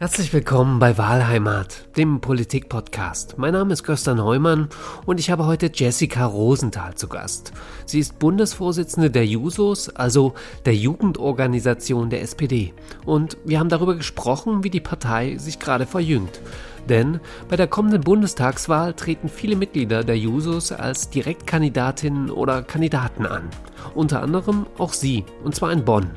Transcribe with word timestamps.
Herzlich 0.00 0.32
willkommen 0.32 0.78
bei 0.78 0.96
Wahlheimat, 0.96 1.96
dem 1.96 2.20
Politik-Podcast. 2.20 3.36
Mein 3.36 3.54
Name 3.54 3.72
ist 3.72 3.82
Gösta 3.82 4.14
Neumann 4.14 4.68
und 5.06 5.18
ich 5.18 5.28
habe 5.28 5.44
heute 5.44 5.72
Jessica 5.74 6.24
Rosenthal 6.24 6.94
zu 6.94 7.08
Gast. 7.08 7.52
Sie 7.84 7.98
ist 7.98 8.20
Bundesvorsitzende 8.20 9.10
der 9.10 9.26
Jusos, 9.26 9.88
also 9.88 10.34
der 10.66 10.76
Jugendorganisation 10.76 12.10
der 12.10 12.22
SPD. 12.22 12.74
Und 13.06 13.38
wir 13.44 13.58
haben 13.58 13.70
darüber 13.70 13.96
gesprochen, 13.96 14.62
wie 14.62 14.70
die 14.70 14.78
Partei 14.78 15.36
sich 15.36 15.58
gerade 15.58 15.84
verjüngt. 15.84 16.42
Denn 16.88 17.20
bei 17.48 17.56
der 17.56 17.66
kommenden 17.66 18.00
Bundestagswahl 18.00 18.94
treten 18.94 19.28
viele 19.28 19.56
Mitglieder 19.56 20.04
der 20.04 20.18
Jusos 20.18 20.72
als 20.72 21.10
Direktkandidatinnen 21.10 22.30
oder 22.30 22.62
Kandidaten 22.62 23.26
an. 23.26 23.50
Unter 23.94 24.22
anderem 24.22 24.66
auch 24.78 24.92
sie, 24.92 25.24
und 25.44 25.54
zwar 25.54 25.72
in 25.72 25.84
Bonn. 25.84 26.10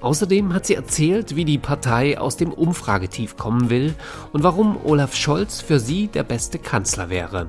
Außerdem 0.00 0.52
hat 0.54 0.66
sie 0.66 0.74
erzählt, 0.74 1.36
wie 1.36 1.44
die 1.44 1.58
Partei 1.58 2.18
aus 2.18 2.36
dem 2.36 2.52
Umfragetief 2.52 3.36
kommen 3.36 3.70
will 3.70 3.94
und 4.32 4.42
warum 4.42 4.78
Olaf 4.84 5.14
Scholz 5.14 5.60
für 5.60 5.80
sie 5.80 6.08
der 6.08 6.24
beste 6.24 6.58
Kanzler 6.58 7.10
wäre. 7.10 7.48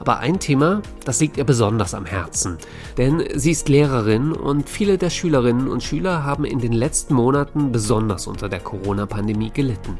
Aber 0.00 0.18
ein 0.18 0.40
Thema, 0.40 0.80
das 1.04 1.20
liegt 1.20 1.36
ihr 1.36 1.44
besonders 1.44 1.92
am 1.92 2.06
Herzen. 2.06 2.56
Denn 2.96 3.22
sie 3.34 3.50
ist 3.50 3.68
Lehrerin 3.68 4.32
und 4.32 4.66
viele 4.66 4.96
der 4.96 5.10
Schülerinnen 5.10 5.68
und 5.68 5.82
Schüler 5.82 6.24
haben 6.24 6.46
in 6.46 6.58
den 6.58 6.72
letzten 6.72 7.12
Monaten 7.12 7.70
besonders 7.70 8.26
unter 8.26 8.48
der 8.48 8.60
Corona-Pandemie 8.60 9.50
gelitten. 9.50 9.98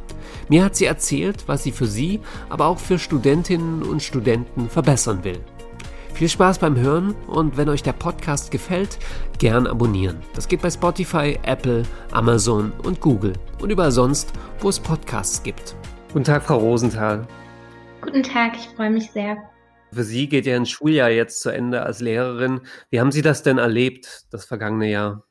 Mir 0.48 0.64
hat 0.64 0.74
sie 0.74 0.86
erzählt, 0.86 1.44
was 1.48 1.62
sie 1.62 1.72
für 1.72 1.86
sie, 1.86 2.20
aber 2.48 2.66
auch 2.66 2.78
für 2.78 2.98
Studentinnen 2.98 3.82
und 3.82 4.02
Studenten 4.02 4.70
verbessern 4.70 5.22
will. 5.22 5.38
Viel 6.14 6.30
Spaß 6.30 6.60
beim 6.60 6.76
Hören 6.76 7.14
und 7.26 7.58
wenn 7.58 7.68
euch 7.68 7.82
der 7.82 7.92
Podcast 7.92 8.50
gefällt, 8.50 8.98
gern 9.38 9.66
abonnieren. 9.66 10.16
Das 10.34 10.48
geht 10.48 10.62
bei 10.62 10.70
Spotify, 10.70 11.38
Apple, 11.42 11.82
Amazon 12.10 12.72
und 12.84 13.00
Google 13.02 13.34
und 13.60 13.70
überall 13.70 13.92
sonst, 13.92 14.32
wo 14.60 14.70
es 14.70 14.80
Podcasts 14.80 15.42
gibt. 15.42 15.76
Guten 16.12 16.24
Tag, 16.24 16.42
Frau 16.42 16.56
Rosenthal. 16.56 17.26
Guten 18.00 18.22
Tag, 18.22 18.52
ich 18.56 18.68
freue 18.74 18.90
mich 18.90 19.10
sehr. 19.10 19.49
Für 19.92 20.04
Sie 20.04 20.28
geht 20.28 20.46
ja 20.46 20.56
ein 20.56 20.66
Schuljahr 20.66 21.10
jetzt 21.10 21.40
zu 21.40 21.50
Ende 21.50 21.82
als 21.82 22.00
Lehrerin. 22.00 22.60
Wie 22.90 23.00
haben 23.00 23.12
Sie 23.12 23.22
das 23.22 23.42
denn 23.42 23.58
erlebt, 23.58 24.26
das 24.30 24.44
vergangene 24.44 24.90
Jahr? 24.90 25.24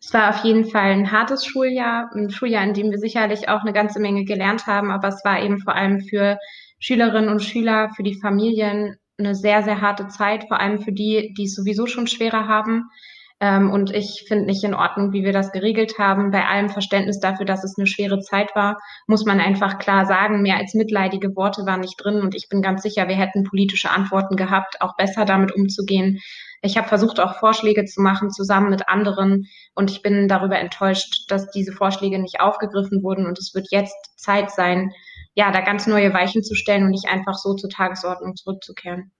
Es 0.00 0.12
war 0.12 0.30
auf 0.30 0.44
jeden 0.44 0.64
Fall 0.64 0.92
ein 0.92 1.12
hartes 1.12 1.44
Schuljahr, 1.44 2.10
ein 2.14 2.30
Schuljahr, 2.30 2.64
in 2.64 2.74
dem 2.74 2.90
wir 2.90 2.98
sicherlich 2.98 3.48
auch 3.48 3.60
eine 3.60 3.72
ganze 3.72 4.00
Menge 4.00 4.24
gelernt 4.24 4.66
haben, 4.66 4.90
aber 4.90 5.08
es 5.08 5.22
war 5.24 5.42
eben 5.42 5.58
vor 5.58 5.74
allem 5.74 6.00
für 6.00 6.38
Schülerinnen 6.78 7.28
und 7.28 7.42
Schüler, 7.42 7.90
für 7.94 8.02
die 8.02 8.18
Familien 8.20 8.96
eine 9.18 9.34
sehr, 9.34 9.62
sehr 9.62 9.80
harte 9.80 10.08
Zeit, 10.08 10.44
vor 10.48 10.60
allem 10.60 10.80
für 10.80 10.92
die, 10.92 11.34
die 11.36 11.44
es 11.44 11.54
sowieso 11.54 11.86
schon 11.86 12.06
schwerer 12.06 12.48
haben. 12.48 12.90
Ähm, 13.38 13.70
und 13.70 13.90
ich 13.94 14.24
finde 14.26 14.46
nicht 14.46 14.64
in 14.64 14.74
Ordnung, 14.74 15.12
wie 15.12 15.22
wir 15.22 15.32
das 15.32 15.52
geregelt 15.52 15.98
haben. 15.98 16.30
Bei 16.30 16.46
allem 16.46 16.70
Verständnis 16.70 17.20
dafür, 17.20 17.44
dass 17.44 17.64
es 17.64 17.76
eine 17.76 17.86
schwere 17.86 18.20
Zeit 18.20 18.54
war, 18.54 18.78
muss 19.06 19.26
man 19.26 19.40
einfach 19.40 19.78
klar 19.78 20.06
sagen, 20.06 20.40
mehr 20.40 20.56
als 20.56 20.72
mitleidige 20.72 21.36
Worte 21.36 21.66
waren 21.66 21.80
nicht 21.80 21.96
drin. 22.02 22.22
Und 22.22 22.34
ich 22.34 22.48
bin 22.48 22.62
ganz 22.62 22.82
sicher, 22.82 23.08
wir 23.08 23.16
hätten 23.16 23.44
politische 23.44 23.90
Antworten 23.90 24.36
gehabt, 24.36 24.80
auch 24.80 24.96
besser 24.96 25.26
damit 25.26 25.54
umzugehen. 25.54 26.20
Ich 26.62 26.78
habe 26.78 26.88
versucht, 26.88 27.20
auch 27.20 27.38
Vorschläge 27.38 27.84
zu 27.84 28.00
machen, 28.00 28.30
zusammen 28.30 28.70
mit 28.70 28.88
anderen. 28.88 29.46
Und 29.74 29.90
ich 29.90 30.00
bin 30.00 30.28
darüber 30.28 30.58
enttäuscht, 30.58 31.30
dass 31.30 31.50
diese 31.50 31.72
Vorschläge 31.72 32.18
nicht 32.18 32.40
aufgegriffen 32.40 33.02
wurden. 33.02 33.26
Und 33.26 33.38
es 33.38 33.54
wird 33.54 33.66
jetzt 33.70 34.12
Zeit 34.16 34.50
sein, 34.50 34.92
ja, 35.34 35.52
da 35.52 35.60
ganz 35.60 35.86
neue 35.86 36.14
Weichen 36.14 36.42
zu 36.42 36.54
stellen 36.54 36.84
und 36.84 36.90
nicht 36.90 37.08
einfach 37.08 37.34
so 37.34 37.52
zur 37.52 37.68
Tagesordnung 37.68 38.34
zurückzukehren. 38.34 39.12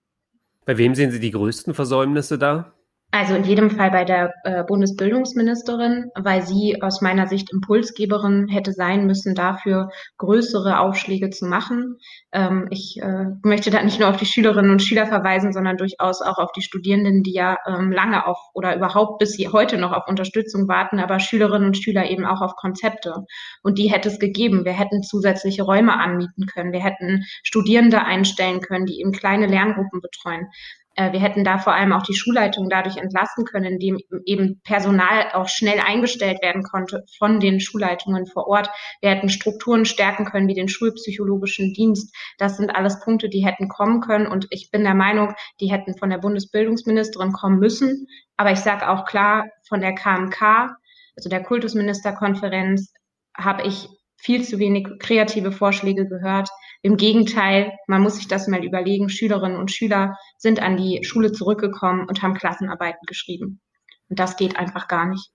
Bei 0.65 0.79
wem 0.79 0.95
sehen 0.95 1.11
Sie 1.11 1.21
die 1.21 1.31
größten 1.31 1.75
Versäumnisse 1.75 2.39
da? 2.39 2.73
Also 3.13 3.35
in 3.35 3.45
jedem 3.45 3.71
Fall 3.71 3.91
bei 3.91 4.05
der 4.05 4.35
äh, 4.45 4.65
Bundesbildungsministerin, 4.65 6.11
weil 6.17 6.43
sie 6.43 6.83
aus 6.83 7.01
meiner 7.01 7.29
Sicht 7.29 7.51
Impulsgeberin 7.53 8.49
hätte 8.49 8.73
sein 8.73 9.07
müssen, 9.07 9.35
dafür 9.35 9.91
größere 10.19 10.81
Aufschläge 10.81 11.31
zu 11.31 11.47
machen. 11.47 11.99
Ähm, 12.33 12.67
ich 12.71 12.99
äh, 13.01 13.27
möchte 13.43 13.71
da 13.71 13.83
nicht 13.83 14.01
nur 14.01 14.11
auf 14.11 14.17
die 14.17 14.27
Schülerinnen 14.27 14.73
und 14.73 14.83
Schüler 14.83 15.07
verweisen, 15.07 15.53
sondern 15.53 15.77
durchaus 15.77 16.21
auch 16.21 16.39
auf 16.39 16.53
die 16.53 16.63
Studierenden, 16.63 17.23
die 17.23 17.33
ja 17.33 17.57
ähm, 17.67 17.93
lange 17.93 18.27
auf 18.27 18.39
oder 18.55 18.77
überhaupt 18.77 19.19
bis 19.19 19.39
heute 19.51 19.79
noch 19.79 19.93
auf 19.93 20.09
Unterstützung 20.09 20.69
warten, 20.69 20.99
aber 20.99 21.21
Schülerinnen 21.21 21.69
und 21.69 21.79
Schüler 21.79 22.11
eben 22.11 22.27
auch 22.27 22.43
auf 22.43 22.57
Konzepte. 22.57 23.25
Und 23.63 23.79
die 23.79 23.91
hätte 23.91 24.09
es 24.09 24.19
gegeben. 24.19 24.65
Wir 24.65 24.73
hätten 24.73 25.03
zusätzliche 25.03 25.63
Räume 25.63 25.99
anmieten 25.99 26.47
können. 26.47 26.73
Wir 26.73 26.83
hätten 26.83 27.25
Studierende 27.45 28.05
einstellen 28.05 28.61
können, 28.61 28.85
die 28.85 29.01
eben 29.01 29.13
kleine 29.13 29.47
Lerngruppen 29.47 30.01
betreuen. 30.01 30.49
Äh, 30.97 31.13
wir 31.13 31.21
hätten 31.21 31.45
da 31.45 31.59
vor 31.59 31.75
allem 31.75 31.93
auch 31.93 32.03
die 32.03 32.15
Schulleitung 32.15 32.69
dadurch 32.69 32.97
entlasten 32.97 33.45
können, 33.45 33.75
indem 33.75 33.99
eben 34.25 34.61
Personal 34.65 35.31
auch 35.33 35.49
schnell 35.49 35.79
eingestellt 35.79 36.43
werden 36.43 36.63
konnte 36.63 37.05
von 37.19 37.39
den 37.39 37.61
Schulleitungen 37.61 38.27
vor 38.27 38.49
Ort. 38.49 38.69
Wir 39.01 39.11
hätten 39.11 39.29
Strukturen 39.29 39.85
stärken 39.85 40.25
können, 40.25 40.49
wie 40.49 40.55
den 40.55 40.69
schulpsychologischen 40.69 41.75
Dienst. 41.75 42.15
Das 42.39 42.57
sind 42.57 42.75
alles 42.75 43.01
Punkte, 43.01 43.29
die 43.29 43.47
hätten 43.47 43.69
kommen 43.69 44.01
können. 44.01 44.27
Und 44.27 44.47
ich 44.51 44.71
bin 44.71 44.83
der 44.83 44.95
Meinung, 44.95 45.35
die 45.61 45.71
hätten 45.71 45.97
von 45.97 46.11
der 46.11 46.19
Bundesbildungsministerin 46.19 47.33
kommen 47.33 47.59
müssen. 47.59 48.07
Aber 48.37 48.51
ich 48.53 48.61
sage 48.61 48.89
auch 48.89 49.05
klar, 49.05 49.47
von 49.69 49.81
der 49.81 49.95
KMK, 49.95 50.77
also 51.17 51.29
der 51.29 51.43
Kultusministerkonferenz, 51.43 52.93
habe 53.37 53.67
ich 53.67 53.89
viel 54.27 54.43
zu 54.43 54.59
wenig 54.59 54.89
kreative 54.99 55.53
Vorschläge 55.53 56.07
gehört. 56.07 56.49
Im 56.83 56.97
Gegenteil, 56.97 57.73
man 57.87 58.03
muss 58.03 58.17
sich 58.17 58.27
das 58.27 58.49
mal 58.49 58.65
überlegen. 58.65 59.09
Schülerinnen 59.09 59.57
und 59.57 59.71
Schüler 59.71 60.19
sind 60.37 60.61
an 60.61 60.77
die 60.77 61.05
Schule 61.05 61.31
zurückgekommen 61.31 62.07
und 62.09 62.23
haben 62.23 62.35
Klassenarbeiten 62.35 63.07
geschrieben. 63.07 63.61
Und 64.09 64.19
das 64.19 64.37
geht 64.37 64.57
einfach 64.57 64.89
gar 64.89 65.07
nicht. 65.07 65.31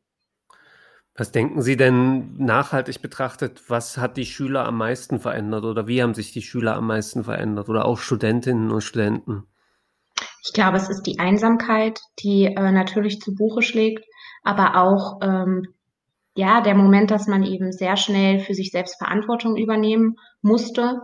Was 1.16 1.32
denken 1.32 1.62
Sie 1.62 1.78
denn 1.78 2.36
nachhaltig 2.38 3.02
betrachtet, 3.02 3.70
was 3.70 3.98
hat 3.98 4.18
die 4.18 4.26
Schüler 4.26 4.66
am 4.66 4.78
meisten 4.78 5.20
verändert 5.20 5.64
oder 5.64 5.88
wie 5.88 6.02
haben 6.02 6.14
sich 6.14 6.34
die 6.34 6.42
Schüler 6.42 6.76
am 6.76 6.88
meisten 6.88 7.24
verändert 7.24 7.70
oder 7.70 7.86
auch 7.86 7.98
Studentinnen 7.98 8.72
und 8.72 8.82
Studenten? 8.82 9.44
Ich 10.44 10.54
glaube, 10.54 10.78
es 10.78 10.90
ist 10.90 11.04
die 11.04 11.20
Einsamkeit, 11.20 12.00
die 12.20 12.46
äh, 12.46 12.72
natürlich 12.72 13.22
zu 13.22 13.36
Buche 13.36 13.62
schlägt, 13.62 14.04
aber 14.44 14.76
auch 14.76 15.20
ähm, 15.22 15.64
ja 16.36 16.62
der 16.62 16.76
Moment, 16.76 17.12
dass 17.12 17.28
man 17.28 17.44
eben 17.44 17.72
sehr 17.72 17.98
schnell 17.98 18.40
für 18.40 18.54
sich 18.54 18.72
selbst 18.72 18.98
Verantwortung 18.98 19.58
übernehmen 19.58 20.16
musste 20.42 21.00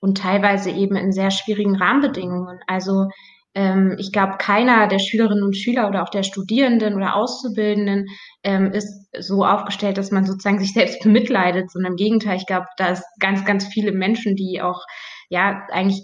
und 0.00 0.18
teilweise 0.18 0.70
eben 0.70 0.96
in 0.96 1.12
sehr 1.12 1.30
schwierigen 1.30 1.76
Rahmenbedingungen. 1.76 2.60
Also 2.66 3.08
ähm, 3.54 3.96
ich 3.98 4.12
glaube, 4.12 4.36
keiner 4.38 4.86
der 4.86 4.98
Schülerinnen 4.98 5.42
und 5.42 5.56
Schüler 5.56 5.88
oder 5.88 6.02
auch 6.02 6.10
der 6.10 6.22
Studierenden 6.22 6.94
oder 6.94 7.16
Auszubildenden 7.16 8.06
ähm, 8.44 8.72
ist 8.72 9.08
so 9.18 9.44
aufgestellt, 9.44 9.98
dass 9.98 10.10
man 10.10 10.24
sozusagen 10.24 10.60
sich 10.60 10.72
selbst 10.72 11.02
bemitleidet, 11.02 11.70
sondern 11.70 11.92
im 11.92 11.96
Gegenteil, 11.96 12.36
ich 12.36 12.46
glaube, 12.46 12.66
da 12.76 12.90
ist 12.90 13.04
ganz, 13.18 13.44
ganz 13.44 13.66
viele 13.66 13.92
Menschen, 13.92 14.36
die 14.36 14.60
auch 14.62 14.82
ja 15.28 15.66
eigentlich 15.72 16.02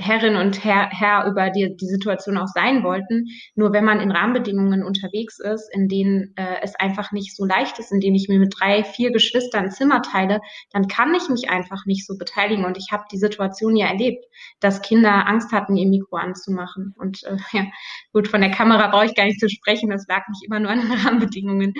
Herrin 0.00 0.36
und 0.36 0.64
Herr, 0.64 0.88
Herr 0.90 1.26
über 1.26 1.50
die, 1.50 1.76
die 1.76 1.86
Situation 1.86 2.36
auch 2.38 2.46
sein 2.46 2.82
wollten. 2.82 3.26
Nur 3.54 3.72
wenn 3.72 3.84
man 3.84 4.00
in 4.00 4.10
Rahmenbedingungen 4.10 4.82
unterwegs 4.82 5.38
ist, 5.38 5.68
in 5.72 5.88
denen 5.88 6.32
äh, 6.36 6.56
es 6.62 6.74
einfach 6.76 7.12
nicht 7.12 7.36
so 7.36 7.44
leicht 7.44 7.78
ist, 7.78 7.92
indem 7.92 8.14
ich 8.14 8.28
mir 8.28 8.38
mit 8.38 8.54
drei, 8.58 8.84
vier 8.84 9.12
Geschwistern 9.12 9.70
Zimmer 9.70 10.02
teile, 10.02 10.40
dann 10.72 10.88
kann 10.88 11.14
ich 11.14 11.28
mich 11.28 11.50
einfach 11.50 11.84
nicht 11.86 12.06
so 12.06 12.16
beteiligen. 12.16 12.64
Und 12.64 12.78
ich 12.78 12.88
habe 12.90 13.04
die 13.12 13.18
Situation 13.18 13.76
ja 13.76 13.88
erlebt, 13.88 14.24
dass 14.60 14.82
Kinder 14.82 15.26
Angst 15.26 15.52
hatten, 15.52 15.76
ihr 15.76 15.88
Mikro 15.88 16.16
anzumachen. 16.16 16.94
Und 16.98 17.22
äh, 17.24 17.36
ja, 17.52 17.66
gut, 18.12 18.28
von 18.28 18.40
der 18.40 18.50
Kamera 18.50 18.88
brauche 18.88 19.06
ich 19.06 19.14
gar 19.14 19.24
nicht 19.24 19.40
zu 19.40 19.48
sprechen. 19.48 19.90
Das 19.90 20.06
lag 20.08 20.26
nicht 20.28 20.44
immer 20.46 20.60
nur 20.60 20.70
an 20.70 20.80
den 20.80 20.92
Rahmenbedingungen, 20.92 21.74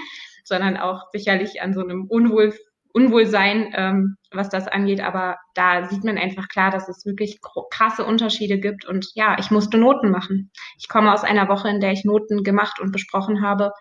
sondern 0.45 0.77
auch 0.77 1.05
sicherlich 1.13 1.63
an 1.63 1.73
so 1.73 1.81
einem 1.81 2.07
Unwohl 2.07 2.55
Unwohlsein, 2.93 3.73
ähm, 3.77 4.17
was 4.33 4.49
das 4.49 4.69
angeht. 4.69 5.01
Aber 5.01 5.37
da 5.55 5.89
sieht 5.89 6.05
man 6.05 6.19
einfach 6.19 6.49
klar, 6.49 6.71
dass 6.71 6.89
es 6.89 7.05
wirklich 7.05 7.41
krasse 7.71 8.05
Unterschiede 8.05 8.59
gibt. 8.59 8.85
Und 8.85 9.09
ja, 9.15 9.37
ich 9.39 9.51
musste 9.51 9.79
Noten 9.79 10.11
machen. 10.11 10.51
Ich 10.79 10.89
komme 10.89 11.13
aus 11.13 11.25
einer 11.25 11.49
Woche, 11.49 11.69
in 11.69 11.81
der 11.81 11.93
ich 11.93 12.05
Noten 12.05 12.43
gemacht 12.45 12.81
und 12.81 12.93
besprochen 12.93 13.43
habe. 13.43 13.73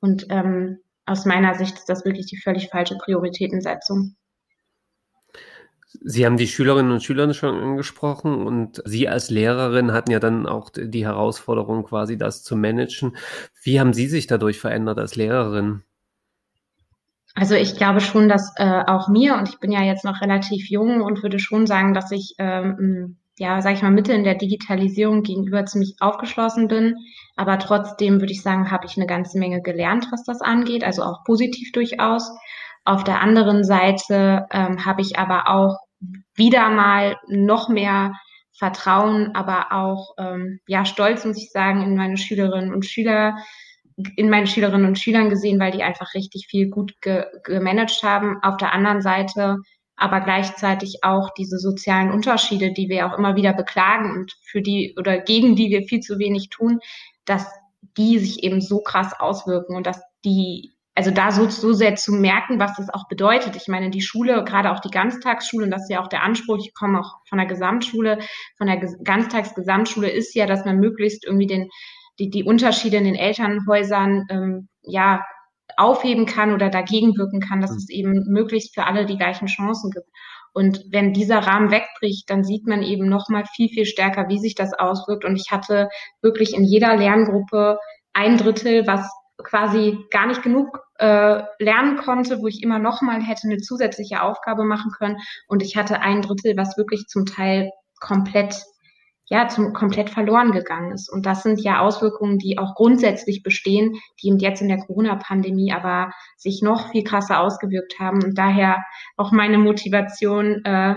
Und 0.00 0.26
ähm, 0.30 0.78
aus 1.06 1.24
meiner 1.24 1.54
Sicht 1.54 1.76
ist 1.76 1.88
das 1.88 2.04
wirklich 2.04 2.26
die 2.26 2.36
völlig 2.36 2.68
falsche 2.68 2.96
Prioritätensetzung. 2.96 4.16
Sie 6.00 6.26
haben 6.26 6.36
die 6.36 6.46
Schülerinnen 6.46 6.92
und 6.92 7.02
Schüler 7.02 7.32
schon 7.32 7.58
angesprochen 7.58 8.46
und 8.46 8.82
Sie 8.84 9.08
als 9.08 9.30
Lehrerin 9.30 9.92
hatten 9.92 10.10
ja 10.10 10.20
dann 10.20 10.46
auch 10.46 10.70
die 10.70 11.04
Herausforderung, 11.04 11.84
quasi 11.84 12.18
das 12.18 12.44
zu 12.44 12.56
managen. 12.56 13.16
Wie 13.62 13.80
haben 13.80 13.94
Sie 13.94 14.06
sich 14.06 14.26
dadurch 14.26 14.60
verändert 14.60 14.98
als 14.98 15.16
Lehrerin? 15.16 15.82
Also 17.34 17.54
ich 17.54 17.76
glaube 17.76 18.00
schon, 18.00 18.28
dass 18.28 18.52
äh, 18.56 18.82
auch 18.86 19.08
mir, 19.08 19.36
und 19.36 19.48
ich 19.48 19.60
bin 19.60 19.70
ja 19.70 19.82
jetzt 19.82 20.04
noch 20.04 20.20
relativ 20.20 20.68
jung 20.70 21.02
und 21.02 21.22
würde 21.22 21.38
schon 21.38 21.66
sagen, 21.66 21.94
dass 21.94 22.10
ich, 22.10 22.34
ähm, 22.38 23.18
ja, 23.38 23.62
sage 23.62 23.76
ich 23.76 23.82
mal, 23.82 23.92
Mitte 23.92 24.12
in 24.12 24.24
der 24.24 24.34
Digitalisierung 24.34 25.22
gegenüber 25.22 25.64
ziemlich 25.64 25.94
aufgeschlossen 26.00 26.66
bin. 26.66 26.96
Aber 27.36 27.58
trotzdem 27.58 28.20
würde 28.20 28.32
ich 28.32 28.42
sagen, 28.42 28.70
habe 28.72 28.86
ich 28.86 28.96
eine 28.96 29.06
ganze 29.06 29.38
Menge 29.38 29.62
gelernt, 29.62 30.08
was 30.10 30.24
das 30.24 30.40
angeht, 30.40 30.82
also 30.82 31.02
auch 31.02 31.22
positiv 31.24 31.70
durchaus. 31.72 32.28
Auf 32.84 33.04
der 33.04 33.20
anderen 33.20 33.62
Seite 33.62 34.46
ähm, 34.50 34.84
habe 34.84 35.02
ich 35.02 35.18
aber 35.18 35.48
auch 35.48 35.78
wieder 36.34 36.70
mal 36.70 37.16
noch 37.28 37.68
mehr 37.68 38.12
Vertrauen, 38.58 39.34
aber 39.34 39.72
auch 39.72 40.14
ähm, 40.18 40.58
ja 40.66 40.84
Stolz, 40.84 41.24
muss 41.24 41.36
ich 41.36 41.52
sagen, 41.52 41.82
in 41.82 41.96
meine 41.96 42.16
Schülerinnen 42.16 42.72
und 42.72 42.86
Schüler 42.86 43.36
in 44.16 44.30
meinen 44.30 44.46
Schülerinnen 44.46 44.86
und 44.86 44.98
Schülern 44.98 45.30
gesehen, 45.30 45.58
weil 45.58 45.72
die 45.72 45.82
einfach 45.82 46.14
richtig 46.14 46.46
viel 46.48 46.68
gut 46.68 47.00
ge 47.00 47.24
gemanagt 47.44 48.02
haben. 48.02 48.38
Auf 48.42 48.56
der 48.56 48.72
anderen 48.72 49.02
Seite 49.02 49.58
aber 49.96 50.20
gleichzeitig 50.20 51.02
auch 51.02 51.30
diese 51.36 51.58
sozialen 51.58 52.12
Unterschiede, 52.12 52.72
die 52.72 52.88
wir 52.88 53.06
auch 53.06 53.18
immer 53.18 53.34
wieder 53.34 53.52
beklagen 53.52 54.12
und 54.12 54.32
für 54.44 54.62
die 54.62 54.94
oder 54.96 55.18
gegen 55.18 55.56
die 55.56 55.70
wir 55.70 55.82
viel 55.82 56.00
zu 56.00 56.20
wenig 56.20 56.50
tun, 56.50 56.78
dass 57.24 57.46
die 57.96 58.18
sich 58.20 58.44
eben 58.44 58.60
so 58.60 58.80
krass 58.80 59.12
auswirken 59.18 59.74
und 59.76 59.86
dass 59.86 60.00
die 60.24 60.72
also 60.94 61.12
da 61.12 61.30
so, 61.30 61.48
so 61.48 61.72
sehr 61.72 61.94
zu 61.94 62.12
merken, 62.12 62.58
was 62.58 62.74
das 62.74 62.90
auch 62.90 63.06
bedeutet. 63.06 63.54
Ich 63.54 63.68
meine, 63.68 63.88
die 63.88 64.00
Schule, 64.00 64.42
gerade 64.42 64.72
auch 64.72 64.80
die 64.80 64.90
Ganztagsschule, 64.90 65.64
und 65.64 65.70
das 65.70 65.82
ist 65.82 65.90
ja 65.90 66.02
auch 66.02 66.08
der 66.08 66.24
Anspruch, 66.24 66.58
ich 66.58 66.74
komme 66.74 66.98
auch 66.98 67.18
von 67.28 67.38
der 67.38 67.46
Gesamtschule, 67.46 68.18
von 68.56 68.66
der 68.66 68.78
Ganztagsgesamtschule 69.04 70.10
ist 70.10 70.34
ja, 70.34 70.46
dass 70.46 70.64
man 70.64 70.80
möglichst 70.80 71.24
irgendwie 71.24 71.46
den, 71.46 71.70
die, 72.18 72.30
die 72.30 72.44
Unterschiede 72.44 72.96
in 72.96 73.04
den 73.04 73.14
Elternhäusern 73.14 74.26
ähm, 74.30 74.68
ja 74.82 75.24
aufheben 75.76 76.26
kann 76.26 76.52
oder 76.52 76.70
dagegen 76.70 77.16
wirken 77.16 77.40
kann, 77.40 77.60
dass 77.60 77.70
mhm. 77.72 77.76
es 77.76 77.88
eben 77.90 78.24
möglichst 78.28 78.74
für 78.74 78.84
alle 78.84 79.06
die 79.06 79.16
gleichen 79.16 79.46
Chancen 79.46 79.90
gibt. 79.90 80.08
Und 80.52 80.84
wenn 80.90 81.12
dieser 81.12 81.38
Rahmen 81.38 81.70
wegbricht, 81.70 82.28
dann 82.30 82.42
sieht 82.42 82.66
man 82.66 82.82
eben 82.82 83.08
noch 83.08 83.28
mal 83.28 83.44
viel, 83.54 83.68
viel 83.68 83.84
stärker, 83.84 84.28
wie 84.28 84.38
sich 84.38 84.54
das 84.54 84.72
auswirkt. 84.72 85.24
Und 85.24 85.36
ich 85.36 85.50
hatte 85.50 85.88
wirklich 86.22 86.54
in 86.54 86.64
jeder 86.64 86.96
Lerngruppe 86.96 87.78
ein 88.12 88.38
Drittel, 88.38 88.86
was 88.86 89.08
quasi 89.44 89.98
gar 90.10 90.26
nicht 90.26 90.42
genug 90.42 90.80
äh, 90.98 91.42
lernen 91.60 91.96
konnte, 91.98 92.40
wo 92.40 92.48
ich 92.48 92.62
immer 92.62 92.80
noch 92.80 93.02
mal 93.02 93.22
hätte 93.22 93.42
eine 93.44 93.58
zusätzliche 93.58 94.22
Aufgabe 94.22 94.64
machen 94.64 94.90
können. 94.98 95.18
Und 95.46 95.62
ich 95.62 95.76
hatte 95.76 96.00
ein 96.00 96.22
Drittel, 96.22 96.56
was 96.56 96.76
wirklich 96.76 97.06
zum 97.06 97.24
Teil 97.24 97.70
komplett 98.00 98.56
ja, 99.30 99.48
zum 99.48 99.72
komplett 99.72 100.10
verloren 100.10 100.52
gegangen 100.52 100.92
ist. 100.92 101.10
Und 101.10 101.26
das 101.26 101.42
sind 101.42 101.60
ja 101.60 101.80
Auswirkungen, 101.80 102.38
die 102.38 102.58
auch 102.58 102.74
grundsätzlich 102.74 103.42
bestehen, 103.42 104.00
die 104.22 104.28
eben 104.28 104.38
jetzt 104.38 104.62
in 104.62 104.68
der 104.68 104.78
Corona-Pandemie 104.78 105.72
aber 105.72 106.12
sich 106.36 106.62
noch 106.62 106.90
viel 106.90 107.04
krasser 107.04 107.40
ausgewirkt 107.40 107.98
haben. 107.98 108.22
Und 108.22 108.38
daher 108.38 108.78
auch 109.16 109.32
meine 109.32 109.58
Motivation 109.58 110.64
äh, 110.64 110.96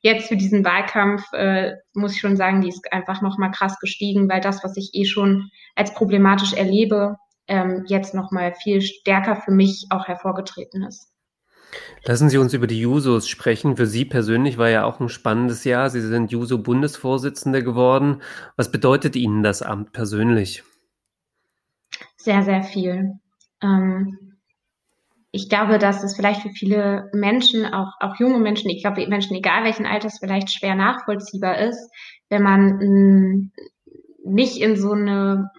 jetzt 0.00 0.28
für 0.28 0.36
diesen 0.36 0.64
Wahlkampf, 0.64 1.24
äh, 1.32 1.72
muss 1.94 2.14
ich 2.14 2.20
schon 2.20 2.36
sagen, 2.36 2.60
die 2.60 2.68
ist 2.68 2.92
einfach 2.92 3.22
noch 3.22 3.38
mal 3.38 3.50
krass 3.50 3.78
gestiegen, 3.78 4.28
weil 4.28 4.40
das, 4.40 4.62
was 4.62 4.76
ich 4.76 4.90
eh 4.94 5.04
schon 5.04 5.50
als 5.74 5.94
problematisch 5.94 6.52
erlebe, 6.52 7.16
ähm, 7.48 7.84
jetzt 7.86 8.14
noch 8.14 8.30
mal 8.30 8.54
viel 8.54 8.80
stärker 8.80 9.36
für 9.36 9.52
mich 9.52 9.86
auch 9.90 10.06
hervorgetreten 10.06 10.84
ist. 10.84 11.11
Lassen 12.04 12.28
Sie 12.28 12.38
uns 12.38 12.52
über 12.52 12.66
die 12.66 12.80
Jusos 12.80 13.28
sprechen. 13.28 13.76
Für 13.76 13.86
Sie 13.86 14.04
persönlich 14.04 14.58
war 14.58 14.68
ja 14.68 14.84
auch 14.84 15.00
ein 15.00 15.08
spannendes 15.08 15.64
Jahr. 15.64 15.88
Sie 15.90 16.00
sind 16.00 16.32
Juso-Bundesvorsitzende 16.32 17.62
geworden. 17.62 18.22
Was 18.56 18.70
bedeutet 18.70 19.16
Ihnen 19.16 19.42
das 19.42 19.62
Amt 19.62 19.92
persönlich? 19.92 20.64
Sehr, 22.16 22.42
sehr 22.42 22.62
viel. 22.62 23.12
Ähm, 23.62 24.36
ich 25.30 25.48
glaube, 25.48 25.78
dass 25.78 26.04
es 26.04 26.14
vielleicht 26.14 26.42
für 26.42 26.50
viele 26.50 27.10
Menschen, 27.14 27.64
auch, 27.64 27.94
auch 28.00 28.16
junge 28.16 28.38
Menschen, 28.38 28.70
ich 28.70 28.82
glaube 28.82 29.06
Menschen 29.06 29.34
egal 29.34 29.64
welchen 29.64 29.86
Alters, 29.86 30.18
vielleicht 30.18 30.52
schwer 30.52 30.74
nachvollziehbar 30.74 31.58
ist, 31.58 31.90
wenn 32.28 32.42
man 32.42 32.76
mh, 32.76 33.50
nicht 34.24 34.58
in 34.58 34.76
so 34.76 34.92
eine 34.92 35.50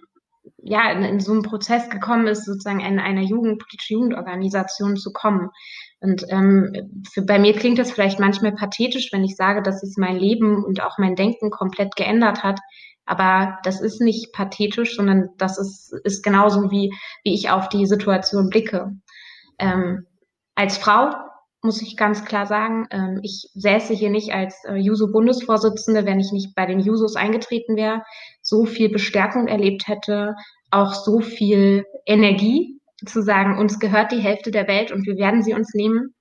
ja, 0.64 0.90
in, 0.92 1.02
in 1.02 1.20
so 1.20 1.32
einen 1.32 1.42
Prozess 1.42 1.90
gekommen 1.90 2.26
ist, 2.26 2.46
sozusagen 2.46 2.80
in 2.80 2.98
einer 2.98 3.20
Jugend, 3.20 3.58
politische 3.58 3.94
Jugendorganisation 3.94 4.96
zu 4.96 5.12
kommen. 5.12 5.50
Und 6.04 6.26
ähm, 6.28 7.02
für, 7.10 7.22
bei 7.22 7.38
mir 7.38 7.54
klingt 7.54 7.78
das 7.78 7.90
vielleicht 7.90 8.20
manchmal 8.20 8.52
pathetisch, 8.52 9.10
wenn 9.10 9.24
ich 9.24 9.36
sage, 9.36 9.62
dass 9.62 9.82
es 9.82 9.96
mein 9.96 10.16
Leben 10.16 10.62
und 10.62 10.82
auch 10.82 10.98
mein 10.98 11.16
Denken 11.16 11.50
komplett 11.50 11.96
geändert 11.96 12.42
hat. 12.42 12.60
Aber 13.06 13.58
das 13.64 13.80
ist 13.80 14.02
nicht 14.02 14.34
pathetisch, 14.34 14.96
sondern 14.96 15.30
das 15.38 15.58
ist, 15.58 15.94
ist 16.04 16.22
genauso 16.22 16.70
wie, 16.70 16.92
wie 17.22 17.34
ich 17.34 17.48
auf 17.48 17.70
die 17.70 17.86
Situation 17.86 18.50
blicke. 18.50 18.92
Ähm, 19.58 20.06
als 20.54 20.76
Frau 20.76 21.10
muss 21.62 21.80
ich 21.80 21.96
ganz 21.96 22.26
klar 22.26 22.44
sagen, 22.44 22.86
ähm, 22.90 23.20
ich 23.22 23.48
säße 23.54 23.94
hier 23.94 24.10
nicht 24.10 24.34
als 24.34 24.62
äh, 24.66 24.74
Juso-Bundesvorsitzende, 24.74 26.04
wenn 26.04 26.20
ich 26.20 26.32
nicht 26.32 26.54
bei 26.54 26.66
den 26.66 26.80
Jusos 26.80 27.16
eingetreten 27.16 27.76
wäre, 27.76 28.02
so 28.42 28.66
viel 28.66 28.90
Bestärkung 28.90 29.48
erlebt 29.48 29.88
hätte, 29.88 30.34
auch 30.70 30.92
so 30.92 31.20
viel 31.20 31.86
Energie 32.04 32.78
zu 33.06 33.22
sagen, 33.22 33.58
uns 33.58 33.78
gehört 33.78 34.12
die 34.12 34.20
Hälfte 34.20 34.50
der 34.50 34.68
Welt 34.68 34.92
und 34.92 35.06
wir 35.06 35.16
werden 35.16 35.42
sie 35.42 35.54
uns 35.54 35.74
nehmen 35.74 36.14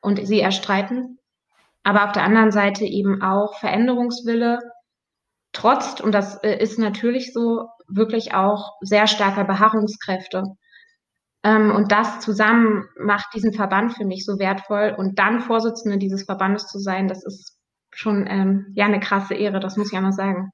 und 0.00 0.26
sie 0.26 0.40
erstreiten. 0.40 1.18
Aber 1.82 2.04
auf 2.04 2.12
der 2.12 2.24
anderen 2.24 2.50
Seite 2.50 2.84
eben 2.84 3.22
auch 3.22 3.58
Veränderungswille, 3.58 4.58
trotz, 5.52 6.00
und 6.00 6.12
das 6.12 6.42
äh, 6.42 6.58
ist 6.58 6.78
natürlich 6.78 7.32
so, 7.32 7.68
wirklich 7.88 8.34
auch 8.34 8.72
sehr 8.80 9.06
starker 9.06 9.44
Beharrungskräfte. 9.44 10.44
Ähm, 11.42 11.74
und 11.74 11.92
das 11.92 12.20
zusammen 12.20 12.84
macht 12.98 13.34
diesen 13.34 13.52
Verband 13.52 13.94
für 13.94 14.04
mich 14.04 14.24
so 14.24 14.38
wertvoll. 14.38 14.94
Und 14.96 15.18
dann 15.18 15.40
Vorsitzende 15.40 15.98
dieses 15.98 16.24
Verbandes 16.24 16.66
zu 16.66 16.78
sein, 16.78 17.08
das 17.08 17.24
ist 17.24 17.56
schon 17.90 18.26
ähm, 18.26 18.72
ja 18.74 18.84
eine 18.84 19.00
krasse 19.00 19.34
Ehre, 19.34 19.60
das 19.60 19.76
muss 19.76 19.90
ich 19.90 19.96
einmal 19.96 20.12
sagen. 20.12 20.50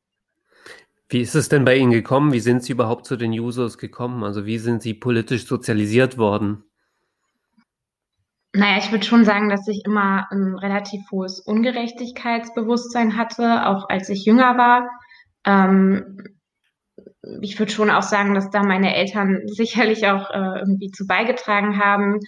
Wie 1.09 1.21
ist 1.21 1.35
es 1.35 1.49
denn 1.49 1.65
bei 1.65 1.77
Ihnen 1.77 1.91
gekommen? 1.91 2.33
Wie 2.33 2.41
sind 2.41 2.63
Sie 2.63 2.73
überhaupt 2.73 3.07
zu 3.07 3.17
den 3.17 3.33
Users 3.33 3.79
gekommen? 3.79 4.25
Also 4.25 4.47
wie 4.47 4.59
sind 4.59 4.83
Sie 4.83 4.95
politisch 4.95 5.47
sozialisiert 5.47 6.17
worden? 6.17 6.65
Naja, 8.57 8.79
ich 8.79 8.93
würde 8.93 9.05
schon 9.05 9.25
sagen, 9.25 9.49
dass 9.49 9.67
ich 9.67 9.83
immer 9.85 10.31
ein 10.31 10.55
relativ 10.55 11.01
hohes 11.11 11.41
Ungerechtigkeitsbewusstsein 11.41 13.17
hatte, 13.17 13.67
auch 13.67 13.89
als 13.89 14.09
ich 14.09 14.25
jünger 14.25 14.57
war. 14.57 14.89
Ähm, 15.45 16.19
ich 17.41 17.59
würde 17.59 17.73
schon 17.73 17.91
auch 17.91 18.03
sagen, 18.03 18.35
dass 18.35 18.51
da 18.51 18.63
meine 18.63 18.95
Eltern 18.95 19.43
sicherlich 19.47 20.07
auch 20.07 20.31
äh, 20.31 20.61
irgendwie 20.61 20.91
zu 20.91 21.07
beigetragen 21.07 21.79
haben. 21.79 22.21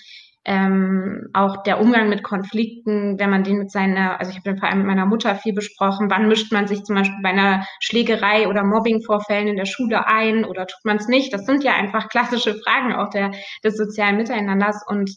Ähm, 0.49 1.29
auch 1.33 1.65
der 1.65 1.81
Umgang 1.81 2.09
mit 2.09 2.23
Konflikten, 2.23 3.19
wenn 3.19 3.31
man 3.31 3.43
den 3.43 3.59
mit 3.59 3.73
seiner, 3.73 4.21
also 4.21 4.31
ich 4.31 4.37
habe 4.37 4.49
den 4.49 4.59
vor 4.59 4.69
allem 4.69 4.79
mit 4.79 4.87
meiner 4.87 5.05
Mutter 5.05 5.35
viel 5.35 5.53
besprochen, 5.53 6.09
wann 6.09 6.29
mischt 6.29 6.53
man 6.53 6.69
sich 6.69 6.85
zum 6.85 6.95
Beispiel 6.95 7.19
bei 7.21 7.31
einer 7.31 7.67
Schlägerei 7.81 8.47
oder 8.47 8.63
Mobbingvorfällen 8.63 9.49
in 9.49 9.57
der 9.57 9.67
Schule 9.67 10.07
ein 10.07 10.45
oder 10.45 10.69
tut 10.69 10.85
man 10.85 10.99
es 10.99 11.09
nicht? 11.09 11.35
Das 11.35 11.47
sind 11.47 11.65
ja 11.65 11.75
einfach 11.75 12.09
klassische 12.09 12.55
Fragen 12.55 12.95
auch 12.95 13.11
der, 13.11 13.33
des 13.65 13.77
sozialen 13.77 14.19
Miteinanders 14.19 14.85
und 14.87 15.11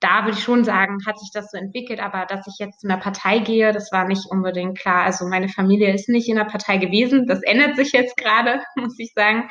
da 0.00 0.24
würde 0.24 0.36
ich 0.36 0.44
schon 0.44 0.62
sagen, 0.62 0.98
hat 1.06 1.18
sich 1.18 1.30
das 1.32 1.50
so 1.50 1.56
entwickelt, 1.56 2.00
aber 2.00 2.26
dass 2.26 2.46
ich 2.46 2.58
jetzt 2.58 2.84
in 2.84 2.90
der 2.90 2.98
Partei 2.98 3.38
gehe, 3.38 3.72
das 3.72 3.90
war 3.92 4.06
nicht 4.06 4.26
unbedingt 4.30 4.78
klar. 4.78 5.04
Also 5.04 5.26
meine 5.26 5.48
Familie 5.48 5.92
ist 5.94 6.08
nicht 6.08 6.28
in 6.28 6.36
der 6.36 6.44
Partei 6.44 6.76
gewesen. 6.76 7.26
Das 7.26 7.42
ändert 7.42 7.76
sich 7.76 7.92
jetzt 7.92 8.16
gerade, 8.16 8.62
muss 8.76 8.98
ich 8.98 9.12
sagen. 9.14 9.48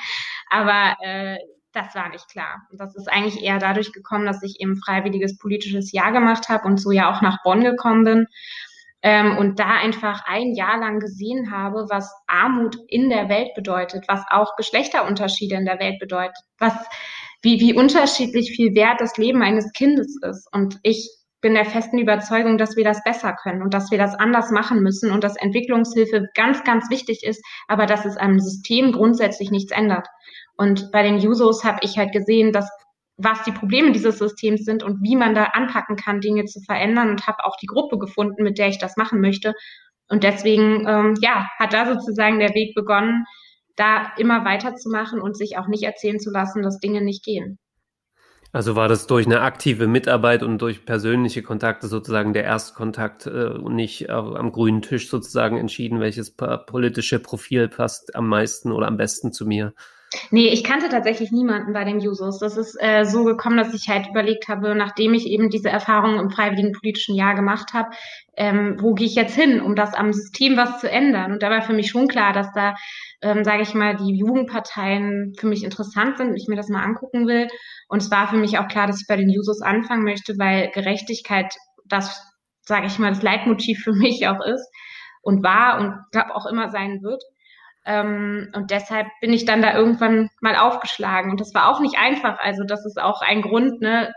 Aber 0.49 0.95
äh, 1.01 1.38
das 1.75 1.94
war 1.94 2.10
nicht 2.10 2.30
klar. 2.30 2.62
Und 2.72 2.80
das 2.80 2.95
ist 2.95 3.12
eigentlich 3.12 3.44
eher 3.44 3.60
dadurch 3.60 3.92
gekommen, 3.92 4.25
dass 4.25 4.42
ich 4.44 4.60
eben 4.60 4.77
freiwilliges 4.77 5.38
politisches 5.38 5.92
Jahr 5.92 6.12
gemacht 6.12 6.50
habe 6.50 6.66
und 6.68 6.80
so 6.80 6.92
ja 6.92 7.13
auch 7.13 7.22
nach 7.22 7.44
Bonn 7.44 7.63
gekommen 7.63 8.04
bin. 8.04 8.27
Ähm, 9.01 9.38
und 9.38 9.60
da 9.60 9.77
einfach 9.77 10.24
ein 10.25 10.56
Jahr 10.56 10.79
lang 10.79 11.00
gesehen 11.00 11.51
habe, 11.51 11.86
was 11.89 12.12
Armut 12.27 12.77
in 12.88 13.10
der 13.10 13.29
Welt 13.29 13.53
bedeutet, 13.53 14.05
was 14.08 14.24
auch 14.32 14.55
Geschlechterunterschiede 14.55 15.55
in 15.55 15.65
der 15.65 15.79
Welt 15.79 16.00
bedeutet, 16.00 16.38
was 16.58 16.74
wie, 17.41 17.60
wie 17.60 17.75
unterschiedlich 17.75 18.55
viel 18.55 18.74
wert 18.74 19.00
das 19.00 19.17
Leben 19.17 19.44
eines 19.44 19.72
Kindes 19.74 20.17
ist. 20.24 20.48
Und 20.51 20.79
ich 20.82 21.08
bin 21.41 21.53
der 21.53 21.65
festen 21.65 22.00
Überzeugung, 22.00 22.58
dass 22.58 22.75
wir 22.75 22.84
das 22.84 23.03
besser 23.03 23.34
können 23.34 23.62
und 23.62 23.72
dass 23.72 23.91
wir 23.91 24.00
das 24.00 24.15
anders 24.15 24.50
machen 24.50 24.82
müssen 24.82 25.12
und 25.12 25.24
dass 25.24 25.36
Entwicklungshilfe 25.36 26.27
ganz, 26.34 26.63
ganz 26.63 26.89
wichtig 26.89 27.24
ist, 27.24 27.46
aber 27.67 27.86
dass 27.86 28.05
es 28.05 28.17
am 28.17 28.39
System 28.39 28.94
grundsätzlich 28.94 29.51
nichts 29.51 29.72
ändert. 29.72 30.08
Und 30.57 30.91
bei 30.91 31.03
den 31.03 31.19
Jusos 31.19 31.63
habe 31.63 31.79
ich 31.81 31.97
halt 31.97 32.12
gesehen, 32.12 32.51
dass 32.51 32.69
was 33.17 33.43
die 33.43 33.51
Probleme 33.51 33.91
dieses 33.91 34.17
Systems 34.17 34.65
sind 34.65 34.83
und 34.83 35.01
wie 35.01 35.15
man 35.15 35.35
da 35.35 35.45
anpacken 35.45 35.95
kann, 35.95 36.19
Dinge 36.19 36.45
zu 36.45 36.59
verändern 36.62 37.09
und 37.09 37.27
habe 37.27 37.45
auch 37.45 37.55
die 37.57 37.67
Gruppe 37.67 37.97
gefunden, 37.97 38.43
mit 38.43 38.57
der 38.57 38.67
ich 38.67 38.77
das 38.77 38.97
machen 38.97 39.21
möchte. 39.21 39.53
Und 40.09 40.24
deswegen, 40.24 40.85
ähm, 40.88 41.15
ja, 41.21 41.47
hat 41.57 41.74
da 41.74 41.93
sozusagen 41.93 42.39
der 42.39 42.53
Weg 42.53 42.75
begonnen, 42.75 43.25
da 43.75 44.12
immer 44.17 44.45
weiterzumachen 44.45 45.21
und 45.21 45.38
sich 45.38 45.57
auch 45.57 45.67
nicht 45.67 45.83
erzählen 45.83 46.19
zu 46.19 46.29
lassen, 46.29 46.62
dass 46.62 46.79
Dinge 46.79 47.01
nicht 47.01 47.24
gehen. 47.24 47.57
Also 48.51 48.77
war 48.77 48.88
das 48.88 49.05
durch 49.05 49.25
eine 49.25 49.41
aktive 49.41 49.85
Mitarbeit 49.85 50.41
und 50.41 50.62
durch 50.62 50.85
persönliche 50.85 51.43
Kontakte 51.43 51.88
sozusagen 51.88 52.31
der 52.31 52.45
Erstkontakt 52.45 53.27
äh, 53.27 53.47
und 53.50 53.75
nicht 53.75 54.07
äh, 54.07 54.12
am 54.12 54.51
grünen 54.53 54.81
Tisch 54.81 55.09
sozusagen 55.09 55.57
entschieden, 55.57 56.00
welches 56.00 56.31
politische 56.31 57.19
Profil 57.19 57.67
passt 57.67 58.15
am 58.15 58.29
meisten 58.29 58.71
oder 58.71 58.88
am 58.88 58.95
besten 58.95 59.33
zu 59.33 59.45
mir? 59.45 59.74
Nee, 60.31 60.47
ich 60.47 60.63
kannte 60.63 60.88
tatsächlich 60.88 61.31
niemanden 61.31 61.74
bei 61.74 61.83
den 61.83 62.00
Jusos. 62.00 62.39
Das 62.39 62.57
ist 62.57 62.77
äh, 62.79 63.03
so 63.05 63.24
gekommen, 63.24 63.57
dass 63.57 63.74
ich 63.74 63.89
halt 63.89 64.07
überlegt 64.07 64.47
habe, 64.47 64.75
nachdem 64.75 65.13
ich 65.13 65.25
eben 65.27 65.50
diese 65.50 65.69
Erfahrung 65.69 66.19
im 66.19 66.29
freiwilligen 66.29 66.71
politischen 66.71 67.15
Jahr 67.15 67.35
gemacht 67.35 67.74
habe, 67.74 67.89
ähm, 68.38 68.77
wo 68.79 68.93
gehe 68.93 69.07
ich 69.07 69.15
jetzt 69.15 69.35
hin, 69.35 69.62
um 69.62 69.75
das 69.75 69.93
am 69.93 70.13
System 70.13 70.57
was 70.57 70.79
zu 70.79 70.89
ändern? 70.89 71.31
Und 71.33 71.43
da 71.43 71.50
war 71.50 71.62
für 71.63 71.74
mich 71.74 71.89
schon 71.89 72.07
klar, 72.07 72.33
dass 72.33 72.51
da 72.53 72.75
ähm, 73.21 73.43
sage 73.43 73.63
ich 73.63 73.74
mal, 73.74 73.95
die 73.95 74.15
Jugendparteien 74.15 75.33
für 75.38 75.47
mich 75.47 75.63
interessant 75.63 76.17
sind 76.17 76.29
und 76.29 76.35
ich 76.38 76.47
mir 76.47 76.55
das 76.55 76.69
mal 76.69 76.83
angucken 76.83 77.27
will. 77.27 77.47
Und 77.88 78.01
es 78.01 78.12
war 78.12 78.27
für 78.27 78.38
mich 78.38 78.59
auch 78.59 78.67
klar, 78.67 78.88
dass 78.88 79.01
ich 79.01 79.07
bei 79.07 79.15
den 79.15 79.29
Jusos 79.29 79.62
anfangen 79.62 80.03
möchte, 80.03 80.38
weil 80.38 80.69
Gerechtigkeit 80.71 81.53
das, 81.85 82.24
sage 82.62 82.88
ich 82.88 83.00
mal, 83.00 83.09
das 83.09 83.24
Leitmotiv 83.24 83.79
für 83.83 83.93
mich 83.93 84.27
auch 84.27 84.43
ist 84.45 84.67
und 85.21 85.43
war 85.43 85.79
und 85.79 85.95
glaube 86.12 86.35
auch 86.35 86.45
immer 86.45 86.69
sein 86.69 87.01
wird. 87.01 87.24
Ähm, 87.86 88.51
und 88.56 88.72
deshalb 88.72 89.08
bin 89.22 89.32
ich 89.32 89.46
dann 89.46 89.62
da 89.62 89.75
irgendwann 89.75 90.30
mal 90.42 90.56
aufgeschlagen. 90.56 91.32
Und 91.32 91.39
das 91.39 91.54
war 91.54 91.70
auch 91.70 91.80
nicht 91.80 91.98
einfach. 91.98 92.39
Also 92.39 92.63
das 92.63 92.86
ist 92.86 93.00
auch 93.00 93.22
ein 93.22 93.42
Grund, 93.42 93.82
ne, 93.82 94.13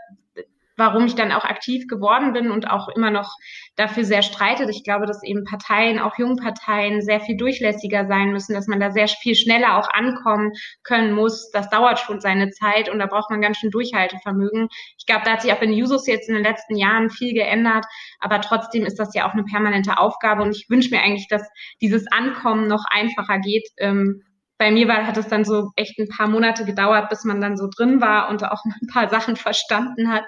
warum 0.79 1.05
ich 1.05 1.15
dann 1.15 1.31
auch 1.31 1.43
aktiv 1.43 1.87
geworden 1.87 2.33
bin 2.33 2.49
und 2.49 2.69
auch 2.69 2.87
immer 2.87 3.11
noch 3.11 3.35
dafür 3.75 4.05
sehr 4.05 4.23
streitet. 4.23 4.69
Ich 4.69 4.83
glaube, 4.83 5.05
dass 5.05 5.21
eben 5.23 5.43
Parteien, 5.43 5.99
auch 5.99 6.17
Jungparteien, 6.17 7.01
sehr 7.01 7.19
viel 7.19 7.37
durchlässiger 7.37 8.07
sein 8.07 8.31
müssen, 8.31 8.53
dass 8.53 8.67
man 8.67 8.79
da 8.79 8.89
sehr 8.89 9.07
viel 9.07 9.35
schneller 9.35 9.77
auch 9.77 9.89
ankommen 9.91 10.53
können 10.83 11.13
muss. 11.13 11.51
Das 11.51 11.69
dauert 11.69 11.99
schon 11.99 12.21
seine 12.21 12.49
Zeit 12.49 12.89
und 12.89 12.99
da 12.99 13.05
braucht 13.05 13.29
man 13.29 13.41
ganz 13.41 13.57
schön 13.57 13.71
Durchhaltevermögen. 13.71 14.69
Ich 14.97 15.05
glaube, 15.05 15.23
da 15.25 15.33
hat 15.33 15.41
sich 15.41 15.53
auch 15.53 15.61
in 15.61 15.73
Jusos 15.73 16.07
jetzt 16.07 16.29
in 16.29 16.35
den 16.35 16.43
letzten 16.43 16.75
Jahren 16.75 17.09
viel 17.09 17.33
geändert, 17.33 17.85
aber 18.19 18.41
trotzdem 18.41 18.85
ist 18.85 18.97
das 18.97 19.13
ja 19.13 19.27
auch 19.27 19.33
eine 19.33 19.43
permanente 19.43 19.97
Aufgabe 19.97 20.43
und 20.43 20.55
ich 20.55 20.69
wünsche 20.69 20.89
mir 20.89 21.01
eigentlich, 21.01 21.27
dass 21.27 21.47
dieses 21.81 22.09
Ankommen 22.11 22.67
noch 22.67 22.85
einfacher 22.89 23.39
geht. 23.39 23.67
Ähm, 23.77 24.23
bei 24.59 24.71
mir 24.71 24.87
war, 24.87 25.07
hat 25.07 25.17
es 25.17 25.27
dann 25.27 25.45
so 25.45 25.71
echt 25.75 25.97
ein 25.97 26.09
paar 26.09 26.27
Monate 26.27 26.65
gedauert, 26.65 27.09
bis 27.09 27.23
man 27.23 27.41
dann 27.41 27.57
so 27.57 27.67
drin 27.75 28.01
war 28.01 28.29
und 28.29 28.43
auch 28.43 28.63
ein 28.65 28.87
paar 28.87 29.09
Sachen 29.09 29.37
verstanden 29.37 30.11
hat. 30.11 30.25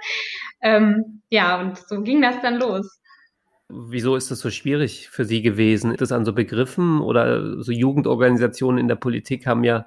Ähm, 0.61 1.21
ja, 1.29 1.59
und 1.59 1.77
so 1.77 2.01
ging 2.01 2.21
das 2.21 2.41
dann 2.41 2.57
los. 2.57 2.99
Wieso 3.69 4.15
ist 4.15 4.31
das 4.31 4.39
so 4.39 4.49
schwierig 4.49 5.09
für 5.09 5.25
Sie 5.25 5.41
gewesen? 5.41 5.91
Ist 5.91 6.01
das 6.01 6.11
an 6.11 6.25
so 6.25 6.33
Begriffen 6.33 7.01
oder 7.01 7.61
so 7.61 7.71
Jugendorganisationen 7.71 8.79
in 8.79 8.87
der 8.87 8.95
Politik 8.95 9.45
haben 9.45 9.63
ja 9.63 9.85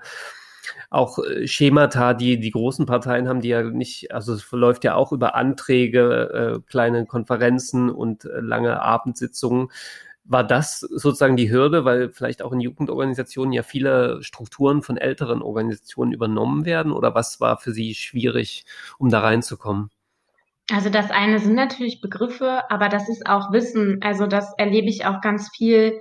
auch 0.90 1.18
äh, 1.18 1.46
Schemata, 1.46 2.14
die 2.14 2.38
die 2.38 2.50
großen 2.50 2.86
Parteien 2.86 3.28
haben, 3.28 3.40
die 3.40 3.48
ja 3.48 3.62
nicht, 3.62 4.12
also 4.12 4.34
es 4.34 4.42
verläuft 4.42 4.84
ja 4.84 4.94
auch 4.94 5.12
über 5.12 5.34
Anträge, 5.34 6.56
äh, 6.56 6.60
kleine 6.70 7.06
Konferenzen 7.06 7.90
und 7.90 8.24
äh, 8.24 8.40
lange 8.40 8.80
Abendsitzungen. 8.80 9.68
War 10.26 10.42
das 10.42 10.80
sozusagen 10.80 11.36
die 11.36 11.50
Hürde, 11.50 11.84
weil 11.84 12.10
vielleicht 12.10 12.40
auch 12.40 12.52
in 12.52 12.60
Jugendorganisationen 12.60 13.52
ja 13.52 13.62
viele 13.62 14.22
Strukturen 14.22 14.80
von 14.82 14.96
älteren 14.96 15.42
Organisationen 15.42 16.12
übernommen 16.12 16.64
werden? 16.64 16.92
Oder 16.92 17.14
was 17.14 17.40
war 17.40 17.58
für 17.58 17.72
Sie 17.72 17.94
schwierig, 17.94 18.64
um 18.98 19.10
da 19.10 19.20
reinzukommen? 19.20 19.90
Also 20.70 20.88
das 20.88 21.10
eine 21.10 21.38
sind 21.40 21.54
natürlich 21.54 22.00
Begriffe, 22.00 22.62
aber 22.70 22.88
das 22.88 23.08
ist 23.10 23.26
auch 23.26 23.52
Wissen. 23.52 23.98
Also 24.02 24.26
das 24.26 24.54
erlebe 24.56 24.88
ich 24.88 25.04
auch 25.04 25.20
ganz 25.20 25.50
viel, 25.54 26.00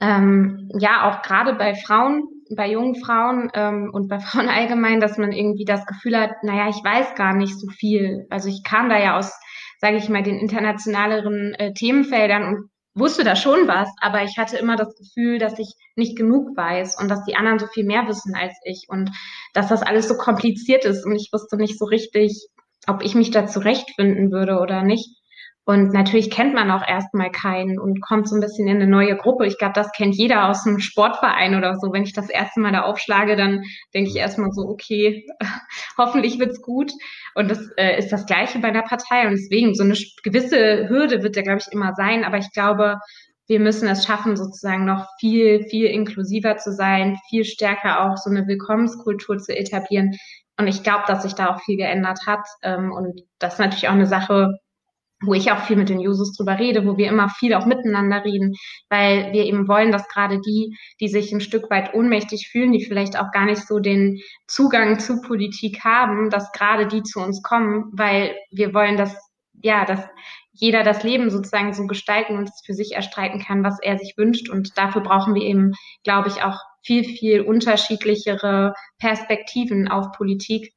ähm, 0.00 0.70
ja, 0.78 1.10
auch 1.10 1.20
gerade 1.20 1.54
bei 1.54 1.74
Frauen, 1.74 2.24
bei 2.54 2.70
jungen 2.70 2.94
Frauen 2.94 3.50
ähm, 3.54 3.90
und 3.92 4.08
bei 4.08 4.18
Frauen 4.20 4.48
allgemein, 4.48 5.00
dass 5.00 5.18
man 5.18 5.32
irgendwie 5.32 5.66
das 5.66 5.84
Gefühl 5.84 6.18
hat, 6.18 6.42
naja, 6.42 6.68
ich 6.70 6.82
weiß 6.82 7.14
gar 7.16 7.34
nicht 7.34 7.58
so 7.58 7.68
viel. 7.68 8.26
Also 8.30 8.48
ich 8.48 8.62
kam 8.64 8.88
da 8.88 8.98
ja 8.98 9.18
aus, 9.18 9.38
sage 9.78 9.96
ich 9.96 10.08
mal, 10.08 10.22
den 10.22 10.38
internationaleren 10.38 11.52
äh, 11.54 11.74
Themenfeldern 11.74 12.44
und 12.44 12.70
wusste 12.96 13.24
da 13.24 13.36
schon 13.36 13.68
was, 13.68 13.88
aber 14.00 14.24
ich 14.24 14.38
hatte 14.38 14.56
immer 14.56 14.76
das 14.76 14.94
Gefühl, 14.96 15.38
dass 15.38 15.58
ich 15.58 15.74
nicht 15.96 16.16
genug 16.16 16.56
weiß 16.56 16.98
und 16.98 17.08
dass 17.08 17.24
die 17.24 17.36
anderen 17.36 17.58
so 17.58 17.66
viel 17.66 17.84
mehr 17.84 18.08
wissen 18.08 18.34
als 18.34 18.54
ich 18.64 18.86
und 18.88 19.10
dass 19.52 19.68
das 19.68 19.82
alles 19.82 20.08
so 20.08 20.16
kompliziert 20.16 20.84
ist 20.84 21.04
und 21.04 21.14
ich 21.14 21.30
wusste 21.32 21.56
nicht 21.56 21.78
so 21.78 21.84
richtig, 21.84 22.48
ob 22.86 23.02
ich 23.02 23.14
mich 23.14 23.30
da 23.30 23.46
zurechtfinden 23.46 24.30
würde 24.30 24.58
oder 24.58 24.82
nicht. 24.82 25.15
Und 25.68 25.92
natürlich 25.92 26.30
kennt 26.30 26.54
man 26.54 26.70
auch 26.70 26.86
erstmal 26.86 27.32
keinen 27.32 27.80
und 27.80 28.00
kommt 28.00 28.28
so 28.28 28.36
ein 28.36 28.40
bisschen 28.40 28.68
in 28.68 28.76
eine 28.76 28.86
neue 28.86 29.16
Gruppe. 29.16 29.46
Ich 29.46 29.58
glaube, 29.58 29.72
das 29.74 29.90
kennt 29.90 30.14
jeder 30.14 30.48
aus 30.48 30.64
einem 30.64 30.78
Sportverein 30.78 31.56
oder 31.56 31.74
so. 31.74 31.92
Wenn 31.92 32.04
ich 32.04 32.12
das 32.12 32.30
erste 32.30 32.60
Mal 32.60 32.70
da 32.70 32.82
aufschlage, 32.82 33.34
dann 33.34 33.64
denke 33.92 34.10
ich 34.10 34.16
erstmal 34.16 34.52
so, 34.52 34.62
okay, 34.62 35.26
hoffentlich 35.98 36.38
wird's 36.38 36.62
gut. 36.62 36.92
Und 37.34 37.50
das 37.50 37.58
äh, 37.76 37.98
ist 37.98 38.12
das 38.12 38.26
Gleiche 38.26 38.60
bei 38.60 38.70
der 38.70 38.82
Partei. 38.82 39.26
Und 39.26 39.32
deswegen, 39.32 39.74
so 39.74 39.82
eine 39.82 39.96
gewisse 40.22 40.88
Hürde 40.88 41.24
wird 41.24 41.36
da, 41.36 41.42
glaube 41.42 41.58
ich, 41.58 41.72
immer 41.72 41.94
sein. 41.96 42.22
Aber 42.22 42.38
ich 42.38 42.52
glaube, 42.52 42.98
wir 43.48 43.58
müssen 43.58 43.88
es 43.88 44.06
schaffen, 44.06 44.36
sozusagen 44.36 44.84
noch 44.84 45.08
viel, 45.18 45.64
viel 45.64 45.86
inklusiver 45.86 46.58
zu 46.58 46.72
sein, 46.72 47.18
viel 47.28 47.44
stärker 47.44 48.04
auch 48.04 48.16
so 48.16 48.30
eine 48.30 48.46
Willkommenskultur 48.46 49.38
zu 49.38 49.56
etablieren. 49.56 50.14
Und 50.58 50.68
ich 50.68 50.84
glaube, 50.84 51.02
dass 51.08 51.24
sich 51.24 51.34
da 51.34 51.48
auch 51.48 51.60
viel 51.62 51.76
geändert 51.76 52.20
hat. 52.24 52.46
Ähm, 52.62 52.92
und 52.92 53.22
das 53.40 53.54
ist 53.54 53.58
natürlich 53.58 53.88
auch 53.88 53.94
eine 53.94 54.06
Sache, 54.06 54.60
wo 55.22 55.34
ich 55.34 55.50
auch 55.50 55.64
viel 55.64 55.76
mit 55.76 55.88
den 55.88 55.98
Users 55.98 56.32
drüber 56.32 56.58
rede, 56.58 56.86
wo 56.86 56.96
wir 56.96 57.08
immer 57.08 57.28
viel 57.28 57.54
auch 57.54 57.64
miteinander 57.64 58.24
reden, 58.24 58.54
weil 58.90 59.32
wir 59.32 59.44
eben 59.44 59.66
wollen, 59.66 59.90
dass 59.90 60.08
gerade 60.08 60.40
die, 60.40 60.76
die 61.00 61.08
sich 61.08 61.32
ein 61.32 61.40
Stück 61.40 61.70
weit 61.70 61.94
ohnmächtig 61.94 62.48
fühlen, 62.50 62.72
die 62.72 62.84
vielleicht 62.84 63.18
auch 63.18 63.30
gar 63.32 63.46
nicht 63.46 63.66
so 63.66 63.78
den 63.78 64.20
Zugang 64.46 64.98
zu 64.98 65.20
Politik 65.22 65.84
haben, 65.84 66.28
dass 66.28 66.52
gerade 66.52 66.86
die 66.86 67.02
zu 67.02 67.20
uns 67.20 67.42
kommen, 67.42 67.90
weil 67.92 68.36
wir 68.50 68.74
wollen, 68.74 68.96
dass, 68.96 69.16
ja, 69.62 69.84
dass 69.86 70.00
jeder 70.52 70.82
das 70.82 71.02
Leben 71.02 71.30
sozusagen 71.30 71.72
so 71.74 71.86
gestalten 71.86 72.36
und 72.36 72.48
es 72.48 72.62
für 72.64 72.74
sich 72.74 72.92
erstreiten 72.92 73.40
kann, 73.40 73.62
was 73.62 73.78
er 73.82 73.98
sich 73.98 74.14
wünscht. 74.16 74.48
Und 74.48 74.76
dafür 74.76 75.02
brauchen 75.02 75.34
wir 75.34 75.42
eben, 75.42 75.72
glaube 76.02 76.28
ich, 76.28 76.42
auch 76.42 76.58
viel, 76.82 77.04
viel 77.04 77.42
unterschiedlichere 77.42 78.72
Perspektiven 78.98 79.88
auf 79.88 80.12
Politik, 80.12 80.72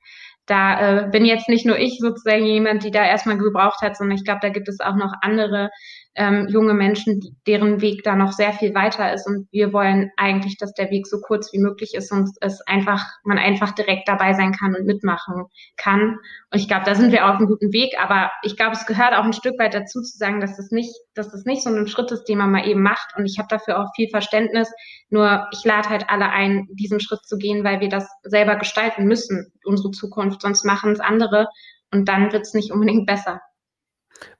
da 0.49 1.05
äh, 1.05 1.09
bin 1.09 1.25
jetzt 1.25 1.49
nicht 1.49 1.65
nur 1.65 1.77
ich 1.77 1.99
sozusagen 1.99 2.45
jemand, 2.45 2.83
die 2.83 2.91
da 2.91 3.05
erstmal 3.05 3.37
gebraucht 3.37 3.81
hat, 3.81 3.97
sondern 3.97 4.17
ich 4.17 4.23
glaube, 4.23 4.39
da 4.41 4.49
gibt 4.49 4.67
es 4.67 4.79
auch 4.79 4.95
noch 4.95 5.13
andere 5.21 5.69
ähm, 6.15 6.47
junge 6.49 6.73
Menschen, 6.73 7.37
deren 7.47 7.81
Weg 7.81 8.03
da 8.03 8.15
noch 8.15 8.31
sehr 8.31 8.53
viel 8.53 8.73
weiter 8.73 9.13
ist. 9.13 9.27
Und 9.27 9.47
wir 9.51 9.71
wollen 9.73 10.11
eigentlich, 10.17 10.57
dass 10.57 10.73
der 10.73 10.89
Weg 10.89 11.07
so 11.07 11.21
kurz 11.21 11.53
wie 11.53 11.59
möglich 11.59 11.93
ist 11.93 12.11
und 12.11 12.29
es 12.41 12.61
einfach, 12.61 13.05
man 13.23 13.37
einfach 13.37 13.71
direkt 13.71 14.07
dabei 14.07 14.33
sein 14.33 14.51
kann 14.51 14.75
und 14.75 14.85
mitmachen 14.85 15.45
kann. 15.77 16.17
Und 16.51 16.59
ich 16.59 16.67
glaube, 16.67 16.85
da 16.85 16.95
sind 16.95 17.11
wir 17.11 17.29
auf 17.29 17.37
einem 17.37 17.47
guten 17.47 17.71
Weg. 17.71 17.93
Aber 18.01 18.31
ich 18.43 18.57
glaube, 18.57 18.73
es 18.73 18.85
gehört 18.85 19.13
auch 19.13 19.23
ein 19.23 19.33
Stück 19.33 19.57
weit 19.59 19.73
dazu 19.73 20.01
zu 20.01 20.17
sagen, 20.17 20.41
dass 20.41 20.57
das 20.57 20.71
nicht, 20.71 20.93
dass 21.13 21.31
das 21.31 21.45
nicht 21.45 21.63
so 21.63 21.69
ein 21.69 21.87
Schritt 21.87 22.11
ist, 22.11 22.25
den 22.25 22.39
man 22.39 22.51
mal 22.51 22.67
eben 22.67 22.81
macht. 22.81 23.15
Und 23.15 23.25
ich 23.25 23.37
habe 23.37 23.47
dafür 23.49 23.79
auch 23.79 23.87
viel 23.95 24.09
Verständnis. 24.09 24.69
Nur 25.09 25.47
ich 25.53 25.63
lade 25.63 25.89
halt 25.89 26.09
alle 26.09 26.29
ein, 26.29 26.67
diesen 26.71 26.99
Schritt 26.99 27.23
zu 27.25 27.37
gehen, 27.37 27.63
weil 27.63 27.79
wir 27.79 27.89
das 27.89 28.07
selber 28.23 28.55
gestalten 28.55 29.05
müssen, 29.05 29.53
unsere 29.63 29.91
Zukunft. 29.91 30.41
Sonst 30.41 30.65
machen 30.65 30.91
es 30.91 30.99
andere. 30.99 31.47
Und 31.91 32.09
dann 32.09 32.31
wird 32.31 32.43
es 32.43 32.53
nicht 32.53 32.71
unbedingt 32.71 33.05
besser. 33.05 33.41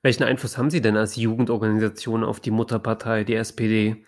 Welchen 0.02 0.24
Einfluss 0.24 0.58
haben 0.58 0.70
Sie 0.70 0.82
denn 0.82 0.98
als 0.98 1.16
Jugendorganisation 1.16 2.24
auf 2.24 2.40
die 2.40 2.52
Mutterpartei, 2.52 3.24
die 3.24 3.36
SPD? 3.36 4.06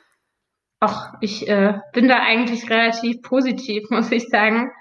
Ach, 0.79 1.13
ich 1.21 1.47
äh, 1.47 1.79
bin 1.93 2.07
da 2.07 2.21
eigentlich 2.21 2.69
relativ 2.69 3.21
positiv, 3.21 3.83
muss 3.89 4.11
ich 4.11 4.27
sagen. 4.29 4.71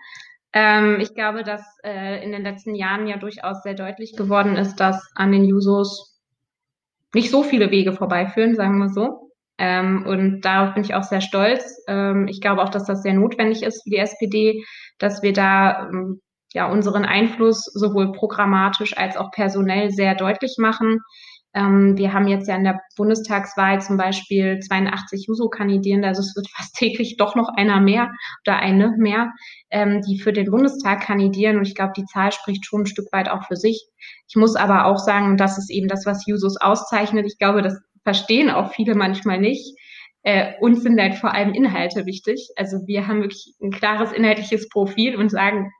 Ähm, 0.52 0.98
ich 1.00 1.14
glaube, 1.14 1.44
dass 1.44 1.62
äh, 1.84 2.24
in 2.24 2.32
den 2.32 2.42
letzten 2.42 2.74
Jahren 2.74 3.06
ja 3.06 3.18
durchaus 3.18 3.62
sehr 3.62 3.74
deutlich 3.74 4.16
geworden 4.16 4.56
ist, 4.56 4.76
dass 4.76 5.08
an 5.14 5.30
den 5.30 5.44
Jusos 5.44 6.18
nicht 7.14 7.30
so 7.30 7.42
viele 7.42 7.70
Wege 7.70 7.92
vorbeiführen, 7.92 8.54
sagen 8.56 8.78
wir 8.78 8.88
so. 8.88 9.30
Ähm, 9.58 10.06
und 10.06 10.40
darauf 10.40 10.74
bin 10.74 10.84
ich 10.84 10.94
auch 10.94 11.02
sehr 11.02 11.20
stolz. 11.20 11.84
Ähm, 11.86 12.26
ich 12.28 12.40
glaube 12.40 12.62
auch, 12.62 12.70
dass 12.70 12.84
das 12.84 13.02
sehr 13.02 13.14
notwendig 13.14 13.62
ist 13.62 13.82
für 13.82 13.90
die 13.90 13.98
SPD, 13.98 14.64
dass 14.98 15.22
wir 15.22 15.32
da 15.32 15.88
ähm, 15.88 16.20
ja 16.52 16.70
unseren 16.70 17.04
Einfluss 17.04 17.64
sowohl 17.64 18.12
programmatisch 18.12 18.96
als 18.96 19.16
auch 19.16 19.30
personell 19.30 19.90
sehr 19.90 20.14
deutlich 20.14 20.56
machen. 20.58 21.00
Ähm, 21.52 21.96
wir 21.96 22.12
haben 22.12 22.28
jetzt 22.28 22.48
ja 22.48 22.54
in 22.54 22.62
der 22.62 22.80
Bundestagswahl 22.96 23.80
zum 23.80 23.96
Beispiel 23.96 24.60
82 24.60 25.26
Juso-Kandidierende, 25.26 26.06
also 26.06 26.20
es 26.20 26.36
wird 26.36 26.48
fast 26.56 26.76
täglich 26.76 27.16
doch 27.16 27.34
noch 27.34 27.48
einer 27.56 27.80
mehr 27.80 28.12
oder 28.46 28.58
eine 28.58 28.94
mehr, 28.96 29.32
ähm, 29.70 30.00
die 30.02 30.20
für 30.20 30.32
den 30.32 30.50
Bundestag 30.50 31.02
kandidieren. 31.02 31.56
Und 31.56 31.66
ich 31.66 31.74
glaube, 31.74 31.92
die 31.96 32.04
Zahl 32.04 32.32
spricht 32.32 32.66
schon 32.66 32.82
ein 32.82 32.86
Stück 32.86 33.12
weit 33.12 33.28
auch 33.28 33.46
für 33.46 33.56
sich. 33.56 33.88
Ich 34.28 34.36
muss 34.36 34.54
aber 34.54 34.86
auch 34.86 34.98
sagen, 34.98 35.36
das 35.36 35.58
ist 35.58 35.70
eben 35.70 35.88
das, 35.88 36.06
was 36.06 36.26
Jusos 36.26 36.56
auszeichnet, 36.56 37.26
ich 37.26 37.38
glaube, 37.38 37.62
das 37.62 37.80
verstehen 38.04 38.50
auch 38.50 38.72
viele 38.72 38.94
manchmal 38.94 39.38
nicht. 39.38 39.76
Äh, 40.22 40.52
uns 40.60 40.82
sind 40.82 41.00
halt 41.00 41.14
vor 41.14 41.32
allem 41.34 41.52
Inhalte 41.52 42.06
wichtig. 42.06 42.50
Also 42.56 42.78
wir 42.86 43.06
haben 43.06 43.22
wirklich 43.22 43.54
ein 43.62 43.70
klares 43.70 44.12
inhaltliches 44.12 44.68
Profil 44.68 45.16
und 45.16 45.30
sagen, 45.30 45.70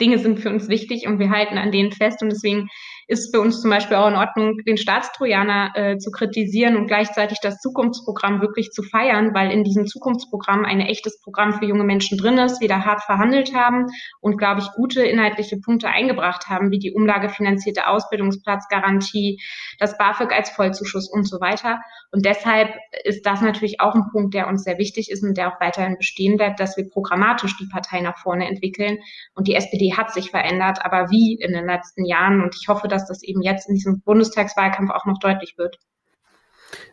Dinge 0.00 0.18
sind 0.18 0.40
für 0.40 0.50
uns 0.50 0.68
wichtig 0.68 1.06
und 1.06 1.18
wir 1.18 1.30
halten 1.30 1.58
an 1.58 1.70
denen 1.72 1.92
fest. 1.92 2.22
Und 2.22 2.30
deswegen 2.30 2.68
ist 3.10 3.34
für 3.34 3.40
uns 3.40 3.60
zum 3.60 3.70
Beispiel 3.70 3.96
auch 3.96 4.08
in 4.08 4.14
Ordnung, 4.14 4.58
den 4.58 4.76
Staatstrojaner 4.76 5.72
äh, 5.74 5.98
zu 5.98 6.12
kritisieren 6.12 6.76
und 6.76 6.86
gleichzeitig 6.86 7.38
das 7.42 7.58
Zukunftsprogramm 7.58 8.40
wirklich 8.40 8.70
zu 8.70 8.84
feiern, 8.84 9.34
weil 9.34 9.50
in 9.50 9.64
diesem 9.64 9.88
Zukunftsprogramm 9.88 10.64
ein 10.64 10.80
echtes 10.80 11.20
Programm 11.20 11.54
für 11.54 11.64
junge 11.64 11.82
Menschen 11.82 12.18
drin 12.18 12.38
ist, 12.38 12.60
wir 12.60 12.68
da 12.68 12.84
hart 12.84 13.02
verhandelt 13.02 13.52
haben 13.52 13.86
und, 14.20 14.38
glaube 14.38 14.60
ich, 14.60 14.70
gute 14.76 15.02
inhaltliche 15.02 15.58
Punkte 15.58 15.88
eingebracht 15.88 16.48
haben, 16.48 16.70
wie 16.70 16.78
die 16.78 16.92
umlagefinanzierte 16.92 17.88
Ausbildungsplatzgarantie, 17.88 19.40
das 19.80 19.98
BAföG 19.98 20.32
als 20.32 20.50
Vollzuschuss 20.50 21.10
und 21.10 21.28
so 21.28 21.40
weiter. 21.40 21.80
Und 22.12 22.24
deshalb 22.24 22.74
ist 23.04 23.24
das 23.24 23.40
natürlich 23.40 23.80
auch 23.80 23.94
ein 23.94 24.08
Punkt, 24.10 24.34
der 24.34 24.48
uns 24.48 24.64
sehr 24.64 24.78
wichtig 24.78 25.10
ist 25.10 25.22
und 25.22 25.36
der 25.36 25.48
auch 25.48 25.60
weiterhin 25.60 25.96
bestehen 25.96 26.36
bleibt, 26.36 26.58
dass 26.58 26.76
wir 26.76 26.88
programmatisch 26.88 27.56
die 27.58 27.68
Partei 27.72 28.00
nach 28.00 28.18
vorne 28.18 28.48
entwickeln. 28.48 28.98
Und 29.34 29.46
die 29.46 29.54
SPD 29.54 29.94
hat 29.96 30.12
sich 30.12 30.30
verändert, 30.30 30.84
aber 30.84 31.10
wie 31.10 31.34
in 31.40 31.52
den 31.52 31.66
letzten 31.66 32.04
Jahren. 32.04 32.42
Und 32.42 32.56
ich 32.60 32.68
hoffe, 32.68 32.88
dass 32.88 32.99
das 33.06 33.22
eben 33.22 33.42
jetzt 33.42 33.68
in 33.68 33.74
diesem 33.74 34.00
Bundestagswahlkampf 34.00 34.90
auch 34.90 35.06
noch 35.06 35.18
deutlich 35.18 35.56
wird. 35.58 35.78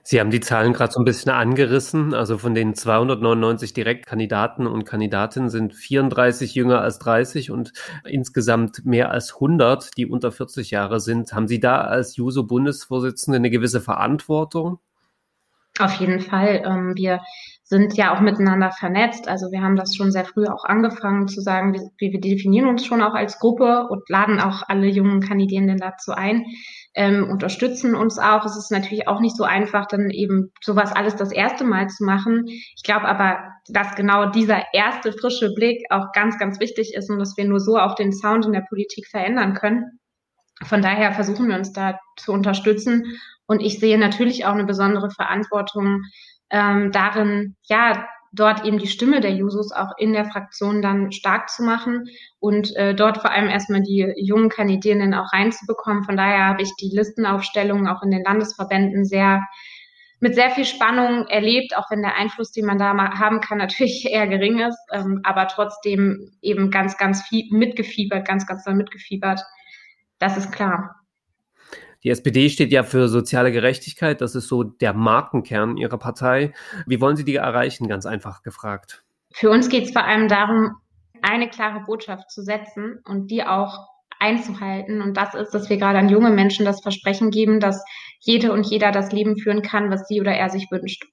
Sie 0.03 0.19
haben 0.19 0.31
die 0.31 0.39
Zahlen 0.39 0.73
gerade 0.73 0.93
so 0.93 0.99
ein 0.99 1.05
bisschen 1.05 1.31
angerissen. 1.31 2.13
Also 2.13 2.37
von 2.37 2.55
den 2.55 2.73
299 2.75 3.73
Direktkandidaten 3.73 4.65
und 4.65 4.85
Kandidatinnen 4.85 5.49
sind 5.49 5.75
34 5.75 6.55
jünger 6.55 6.81
als 6.81 6.99
30 6.99 7.51
und 7.51 7.73
insgesamt 8.05 8.85
mehr 8.85 9.11
als 9.11 9.35
100, 9.35 9.97
die 9.97 10.05
unter 10.05 10.31
40 10.31 10.71
Jahre 10.71 10.99
sind. 10.99 11.33
Haben 11.33 11.47
Sie 11.47 11.59
da 11.59 11.81
als 11.81 12.15
JUSO-Bundesvorsitzende 12.15 13.37
eine 13.37 13.49
gewisse 13.49 13.81
Verantwortung? 13.81 14.79
Auf 15.79 15.93
jeden 15.95 16.21
Fall. 16.21 16.63
Ähm, 16.65 16.95
wir 16.95 17.21
sind 17.69 17.97
ja 17.97 18.15
auch 18.15 18.21
miteinander 18.21 18.71
vernetzt. 18.71 19.27
Also 19.27 19.51
wir 19.51 19.61
haben 19.61 19.75
das 19.75 19.93
schon 19.93 20.09
sehr 20.09 20.23
früh 20.23 20.45
auch 20.45 20.63
angefangen 20.63 21.27
zu 21.27 21.41
sagen, 21.41 21.73
wir, 21.73 21.81
wir 21.99 22.21
definieren 22.21 22.67
uns 22.67 22.85
schon 22.85 23.01
auch 23.01 23.13
als 23.13 23.39
Gruppe 23.39 23.87
und 23.89 24.07
laden 24.07 24.39
auch 24.39 24.63
alle 24.69 24.87
jungen 24.87 25.19
Kandidierenden 25.19 25.77
dazu 25.77 26.13
ein, 26.13 26.45
ähm, 26.93 27.29
unterstützen 27.29 27.93
uns 27.93 28.19
auch. 28.19 28.45
Es 28.45 28.55
ist 28.55 28.71
natürlich 28.71 29.09
auch 29.09 29.19
nicht 29.19 29.35
so 29.35 29.43
einfach, 29.43 29.85
dann 29.85 30.09
eben 30.11 30.53
sowas 30.61 30.93
alles 30.93 31.17
das 31.17 31.33
erste 31.33 31.65
Mal 31.65 31.87
zu 31.89 32.05
machen. 32.05 32.45
Ich 32.47 32.83
glaube 32.83 33.05
aber, 33.05 33.39
dass 33.67 33.95
genau 33.95 34.29
dieser 34.29 34.63
erste 34.73 35.11
frische 35.11 35.53
Blick 35.53 35.83
auch 35.89 36.13
ganz, 36.13 36.39
ganz 36.39 36.61
wichtig 36.61 36.93
ist 36.93 37.09
und 37.09 37.19
dass 37.19 37.35
wir 37.35 37.45
nur 37.45 37.59
so 37.59 37.77
auch 37.77 37.95
den 37.95 38.13
Sound 38.13 38.45
in 38.45 38.53
der 38.53 38.65
Politik 38.69 39.07
verändern 39.07 39.55
können. 39.55 39.99
Von 40.63 40.81
daher 40.81 41.11
versuchen 41.11 41.49
wir 41.49 41.57
uns 41.57 41.73
da 41.73 41.99
zu 42.15 42.31
unterstützen. 42.31 43.19
Und 43.45 43.61
ich 43.61 43.79
sehe 43.79 43.97
natürlich 43.97 44.45
auch 44.45 44.53
eine 44.53 44.65
besondere 44.65 45.09
Verantwortung 45.11 46.03
ähm, 46.49 46.91
darin, 46.91 47.55
ja, 47.63 48.07
dort 48.33 48.65
eben 48.65 48.77
die 48.77 48.87
Stimme 48.87 49.19
der 49.21 49.33
Jusos 49.33 49.71
auch 49.71 49.91
in 49.97 50.13
der 50.13 50.25
Fraktion 50.25 50.81
dann 50.81 51.11
stark 51.11 51.49
zu 51.49 51.63
machen 51.63 52.05
und 52.39 52.75
äh, 52.75 52.93
dort 52.93 53.19
vor 53.19 53.31
allem 53.31 53.49
erstmal 53.49 53.81
die 53.81 54.13
jungen 54.17 54.49
Kandidierenden 54.49 55.13
auch 55.13 55.33
reinzubekommen. 55.33 56.03
Von 56.03 56.17
daher 56.17 56.45
habe 56.45 56.61
ich 56.61 56.71
die 56.79 56.91
Listenaufstellung 56.93 57.87
auch 57.87 58.03
in 58.03 58.11
den 58.11 58.23
Landesverbänden 58.23 59.05
sehr 59.05 59.41
mit 60.19 60.33
sehr 60.33 60.49
viel 60.49 60.65
Spannung 60.65 61.27
erlebt, 61.27 61.77
auch 61.77 61.91
wenn 61.91 62.01
der 62.01 62.15
Einfluss, 62.15 62.51
den 62.51 62.65
man 62.65 62.79
da 62.79 62.97
haben 63.19 63.39
kann, 63.39 63.57
natürlich 63.59 64.05
eher 64.09 64.27
gering 64.27 64.59
ist, 64.59 64.79
ähm, 64.91 65.21
aber 65.23 65.47
trotzdem 65.47 66.31
eben 66.41 66.71
ganz, 66.71 66.97
ganz 66.97 67.23
viel 67.27 67.45
mitgefiebert, 67.51 68.27
ganz, 68.27 68.45
ganz 68.47 68.63
doll 68.63 68.75
mitgefiebert. 68.75 69.41
Das 70.19 70.37
ist 70.37 70.51
klar. 70.51 70.95
Die 72.07 72.11
SPD 72.11 72.47
steht 72.47 72.71
ja 72.71 72.83
für 72.83 73.09
soziale 73.09 73.51
Gerechtigkeit. 73.51 74.21
Das 74.21 74.33
ist 74.33 74.47
so 74.47 74.63
der 74.63 74.93
Markenkern 74.93 75.75
Ihrer 75.75 75.97
Partei. 75.97 76.53
Wie 76.85 77.01
wollen 77.01 77.17
Sie 77.17 77.25
die 77.25 77.35
erreichen? 77.35 77.89
Ganz 77.89 78.05
einfach 78.05 78.43
gefragt. 78.43 79.03
Für 79.33 79.49
uns 79.49 79.67
geht 79.67 79.83
es 79.83 79.91
vor 79.91 80.05
allem 80.05 80.29
darum, 80.29 80.77
eine 81.21 81.49
klare 81.49 81.81
Botschaft 81.81 82.31
zu 82.31 82.43
setzen 82.43 83.01
und 83.03 83.29
die 83.29 83.43
auch 83.43 83.89
einzuhalten. 84.21 85.01
Und 85.01 85.17
das 85.17 85.33
ist, 85.33 85.51
dass 85.51 85.69
wir 85.69 85.75
gerade 85.75 85.99
an 85.99 86.07
junge 86.07 86.29
Menschen 86.29 86.63
das 86.63 86.81
Versprechen 86.81 87.29
geben, 87.29 87.59
dass 87.59 87.83
jede 88.21 88.53
und 88.53 88.65
jeder 88.65 88.93
das 88.93 89.11
Leben 89.11 89.37
führen 89.37 89.61
kann, 89.61 89.91
was 89.91 90.07
sie 90.07 90.21
oder 90.21 90.31
er 90.31 90.49
sich 90.49 90.71
wünscht. 90.71 91.03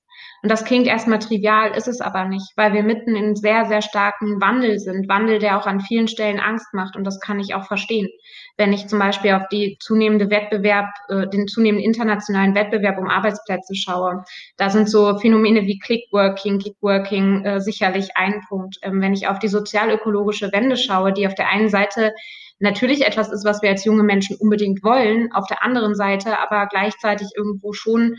Und 0.45 0.51
das 0.51 0.67
klingt 0.67 0.87
erstmal 0.87 1.21
trivial, 1.21 1.75
ist 1.75 1.89
es 1.89 2.03
aber 2.03 2.27
nicht, 2.27 2.53
weil 2.55 2.75
wir 2.75 2.83
mitten 2.83 3.17
in 3.17 3.35
sehr, 3.35 3.65
sehr 3.65 3.81
starken 3.81 4.43
Wandel 4.43 4.79
sind. 4.79 5.09
Wandel, 5.09 5.39
der 5.39 5.59
auch 5.59 5.65
an 5.65 5.81
vielen 5.81 6.07
Stellen 6.07 6.39
Angst 6.39 6.67
macht. 6.75 6.97
Und 6.97 7.05
das 7.05 7.19
kann 7.19 7.41
ich 7.41 7.55
auch 7.55 7.65
verstehen. 7.65 8.11
Wenn 8.59 8.75
ich 8.75 8.87
zum 8.87 8.99
Beispiel 8.99 9.33
auf 9.33 9.49
die 9.51 9.79
zunehmende 9.81 10.29
Wettbewerb, 10.29 10.91
äh, 11.09 11.27
den 11.29 11.49
zunehmenden 11.49 11.87
internationalen 11.87 12.55
Wettbewerb 12.55 12.99
um 12.99 13.09
Arbeitsplätze 13.09 13.75
schaue, 13.75 14.23
da 14.59 14.69
sind 14.69 14.91
so 14.91 15.19
Phänomene 15.19 15.63
wie 15.63 15.79
Clickworking, 15.79 16.59
Gigworking 16.59 17.47
äh, 17.47 17.61
sicherlich 17.63 18.11
ein 18.15 18.43
Punkt. 18.47 18.77
Ähm, 18.83 19.01
wenn 19.01 19.15
ich 19.15 19.27
auf 19.29 19.39
die 19.39 19.49
sozialökologische 19.49 20.53
Wende 20.53 20.77
schaue, 20.77 21.15
die 21.15 21.27
auf 21.27 21.35
der 21.35 21.49
einen 21.49 21.71
Seite 21.71 22.13
natürlich 22.59 23.07
etwas 23.07 23.33
ist, 23.33 23.47
was 23.47 23.63
wir 23.63 23.71
als 23.71 23.87
junge 23.87 24.03
Menschen 24.03 24.37
unbedingt 24.39 24.83
wollen, 24.83 25.33
auf 25.33 25.47
der 25.47 25.63
anderen 25.63 25.95
Seite 25.95 26.39
aber 26.39 26.67
gleichzeitig 26.67 27.29
irgendwo 27.35 27.73
schon 27.73 28.17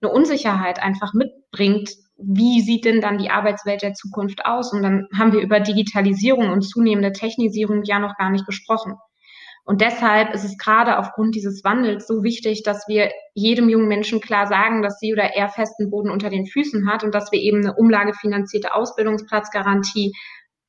eine 0.00 0.12
Unsicherheit 0.12 0.82
einfach 0.82 1.12
mitbringt, 1.14 1.90
wie 2.18 2.60
sieht 2.60 2.84
denn 2.84 3.00
dann 3.00 3.18
die 3.18 3.30
Arbeitswelt 3.30 3.82
der 3.82 3.94
Zukunft 3.94 4.44
aus? 4.44 4.72
Und 4.72 4.82
dann 4.82 5.06
haben 5.16 5.32
wir 5.32 5.40
über 5.40 5.60
Digitalisierung 5.60 6.50
und 6.50 6.62
zunehmende 6.62 7.12
Technisierung 7.12 7.82
ja 7.84 7.98
noch 7.98 8.16
gar 8.16 8.30
nicht 8.30 8.46
gesprochen. 8.46 8.94
Und 9.64 9.82
deshalb 9.82 10.32
ist 10.32 10.44
es 10.44 10.56
gerade 10.56 10.98
aufgrund 10.98 11.34
dieses 11.34 11.62
Wandels 11.62 12.06
so 12.06 12.22
wichtig, 12.22 12.62
dass 12.62 12.88
wir 12.88 13.10
jedem 13.34 13.68
jungen 13.68 13.86
Menschen 13.86 14.18
klar 14.20 14.46
sagen, 14.46 14.80
dass 14.82 14.98
sie 14.98 15.12
oder 15.12 15.34
er 15.34 15.50
festen 15.50 15.90
Boden 15.90 16.10
unter 16.10 16.30
den 16.30 16.46
Füßen 16.46 16.90
hat 16.90 17.04
und 17.04 17.14
dass 17.14 17.30
wir 17.32 17.38
eben 17.38 17.58
eine 17.58 17.74
umlagefinanzierte 17.74 18.74
Ausbildungsplatzgarantie 18.74 20.14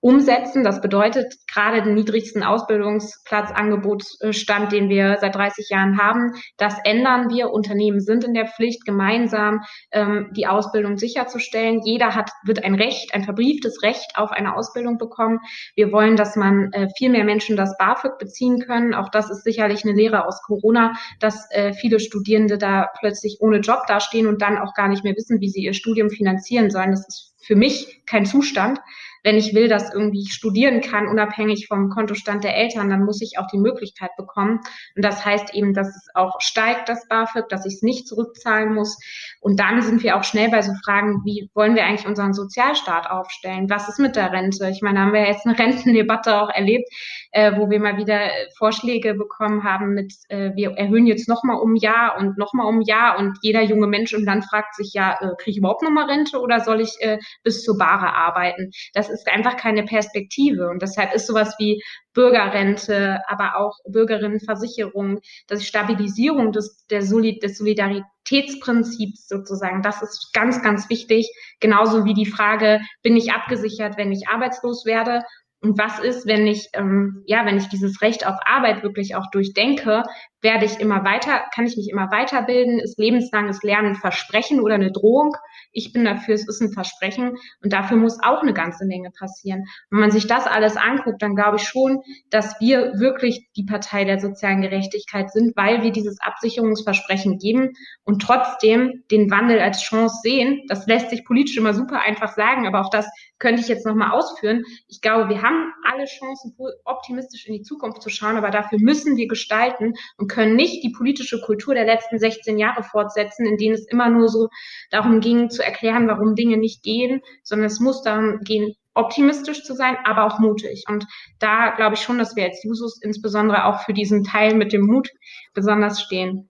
umsetzen. 0.01 0.63
Das 0.63 0.81
bedeutet 0.81 1.35
gerade 1.51 1.81
den 1.81 1.95
niedrigsten 1.95 2.43
Ausbildungsplatzangebotsstand, 2.43 4.71
den 4.71 4.87
wir 4.89 5.17
seit 5.19 5.33
30 5.35 5.69
Jahren 5.69 6.01
haben. 6.01 6.35
Das 6.57 6.75
ändern 6.85 7.29
wir. 7.29 7.51
Unternehmen 7.51 7.99
sind 7.99 8.23
in 8.23 8.33
der 8.33 8.47
Pflicht, 8.47 8.85
gemeinsam 8.85 9.59
ähm, 9.91 10.31
die 10.35 10.47
Ausbildung 10.47 10.97
sicherzustellen. 10.97 11.81
Jeder 11.83 12.15
hat, 12.15 12.31
wird 12.45 12.63
ein 12.63 12.75
Recht, 12.75 13.13
ein 13.13 13.25
verbrieftes 13.25 13.83
Recht 13.83 14.13
auf 14.15 14.31
eine 14.31 14.55
Ausbildung 14.55 14.97
bekommen. 14.97 15.39
Wir 15.75 15.91
wollen, 15.91 16.15
dass 16.15 16.37
man 16.37 16.71
äh, 16.71 16.87
viel 16.97 17.09
mehr 17.09 17.25
Menschen 17.25 17.57
das 17.57 17.75
BAföG 17.77 18.17
beziehen 18.19 18.59
können. 18.59 18.93
Auch 18.93 19.09
das 19.09 19.29
ist 19.29 19.43
sicherlich 19.43 19.83
eine 19.83 19.91
Lehre 19.93 20.25
aus 20.25 20.41
Corona, 20.43 20.93
dass 21.19 21.51
äh, 21.51 21.73
viele 21.73 21.99
Studierende 21.99 22.57
da 22.57 22.87
plötzlich 22.99 23.39
ohne 23.41 23.59
Job 23.59 23.85
dastehen 23.87 24.27
und 24.27 24.41
dann 24.41 24.57
auch 24.57 24.73
gar 24.73 24.87
nicht 24.87 25.03
mehr 25.03 25.15
wissen, 25.15 25.41
wie 25.41 25.49
sie 25.49 25.63
ihr 25.63 25.73
Studium 25.73 26.09
finanzieren 26.09 26.69
sollen. 26.69 26.91
Das 26.91 27.05
ist 27.07 27.33
für 27.41 27.55
mich 27.55 28.03
kein 28.05 28.25
Zustand 28.25 28.79
wenn 29.23 29.37
ich 29.37 29.53
will, 29.53 29.67
dass 29.67 29.93
irgendwie 29.93 30.21
ich 30.21 30.33
studieren 30.33 30.81
kann, 30.81 31.07
unabhängig 31.07 31.67
vom 31.67 31.89
Kontostand 31.89 32.43
der 32.43 32.55
Eltern, 32.55 32.89
dann 32.89 33.03
muss 33.03 33.21
ich 33.21 33.37
auch 33.37 33.47
die 33.47 33.57
Möglichkeit 33.57 34.11
bekommen. 34.17 34.59
Und 34.95 35.05
das 35.05 35.25
heißt 35.25 35.53
eben, 35.53 35.73
dass 35.73 35.87
es 35.89 36.07
auch 36.13 36.39
steigt, 36.41 36.89
das 36.89 37.07
BAföG, 37.07 37.49
dass 37.49 37.65
ich 37.65 37.75
es 37.75 37.81
nicht 37.81 38.07
zurückzahlen 38.07 38.73
muss. 38.73 38.97
Und 39.41 39.59
dann 39.59 39.81
sind 39.81 40.03
wir 40.03 40.17
auch 40.17 40.23
schnell 40.23 40.49
bei 40.49 40.61
so 40.61 40.73
Fragen, 40.83 41.21
wie 41.25 41.49
wollen 41.53 41.75
wir 41.75 41.85
eigentlich 41.85 42.07
unseren 42.07 42.33
Sozialstaat 42.33 43.09
aufstellen? 43.09 43.69
Was 43.69 43.89
ist 43.89 43.99
mit 43.99 44.15
der 44.15 44.31
Rente? 44.31 44.69
Ich 44.69 44.81
meine, 44.81 44.99
haben 44.99 45.13
wir 45.13 45.25
jetzt 45.25 45.45
eine 45.45 45.57
Rentendebatte 45.59 46.41
auch 46.41 46.49
erlebt, 46.49 46.89
äh, 47.31 47.53
wo 47.57 47.69
wir 47.69 47.79
mal 47.79 47.97
wieder 47.97 48.29
Vorschläge 48.57 49.13
bekommen 49.13 49.63
haben 49.63 49.93
mit, 49.93 50.13
äh, 50.29 50.51
wir 50.55 50.71
erhöhen 50.71 51.07
jetzt 51.07 51.27
nochmal 51.27 51.59
um 51.59 51.75
Jahr 51.75 52.17
und 52.17 52.37
nochmal 52.37 52.67
um 52.67 52.81
Jahr 52.81 53.17
und 53.17 53.37
jeder 53.41 53.61
junge 53.61 53.87
Mensch 53.87 54.13
im 54.13 54.23
Land 54.23 54.45
fragt 54.45 54.75
sich, 54.75 54.93
ja, 54.93 55.13
äh, 55.19 55.35
kriege 55.37 55.51
ich 55.51 55.57
überhaupt 55.57 55.83
nochmal 55.83 56.05
Rente 56.05 56.39
oder 56.39 56.59
soll 56.59 56.81
ich 56.81 56.95
äh, 56.99 57.19
bis 57.43 57.63
zur 57.63 57.77
Bahre 57.77 58.13
arbeiten? 58.13 58.71
Das 58.93 59.08
ist 59.09 59.27
einfach 59.27 59.57
keine 59.57 59.83
Perspektive. 59.83 60.69
Und 60.69 60.81
deshalb 60.81 61.13
ist 61.13 61.27
sowas 61.27 61.55
wie 61.59 61.81
Bürgerrente, 62.13 63.19
aber 63.27 63.57
auch 63.57 63.77
Bürgerinnenversicherung, 63.87 65.19
das 65.47 65.65
Stabilisierung 65.65 66.51
des, 66.51 66.85
der 66.87 67.01
Solid 67.01 67.43
des 67.43 67.57
Solidaritätsprinzips 67.57 69.27
sozusagen, 69.27 69.81
das 69.81 70.01
ist 70.01 70.31
ganz, 70.33 70.61
ganz 70.61 70.89
wichtig. 70.89 71.29
Genauso 71.59 72.05
wie 72.05 72.13
die 72.13 72.25
Frage, 72.25 72.81
bin 73.03 73.15
ich 73.15 73.31
abgesichert, 73.31 73.97
wenn 73.97 74.11
ich 74.11 74.27
arbeitslos 74.27 74.85
werde? 74.85 75.23
Und 75.61 75.77
was 75.77 75.99
ist, 75.99 76.25
wenn 76.25 76.47
ich, 76.47 76.69
ähm, 76.73 77.23
ja, 77.25 77.45
wenn 77.45 77.57
ich 77.57 77.67
dieses 77.67 78.01
Recht 78.01 78.25
auf 78.25 78.37
Arbeit 78.45 78.81
wirklich 78.81 79.15
auch 79.15 79.29
durchdenke, 79.31 80.03
werde 80.41 80.65
ich 80.65 80.79
immer 80.79 81.03
weiter, 81.03 81.43
kann 81.53 81.65
ich 81.65 81.75
mich 81.75 81.89
immer 81.89 82.11
weiterbilden? 82.11 82.79
Ist 82.79 82.97
lebenslanges 82.97 83.61
Lernen 83.63 83.89
ein 83.89 83.95
Versprechen 83.95 84.61
oder 84.61 84.75
eine 84.75 84.91
Drohung? 84.91 85.35
Ich 85.71 85.91
bin 85.93 86.05
dafür, 86.05 86.35
es 86.35 86.47
ist 86.47 86.61
ein 86.61 86.71
Versprechen 86.71 87.37
und 87.61 87.73
dafür 87.73 87.97
muss 87.97 88.19
auch 88.23 88.41
eine 88.41 88.53
ganze 88.53 88.85
Menge 88.85 89.11
passieren. 89.11 89.65
Wenn 89.89 89.99
man 89.99 90.11
sich 90.11 90.27
das 90.27 90.47
alles 90.47 90.77
anguckt, 90.77 91.21
dann 91.21 91.35
glaube 91.35 91.57
ich 91.57 91.63
schon, 91.63 92.01
dass 92.29 92.59
wir 92.59 92.99
wirklich 92.99 93.49
die 93.55 93.65
Partei 93.65 94.05
der 94.05 94.19
sozialen 94.19 94.61
Gerechtigkeit 94.61 95.31
sind, 95.31 95.55
weil 95.55 95.83
wir 95.83 95.91
dieses 95.91 96.19
Absicherungsversprechen 96.21 97.37
geben 97.37 97.73
und 98.03 98.21
trotzdem 98.21 99.03
den 99.11 99.29
Wandel 99.29 99.59
als 99.59 99.81
Chance 99.81 100.19
sehen. 100.23 100.63
Das 100.67 100.87
lässt 100.87 101.09
sich 101.09 101.25
politisch 101.25 101.57
immer 101.57 101.73
super 101.73 102.01
einfach 102.01 102.33
sagen, 102.33 102.65
aber 102.65 102.81
auch 102.81 102.89
das 102.89 103.07
könnte 103.39 103.61
ich 103.61 103.67
jetzt 103.67 103.85
nochmal 103.85 104.11
ausführen. 104.11 104.63
Ich 104.87 105.01
glaube, 105.01 105.29
wir 105.29 105.41
haben 105.41 105.73
alle 105.83 106.05
Chancen, 106.05 106.55
optimistisch 106.85 107.47
in 107.47 107.53
die 107.53 107.61
Zukunft 107.61 108.01
zu 108.01 108.09
schauen, 108.09 108.37
aber 108.37 108.51
dafür 108.51 108.79
müssen 108.81 109.15
wir 109.17 109.27
gestalten 109.27 109.93
und 110.17 110.28
können 110.29 110.55
nicht 110.55 110.81
die 110.83 110.93
politische 110.97 111.41
Kultur 111.41 111.73
der 111.73 111.85
letzten 111.85 112.17
16 112.17 112.57
Jahre 112.57 112.83
fortsetzen, 112.83 113.45
in 113.45 113.57
denen 113.57 113.75
es 113.75 113.85
immer 113.87 114.09
nur 114.09 114.29
so 114.29 114.47
darum 114.91 115.19
ging, 115.19 115.49
zu 115.49 115.61
erklären, 115.63 116.07
warum 116.07 116.35
Dinge 116.35 116.55
nicht 116.55 116.83
gehen, 116.83 117.21
sondern 117.43 117.67
es 117.67 117.81
muss 117.81 118.01
darum 118.01 118.39
gehen, 118.39 118.73
optimistisch 118.93 119.63
zu 119.63 119.73
sein, 119.73 119.97
aber 120.05 120.25
auch 120.25 120.39
mutig. 120.39 120.85
Und 120.87 121.05
da 121.39 121.75
glaube 121.75 121.95
ich 121.95 122.01
schon, 122.01 122.17
dass 122.17 122.35
wir 122.35 122.45
als 122.45 122.63
Jusos 122.63 123.01
insbesondere 123.01 123.65
auch 123.65 123.81
für 123.81 123.93
diesen 123.93 124.23
Teil 124.23 124.55
mit 124.55 124.71
dem 124.71 124.85
Mut 124.85 125.09
besonders 125.53 126.01
stehen. 126.01 126.49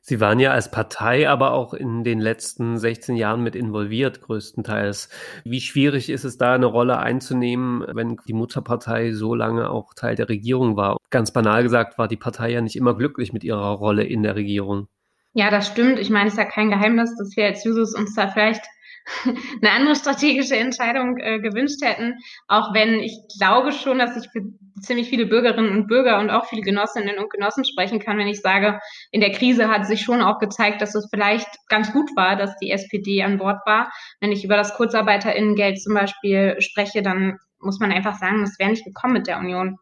Sie 0.00 0.20
waren 0.20 0.38
ja 0.38 0.52
als 0.52 0.70
Partei 0.70 1.28
aber 1.28 1.52
auch 1.52 1.74
in 1.74 2.04
den 2.04 2.20
letzten 2.20 2.78
16 2.78 3.16
Jahren 3.16 3.42
mit 3.42 3.56
involviert, 3.56 4.20
größtenteils. 4.20 5.08
Wie 5.44 5.60
schwierig 5.60 6.10
ist 6.10 6.24
es 6.24 6.38
da, 6.38 6.54
eine 6.54 6.66
Rolle 6.66 6.98
einzunehmen, 6.98 7.84
wenn 7.92 8.16
die 8.26 8.34
Mutterpartei 8.34 9.12
so 9.12 9.34
lange 9.34 9.70
auch 9.70 9.94
Teil 9.94 10.14
der 10.14 10.28
Regierung 10.28 10.76
war? 10.76 10.96
Ganz 11.10 11.32
banal 11.32 11.62
gesagt, 11.62 11.98
war 11.98 12.08
die 12.08 12.16
Partei 12.16 12.50
ja 12.50 12.60
nicht 12.60 12.76
immer 12.76 12.96
glücklich 12.96 13.32
mit 13.32 13.44
ihrer 13.44 13.72
Rolle 13.72 14.04
in 14.04 14.22
der 14.22 14.36
Regierung. 14.36 14.88
Ja, 15.32 15.50
das 15.50 15.66
stimmt. 15.66 15.98
Ich 15.98 16.10
meine, 16.10 16.28
es 16.28 16.34
ist 16.34 16.38
ja 16.38 16.44
kein 16.44 16.70
Geheimnis, 16.70 17.16
dass 17.16 17.36
wir 17.36 17.46
als 17.46 17.64
Jusos 17.64 17.94
uns 17.94 18.14
da 18.14 18.28
vielleicht 18.28 18.64
eine 19.62 19.70
andere 19.70 19.96
strategische 19.96 20.56
Entscheidung 20.56 21.18
äh, 21.18 21.40
gewünscht 21.40 21.82
hätten, 21.82 22.14
auch 22.48 22.72
wenn 22.74 23.00
ich 23.00 23.18
glaube 23.38 23.72
schon, 23.72 23.98
dass 23.98 24.16
ich 24.16 24.30
für 24.30 24.42
ziemlich 24.80 25.08
viele 25.08 25.26
Bürgerinnen 25.26 25.70
und 25.70 25.86
Bürger 25.86 26.18
und 26.18 26.30
auch 26.30 26.46
viele 26.46 26.62
Genossinnen 26.62 27.18
und 27.18 27.30
Genossen 27.30 27.64
sprechen 27.64 28.00
kann, 28.00 28.18
wenn 28.18 28.26
ich 28.26 28.40
sage, 28.40 28.80
in 29.10 29.20
der 29.20 29.32
Krise 29.32 29.68
hat 29.68 29.86
sich 29.86 30.02
schon 30.02 30.22
auch 30.22 30.38
gezeigt, 30.38 30.82
dass 30.82 30.94
es 30.94 31.08
vielleicht 31.10 31.48
ganz 31.68 31.92
gut 31.92 32.10
war, 32.16 32.36
dass 32.36 32.56
die 32.58 32.70
SPD 32.70 33.22
an 33.22 33.38
Bord 33.38 33.58
war. 33.66 33.92
Wenn 34.20 34.32
ich 34.32 34.44
über 34.44 34.56
das 34.56 34.74
Kurzarbeiterinnengeld 34.74 35.80
zum 35.80 35.94
Beispiel 35.94 36.56
spreche, 36.60 37.02
dann 37.02 37.38
muss 37.60 37.80
man 37.80 37.92
einfach 37.92 38.18
sagen, 38.18 38.40
das 38.40 38.58
wäre 38.58 38.70
nicht 38.70 38.84
gekommen 38.84 39.14
mit 39.14 39.26
der 39.26 39.38
Union. 39.38 39.78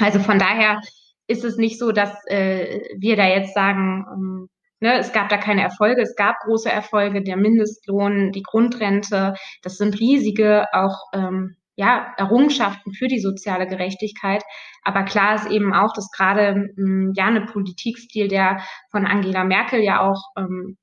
Also 0.00 0.18
von 0.18 0.38
daher 0.38 0.80
ist 1.26 1.44
es 1.44 1.56
nicht 1.56 1.78
so, 1.78 1.92
dass 1.92 2.12
äh, 2.26 2.80
wir 2.98 3.16
da 3.16 3.28
jetzt 3.28 3.54
sagen, 3.54 4.04
ähm, 4.12 4.48
ne, 4.84 4.98
es 4.98 5.12
gab 5.12 5.30
da 5.30 5.38
keine 5.38 5.62
Erfolge. 5.62 6.02
Es 6.02 6.14
gab 6.14 6.36
große 6.40 6.70
Erfolge, 6.70 7.22
der 7.22 7.38
Mindestlohn, 7.38 8.32
die 8.32 8.42
Grundrente. 8.42 9.34
Das 9.62 9.78
sind 9.78 9.98
riesige 9.98 10.66
auch 10.72 10.96
ähm, 11.14 11.56
ja, 11.74 12.12
Errungenschaften 12.18 12.92
für 12.92 13.08
die 13.08 13.18
soziale 13.18 13.66
Gerechtigkeit. 13.66 14.42
Aber 14.82 15.04
klar 15.04 15.36
ist 15.36 15.50
eben 15.50 15.72
auch, 15.72 15.94
dass 15.94 16.10
gerade 16.10 16.68
ähm, 16.78 17.12
ja 17.16 17.26
eine 17.26 17.46
Politikstil, 17.46 18.28
der 18.28 18.60
von 18.90 19.06
Angela 19.06 19.44
Merkel 19.44 19.80
ja 19.80 20.00
auch 20.00 20.22
ähm, 20.36 20.76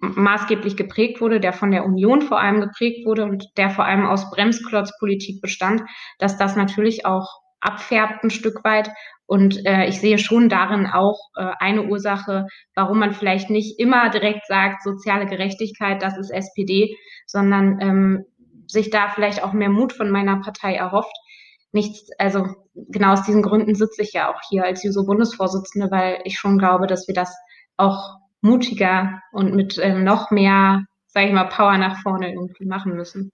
maßgeblich 0.00 0.76
geprägt 0.76 1.22
wurde, 1.22 1.40
der 1.40 1.54
von 1.54 1.70
der 1.70 1.84
Union 1.84 2.20
vor 2.22 2.38
allem 2.38 2.60
geprägt 2.60 3.06
wurde 3.06 3.24
und 3.24 3.46
der 3.56 3.70
vor 3.70 3.86
allem 3.86 4.06
aus 4.06 4.30
Bremsklotzpolitik 4.30 5.40
bestand, 5.40 5.82
dass 6.18 6.36
das 6.36 6.56
natürlich 6.56 7.06
auch 7.06 7.40
abfärbt 7.60 8.24
ein 8.24 8.30
Stück 8.30 8.64
weit. 8.64 8.90
Und 9.26 9.66
äh, 9.66 9.86
ich 9.86 10.00
sehe 10.00 10.18
schon 10.18 10.48
darin 10.48 10.86
auch 10.86 11.18
äh, 11.36 11.50
eine 11.58 11.84
Ursache, 11.84 12.46
warum 12.74 13.00
man 13.00 13.12
vielleicht 13.12 13.50
nicht 13.50 13.78
immer 13.80 14.08
direkt 14.08 14.46
sagt, 14.46 14.82
soziale 14.82 15.26
Gerechtigkeit, 15.26 16.00
das 16.00 16.16
ist 16.16 16.30
SPD, 16.30 16.96
sondern 17.26 17.80
ähm, 17.80 18.24
sich 18.68 18.90
da 18.90 19.08
vielleicht 19.08 19.42
auch 19.42 19.52
mehr 19.52 19.68
Mut 19.68 19.92
von 19.92 20.10
meiner 20.10 20.40
Partei 20.40 20.74
erhofft. 20.74 21.14
Nichts, 21.72 22.08
also 22.18 22.46
genau 22.74 23.12
aus 23.12 23.24
diesen 23.24 23.42
Gründen 23.42 23.74
sitze 23.74 24.02
ich 24.02 24.12
ja 24.12 24.30
auch 24.30 24.40
hier 24.48 24.64
als 24.64 24.84
JUSO-Bundesvorsitzende, 24.84 25.90
weil 25.90 26.20
ich 26.24 26.38
schon 26.38 26.58
glaube, 26.58 26.86
dass 26.86 27.08
wir 27.08 27.14
das 27.14 27.36
auch 27.76 28.16
mutiger 28.40 29.20
und 29.32 29.54
mit 29.54 29.78
ähm, 29.78 30.04
noch 30.04 30.30
mehr, 30.30 30.84
sage 31.06 31.26
ich 31.26 31.32
mal, 31.32 31.48
Power 31.48 31.76
nach 31.78 32.00
vorne 32.00 32.32
irgendwie 32.32 32.66
machen 32.66 32.94
müssen. 32.94 33.32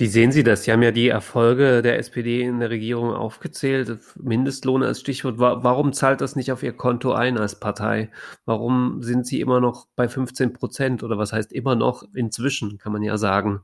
Wie 0.00 0.06
sehen 0.06 0.32
Sie 0.32 0.42
das? 0.42 0.64
Sie 0.64 0.72
haben 0.72 0.82
ja 0.82 0.92
die 0.92 1.08
Erfolge 1.08 1.82
der 1.82 1.98
SPD 1.98 2.40
in 2.40 2.60
der 2.60 2.70
Regierung 2.70 3.12
aufgezählt. 3.12 3.98
Mindestlohn 4.16 4.82
als 4.82 4.98
Stichwort. 4.98 5.38
Warum 5.38 5.92
zahlt 5.92 6.22
das 6.22 6.36
nicht 6.36 6.50
auf 6.52 6.62
Ihr 6.62 6.72
Konto 6.72 7.12
ein 7.12 7.36
als 7.36 7.60
Partei? 7.60 8.10
Warum 8.46 9.02
sind 9.02 9.26
Sie 9.26 9.42
immer 9.42 9.60
noch 9.60 9.88
bei 9.96 10.08
15 10.08 10.54
Prozent? 10.54 11.02
Oder 11.02 11.18
was 11.18 11.34
heißt 11.34 11.52
immer 11.52 11.74
noch? 11.74 12.02
Inzwischen 12.14 12.78
kann 12.78 12.92
man 12.92 13.02
ja 13.02 13.18
sagen. 13.18 13.60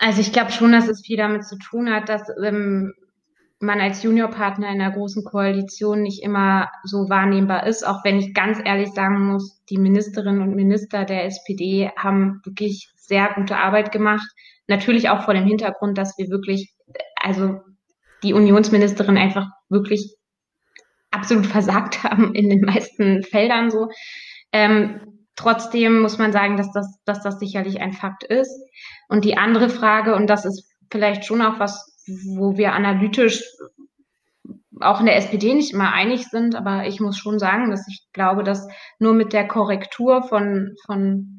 Also 0.00 0.20
ich 0.20 0.32
glaube 0.32 0.50
schon, 0.50 0.72
dass 0.72 0.88
es 0.88 1.06
viel 1.06 1.16
damit 1.16 1.44
zu 1.44 1.56
tun 1.58 1.90
hat, 1.90 2.08
dass 2.08 2.22
ähm, 2.42 2.92
man 3.62 3.80
als 3.80 4.02
Juniorpartner 4.02 4.68
in 4.68 4.80
einer 4.80 4.90
großen 4.90 5.24
Koalition 5.24 6.02
nicht 6.02 6.22
immer 6.22 6.68
so 6.82 7.08
wahrnehmbar 7.08 7.66
ist, 7.66 7.86
auch 7.86 8.04
wenn 8.04 8.18
ich 8.18 8.34
ganz 8.34 8.58
ehrlich 8.64 8.90
sagen 8.90 9.26
muss, 9.26 9.62
die 9.70 9.78
Ministerinnen 9.78 10.42
und 10.42 10.56
Minister 10.56 11.04
der 11.04 11.24
SPD 11.24 11.90
haben 11.96 12.40
wirklich 12.44 12.90
sehr 12.96 13.30
gute 13.34 13.56
Arbeit 13.56 13.92
gemacht. 13.92 14.26
Natürlich 14.66 15.10
auch 15.10 15.24
vor 15.24 15.34
dem 15.34 15.46
Hintergrund, 15.46 15.96
dass 15.96 16.18
wir 16.18 16.28
wirklich, 16.28 16.74
also 17.20 17.60
die 18.22 18.34
Unionsministerin 18.34 19.16
einfach 19.16 19.46
wirklich 19.68 20.16
absolut 21.12 21.46
versagt 21.46 22.02
haben 22.02 22.34
in 22.34 22.50
den 22.50 22.62
meisten 22.62 23.22
Feldern 23.22 23.70
so. 23.70 23.88
Ähm, 24.52 25.28
trotzdem 25.36 26.00
muss 26.00 26.18
man 26.18 26.32
sagen, 26.32 26.56
dass 26.56 26.72
das, 26.72 26.98
dass 27.04 27.22
das 27.22 27.38
sicherlich 27.38 27.80
ein 27.80 27.92
Fakt 27.92 28.24
ist. 28.24 28.52
Und 29.08 29.24
die 29.24 29.36
andere 29.36 29.68
Frage, 29.68 30.14
und 30.16 30.28
das 30.28 30.44
ist 30.44 30.68
vielleicht 30.90 31.24
schon 31.24 31.42
auch 31.42 31.58
was, 31.58 31.91
wo 32.06 32.56
wir 32.56 32.72
analytisch 32.72 33.44
auch 34.80 35.00
in 35.00 35.06
der 35.06 35.16
SPD 35.16 35.54
nicht 35.54 35.72
immer 35.72 35.92
einig 35.92 36.26
sind, 36.28 36.54
aber 36.54 36.86
ich 36.86 37.00
muss 37.00 37.16
schon 37.16 37.38
sagen, 37.38 37.70
dass 37.70 37.86
ich 37.88 38.08
glaube, 38.12 38.42
dass 38.42 38.66
nur 38.98 39.14
mit 39.14 39.32
der 39.32 39.46
Korrektur 39.46 40.22
von, 40.22 40.74
von 40.86 41.38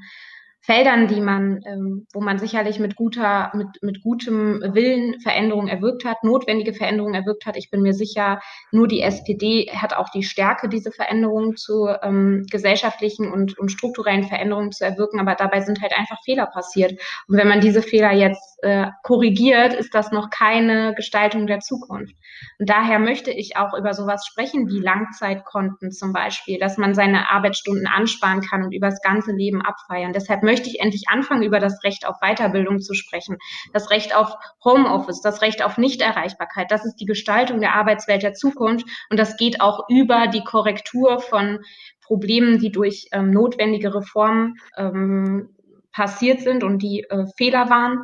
Feldern, 0.65 1.09
die 1.09 1.19
man, 1.19 1.59
ähm, 1.65 2.07
wo 2.13 2.21
man 2.21 2.39
sicherlich 2.39 2.79
mit 2.79 2.95
guter, 2.95 3.51
mit, 3.53 3.67
mit 3.81 4.01
gutem 4.01 4.61
Willen 4.61 5.19
Veränderungen 5.19 5.67
erwirkt 5.67 6.05
hat, 6.05 6.23
notwendige 6.23 6.73
Veränderungen 6.73 7.15
erwirkt 7.15 7.45
hat. 7.45 7.57
Ich 7.57 7.69
bin 7.69 7.81
mir 7.81 7.93
sicher, 7.93 8.39
nur 8.71 8.87
die 8.87 9.01
SPD 9.01 9.69
hat 9.73 9.93
auch 9.93 10.07
die 10.07 10.23
Stärke, 10.23 10.69
diese 10.69 10.91
Veränderungen 10.91 11.57
zu 11.57 11.89
ähm, 12.01 12.45
gesellschaftlichen 12.49 13.29
und, 13.29 13.59
und 13.59 13.73
strukturellen 13.73 14.23
Veränderungen 14.23 14.71
zu 14.71 14.85
erwirken. 14.85 15.19
Aber 15.19 15.35
dabei 15.35 15.59
sind 15.59 15.81
halt 15.81 15.91
einfach 15.91 16.23
Fehler 16.23 16.45
passiert. 16.45 16.93
Und 17.27 17.37
wenn 17.37 17.49
man 17.49 17.59
diese 17.59 17.81
Fehler 17.81 18.13
jetzt 18.13 18.57
äh, 18.63 18.87
korrigiert, 19.03 19.73
ist 19.73 19.93
das 19.93 20.13
noch 20.13 20.29
keine 20.29 20.93
Gestaltung 20.95 21.45
der 21.45 21.59
Zukunft. 21.59 22.15
Und 22.57 22.69
daher 22.69 22.99
möchte 22.99 23.31
ich 23.31 23.57
auch 23.57 23.77
über 23.77 23.93
sowas 23.93 24.25
sprechen 24.25 24.69
wie 24.69 24.79
Langzeitkonten 24.79 25.91
zum 25.91 26.13
Beispiel, 26.13 26.57
dass 26.57 26.77
man 26.77 26.93
seine 26.93 27.29
Arbeitsstunden 27.29 27.85
ansparen 27.85 28.39
kann 28.39 28.63
und 28.63 28.71
über 28.71 28.87
das 28.87 29.01
ganze 29.01 29.33
Leben 29.33 29.61
abfeiern. 29.61 30.13
Deshalb 30.13 30.41
möchte 30.41 30.52
ich 30.61 30.79
endlich 30.79 31.09
anfangen, 31.09 31.43
über 31.43 31.59
das 31.59 31.83
Recht 31.83 32.05
auf 32.05 32.17
Weiterbildung 32.21 32.79
zu 32.79 32.93
sprechen, 32.93 33.37
das 33.73 33.89
Recht 33.89 34.15
auf 34.15 34.35
Homeoffice, 34.63 35.21
das 35.21 35.41
Recht 35.41 35.63
auf 35.63 35.77
Nichterreichbarkeit. 35.77 36.71
Das 36.71 36.85
ist 36.85 36.95
die 36.95 37.05
Gestaltung 37.05 37.59
der 37.59 37.75
Arbeitswelt 37.75 38.23
der 38.23 38.33
Zukunft 38.33 38.85
und 39.09 39.19
das 39.19 39.37
geht 39.37 39.61
auch 39.61 39.87
über 39.89 40.27
die 40.27 40.43
Korrektur 40.43 41.19
von 41.19 41.59
Problemen, 42.01 42.59
die 42.59 42.71
durch 42.71 43.07
ähm, 43.11 43.31
notwendige 43.31 43.95
Reformen 43.95 44.57
ähm, 44.77 45.49
passiert 45.91 46.41
sind 46.41 46.63
und 46.63 46.79
die 46.79 47.05
äh, 47.09 47.25
Fehler 47.37 47.69
waren. 47.69 48.03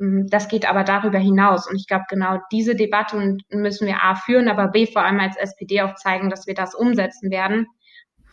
Ähm, 0.00 0.26
das 0.28 0.48
geht 0.48 0.68
aber 0.68 0.84
darüber 0.84 1.18
hinaus. 1.18 1.68
Und 1.68 1.76
ich 1.76 1.86
glaube, 1.86 2.04
genau 2.08 2.38
diese 2.52 2.74
Debatte 2.76 3.38
müssen 3.50 3.86
wir 3.86 4.02
A 4.02 4.14
führen, 4.14 4.48
aber 4.48 4.68
B 4.68 4.86
vor 4.86 5.02
allem 5.02 5.20
als 5.20 5.36
SPD 5.36 5.82
auch 5.82 5.94
zeigen, 5.96 6.30
dass 6.30 6.46
wir 6.46 6.54
das 6.54 6.74
umsetzen 6.74 7.30
werden. 7.30 7.66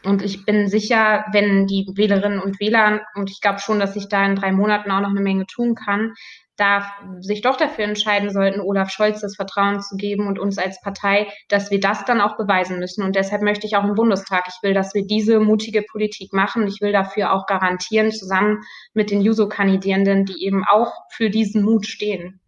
Und 0.04 0.24
ich 0.24 0.46
bin 0.46 0.68
sicher, 0.68 1.26
wenn 1.32 1.68
die 1.68 1.86
Wählerinnen 1.94 2.40
und 2.40 2.60
Wähler, 2.60 3.02
und 3.16 3.30
ich 3.30 3.40
glaube 3.40 3.60
schon, 3.60 3.80
dass 3.80 3.94
sich 3.94 4.10
da 4.10 4.26
in 4.26 4.36
drei 4.36 4.52
Monaten 4.52 4.90
auch 4.90 5.02
noch 5.02 5.10
eine 5.10 5.22
Menge 5.22 5.46
tun 5.46 5.76
kann, 5.76 6.14
da 6.58 6.92
sich 7.20 7.42
doch 7.42 7.58
dafür 7.58 7.86
entscheiden 7.86 8.30
sollten, 8.30 8.62
Olaf 8.62 8.92
Scholz 8.92 9.22
das 9.22 9.36
Vertrauen 9.36 9.82
zu 9.82 9.96
geben 9.96 10.28
und 10.28 10.38
uns 10.38 10.58
als 10.58 10.82
Partei, 10.82 11.28
dass 11.50 11.72
wir 11.72 11.80
das 11.80 12.06
dann 12.06 12.22
auch 12.22 12.38
beweisen 12.38 12.80
müssen. 12.80 13.04
Und 13.04 13.16
deshalb 13.16 13.42
möchte 13.42 13.66
ich 13.66 13.76
auch 13.78 13.84
im 13.84 13.96
Bundestag, 13.96 14.46
ich 14.48 14.62
will, 14.62 14.74
dass 14.74 14.94
wir 14.94 15.06
diese 15.06 15.40
mutige 15.40 15.82
Politik 15.82 16.34
machen. 16.34 16.68
Ich 16.68 16.82
will 16.82 16.92
dafür 16.92 17.34
auch 17.34 17.46
garantieren, 17.48 18.12
zusammen 18.12 18.62
mit 18.94 19.12
den 19.12 19.22
Juso-Kandidierenden, 19.22 20.26
die 20.26 20.46
eben 20.46 20.64
auch 20.64 20.94
für 21.12 21.30
diesen 21.30 21.64
Mut 21.64 21.88
stehen. 21.88 22.41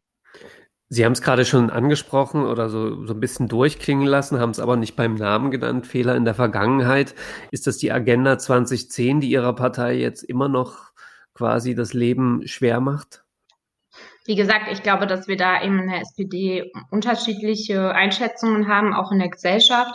Sie 0.89 1.06
haben 1.06 1.13
es 1.13 1.22
gerade 1.22 1.46
schon 1.46 1.69
angesprochen 1.69 2.46
oder 2.46 2.69
so, 2.69 3.06
so 3.06 3.13
ein 3.13 3.19
bisschen 3.19 3.48
durchklingen 3.48 4.06
lassen, 4.06 4.39
haben 4.39 4.52
es 4.52 4.60
aber 4.60 4.76
nicht 4.76 4.96
beim 4.96 5.15
Namen 5.15 5.50
genannt. 5.50 5.88
Fehler 5.88 6.15
in 6.15 6.26
der 6.26 6.36
Vergangenheit. 6.36 7.15
Ist 7.52 7.67
das 7.67 7.78
die 7.78 7.91
Agenda 7.91 8.38
2010, 8.38 9.22
die 9.22 9.32
Ihrer 9.32 9.54
Partei 9.54 9.96
jetzt 9.96 10.24
immer 10.24 10.50
noch 10.50 10.91
quasi 11.34 11.74
das 11.74 11.93
Leben 11.93 12.48
schwer 12.48 12.80
macht? 12.80 13.24
Wie 14.26 14.36
gesagt, 14.36 14.72
ich 14.72 14.84
glaube, 14.84 15.08
dass 15.08 15.28
wir 15.28 15.36
da 15.36 15.62
eben 15.63 15.80
in 15.80 15.89
der 15.89 16.02
SPD 16.02 16.72
unterschiedliche 16.91 17.93
Einschätzungen 17.93 18.67
haben, 18.67 18.93
auch 18.93 19.12
in 19.12 19.19
der 19.19 19.30
Gesellschaft. 19.30 19.93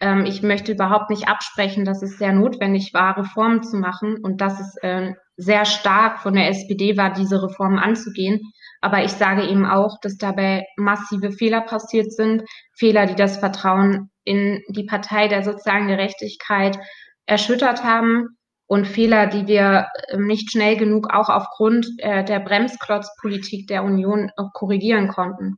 Ähm, 0.00 0.26
ich 0.26 0.42
möchte 0.42 0.72
überhaupt 0.72 1.10
nicht 1.10 1.28
absprechen, 1.28 1.84
dass 1.84 2.02
es 2.02 2.18
sehr 2.18 2.32
notwendig 2.32 2.94
war, 2.94 3.16
Reformen 3.16 3.62
zu 3.62 3.76
machen 3.76 4.18
und 4.22 4.40
dass 4.40 4.60
es 4.60 4.76
äh, 4.82 5.12
sehr 5.36 5.64
stark 5.64 6.20
von 6.20 6.34
der 6.34 6.48
SPD 6.48 6.96
war, 6.96 7.12
diese 7.12 7.42
Reformen 7.42 7.78
anzugehen. 7.78 8.52
Aber 8.84 9.02
ich 9.02 9.12
sage 9.12 9.48
eben 9.48 9.64
auch, 9.64 9.98
dass 10.02 10.18
dabei 10.18 10.66
massive 10.76 11.32
Fehler 11.32 11.62
passiert 11.62 12.12
sind, 12.12 12.42
Fehler, 12.76 13.06
die 13.06 13.14
das 13.14 13.38
Vertrauen 13.38 14.10
in 14.24 14.62
die 14.68 14.84
Partei 14.84 15.26
der 15.26 15.42
sozialen 15.42 15.88
Gerechtigkeit 15.88 16.78
erschüttert 17.24 17.82
haben 17.82 18.36
und 18.66 18.86
Fehler, 18.86 19.26
die 19.26 19.46
wir 19.46 19.86
ähm, 20.10 20.26
nicht 20.26 20.50
schnell 20.50 20.76
genug 20.76 21.14
auch 21.14 21.30
aufgrund 21.30 21.86
äh, 21.96 22.24
der 22.24 22.40
Bremsklotzpolitik 22.40 23.68
der 23.68 23.84
Union 23.84 24.30
korrigieren 24.52 25.08
konnten. 25.08 25.56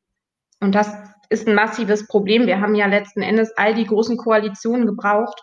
Und 0.61 0.77
das 0.77 0.97
ist 1.29 1.49
ein 1.49 1.57
massives 1.57 2.07
Problem. 2.07 2.47
Wir 2.47 2.61
haben 2.61 2.77
ja 2.77 2.87
letzten 2.87 3.23
Endes 3.23 3.53
all 3.57 3.75
die 3.75 3.87
großen 3.87 4.17
Koalitionen 4.19 4.87
gebraucht, 4.87 5.43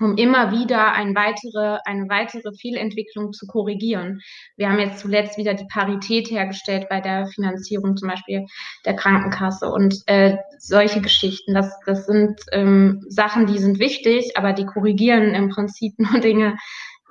um 0.00 0.16
immer 0.16 0.52
wieder 0.52 0.92
ein 0.92 1.14
weitere, 1.14 1.78
eine 1.84 2.08
weitere 2.08 2.52
Fehlentwicklung 2.54 3.32
zu 3.32 3.46
korrigieren. 3.46 4.20
Wir 4.56 4.68
haben 4.68 4.78
jetzt 4.78 5.00
zuletzt 5.00 5.38
wieder 5.38 5.54
die 5.54 5.66
Parität 5.66 6.30
hergestellt 6.30 6.88
bei 6.88 7.00
der 7.00 7.26
Finanzierung 7.26 7.96
zum 7.96 8.08
Beispiel 8.08 8.46
der 8.84 8.94
Krankenkasse 8.94 9.70
und 9.70 10.02
äh, 10.06 10.36
solche 10.58 11.00
Geschichten. 11.00 11.54
Das, 11.54 11.78
das 11.84 12.06
sind 12.06 12.40
ähm, 12.52 13.04
Sachen, 13.08 13.46
die 13.46 13.58
sind 13.58 13.78
wichtig, 13.78 14.36
aber 14.36 14.52
die 14.52 14.66
korrigieren 14.66 15.34
im 15.34 15.48
Prinzip 15.48 15.94
nur 15.98 16.20
Dinge, 16.20 16.56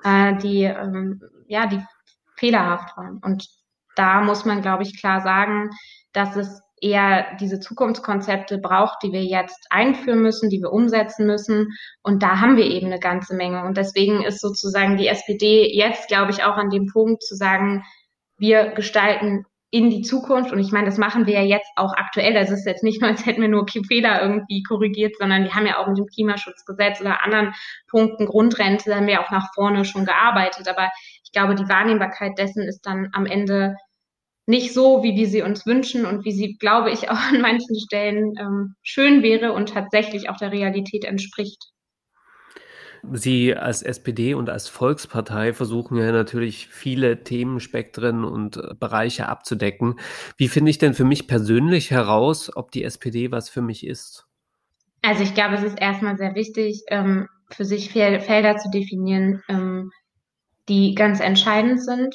äh, 0.04 0.36
die 0.36 0.64
ähm, 0.64 1.20
ja 1.46 1.66
die 1.66 1.82
fehlerhaft 2.36 2.96
waren. 2.96 3.18
Und 3.18 3.48
da 3.96 4.20
muss 4.20 4.44
man, 4.44 4.62
glaube 4.62 4.84
ich, 4.84 4.98
klar 4.98 5.20
sagen, 5.20 5.70
dass 6.12 6.36
es 6.36 6.62
eher 6.82 7.36
diese 7.40 7.60
Zukunftskonzepte 7.60 8.58
braucht, 8.58 9.02
die 9.02 9.12
wir 9.12 9.24
jetzt 9.24 9.66
einführen 9.70 10.22
müssen, 10.22 10.50
die 10.50 10.60
wir 10.60 10.72
umsetzen 10.72 11.26
müssen. 11.26 11.68
Und 12.02 12.22
da 12.22 12.40
haben 12.40 12.56
wir 12.56 12.66
eben 12.66 12.86
eine 12.86 13.00
ganze 13.00 13.34
Menge. 13.34 13.64
Und 13.64 13.76
deswegen 13.76 14.22
ist 14.22 14.40
sozusagen 14.40 14.96
die 14.96 15.08
SPD 15.08 15.70
jetzt, 15.74 16.08
glaube 16.08 16.30
ich, 16.30 16.44
auch 16.44 16.56
an 16.56 16.70
dem 16.70 16.86
Punkt 16.86 17.22
zu 17.22 17.34
sagen, 17.34 17.84
wir 18.38 18.72
gestalten 18.72 19.44
in 19.70 19.90
die 19.90 20.02
Zukunft. 20.02 20.52
Und 20.52 20.60
ich 20.60 20.72
meine, 20.72 20.86
das 20.86 20.96
machen 20.96 21.26
wir 21.26 21.34
ja 21.34 21.42
jetzt 21.42 21.70
auch 21.76 21.92
aktuell. 21.94 22.32
Das 22.32 22.50
ist 22.50 22.66
jetzt 22.66 22.82
nicht 22.82 23.00
nur, 23.00 23.10
als 23.10 23.26
hätten 23.26 23.42
wir 23.42 23.48
nur 23.48 23.66
Fehler 23.68 24.22
irgendwie 24.22 24.62
korrigiert, 24.62 25.16
sondern 25.18 25.44
wir 25.44 25.54
haben 25.54 25.66
ja 25.66 25.78
auch 25.78 25.88
mit 25.88 25.98
dem 25.98 26.06
Klimaschutzgesetz 26.06 27.00
oder 27.00 27.22
anderen 27.22 27.54
Punkten 27.88 28.26
Grundrente, 28.26 28.88
da 28.88 28.96
haben 28.96 29.06
wir 29.06 29.20
auch 29.20 29.30
nach 29.30 29.52
vorne 29.54 29.84
schon 29.84 30.06
gearbeitet. 30.06 30.68
Aber 30.68 30.88
ich 31.22 31.32
glaube, 31.32 31.54
die 31.54 31.68
Wahrnehmbarkeit 31.68 32.38
dessen 32.38 32.62
ist 32.62 32.86
dann 32.86 33.08
am 33.12 33.26
Ende 33.26 33.76
nicht 34.48 34.72
so, 34.72 35.02
wie 35.02 35.14
wir 35.14 35.28
sie 35.28 35.42
uns 35.42 35.66
wünschen 35.66 36.06
und 36.06 36.24
wie 36.24 36.32
sie, 36.32 36.56
glaube 36.56 36.90
ich, 36.90 37.10
auch 37.10 37.32
an 37.32 37.40
manchen 37.40 37.78
Stellen 37.78 38.34
ähm, 38.40 38.74
schön 38.82 39.22
wäre 39.22 39.52
und 39.52 39.68
tatsächlich 39.68 40.30
auch 40.30 40.36
der 40.36 40.52
Realität 40.52 41.04
entspricht. 41.04 41.70
Sie 43.12 43.54
als 43.54 43.82
SPD 43.82 44.34
und 44.34 44.50
als 44.50 44.66
Volkspartei 44.66 45.52
versuchen 45.52 45.98
ja 45.98 46.10
natürlich 46.10 46.66
viele 46.66 47.22
Themenspektren 47.22 48.24
und 48.24 48.56
äh, 48.56 48.74
Bereiche 48.74 49.28
abzudecken. 49.28 50.00
Wie 50.36 50.48
finde 50.48 50.70
ich 50.70 50.78
denn 50.78 50.94
für 50.94 51.04
mich 51.04 51.28
persönlich 51.28 51.92
heraus, 51.92 52.50
ob 52.56 52.72
die 52.72 52.82
SPD 52.82 53.30
was 53.30 53.50
für 53.50 53.62
mich 53.62 53.86
ist? 53.86 54.26
Also 55.02 55.22
ich 55.22 55.34
glaube, 55.34 55.54
es 55.54 55.62
ist 55.62 55.80
erstmal 55.80 56.16
sehr 56.16 56.34
wichtig, 56.34 56.82
ähm, 56.88 57.28
für 57.50 57.64
sich 57.64 57.90
Felder 57.90 58.56
zu 58.56 58.68
definieren, 58.70 59.42
ähm, 59.48 59.92
die 60.68 60.94
ganz 60.94 61.20
entscheidend 61.20 61.82
sind. 61.82 62.14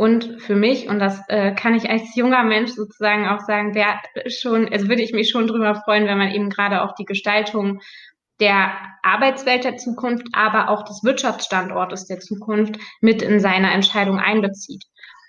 Und 0.00 0.40
für 0.40 0.56
mich, 0.56 0.88
und 0.88 0.98
das 0.98 1.20
äh, 1.28 1.54
kann 1.54 1.74
ich 1.74 1.90
als 1.90 2.16
junger 2.16 2.42
Mensch 2.42 2.70
sozusagen 2.70 3.28
auch 3.28 3.40
sagen, 3.40 3.74
wäre 3.74 3.98
schon, 4.30 4.66
also 4.72 4.88
würde 4.88 5.02
ich 5.02 5.12
mich 5.12 5.28
schon 5.28 5.46
drüber 5.46 5.74
freuen, 5.74 6.06
wenn 6.06 6.16
man 6.16 6.30
eben 6.30 6.48
gerade 6.48 6.80
auch 6.80 6.94
die 6.94 7.04
Gestaltung 7.04 7.82
der 8.40 8.72
Arbeitswelt 9.02 9.64
der 9.64 9.76
Zukunft, 9.76 10.26
aber 10.32 10.70
auch 10.70 10.84
des 10.84 11.04
Wirtschaftsstandortes 11.04 12.06
der 12.06 12.18
Zukunft 12.18 12.76
mit 13.02 13.20
in 13.20 13.40
seine 13.40 13.72
Entscheidung 13.72 14.18
einbezieht. 14.18 14.84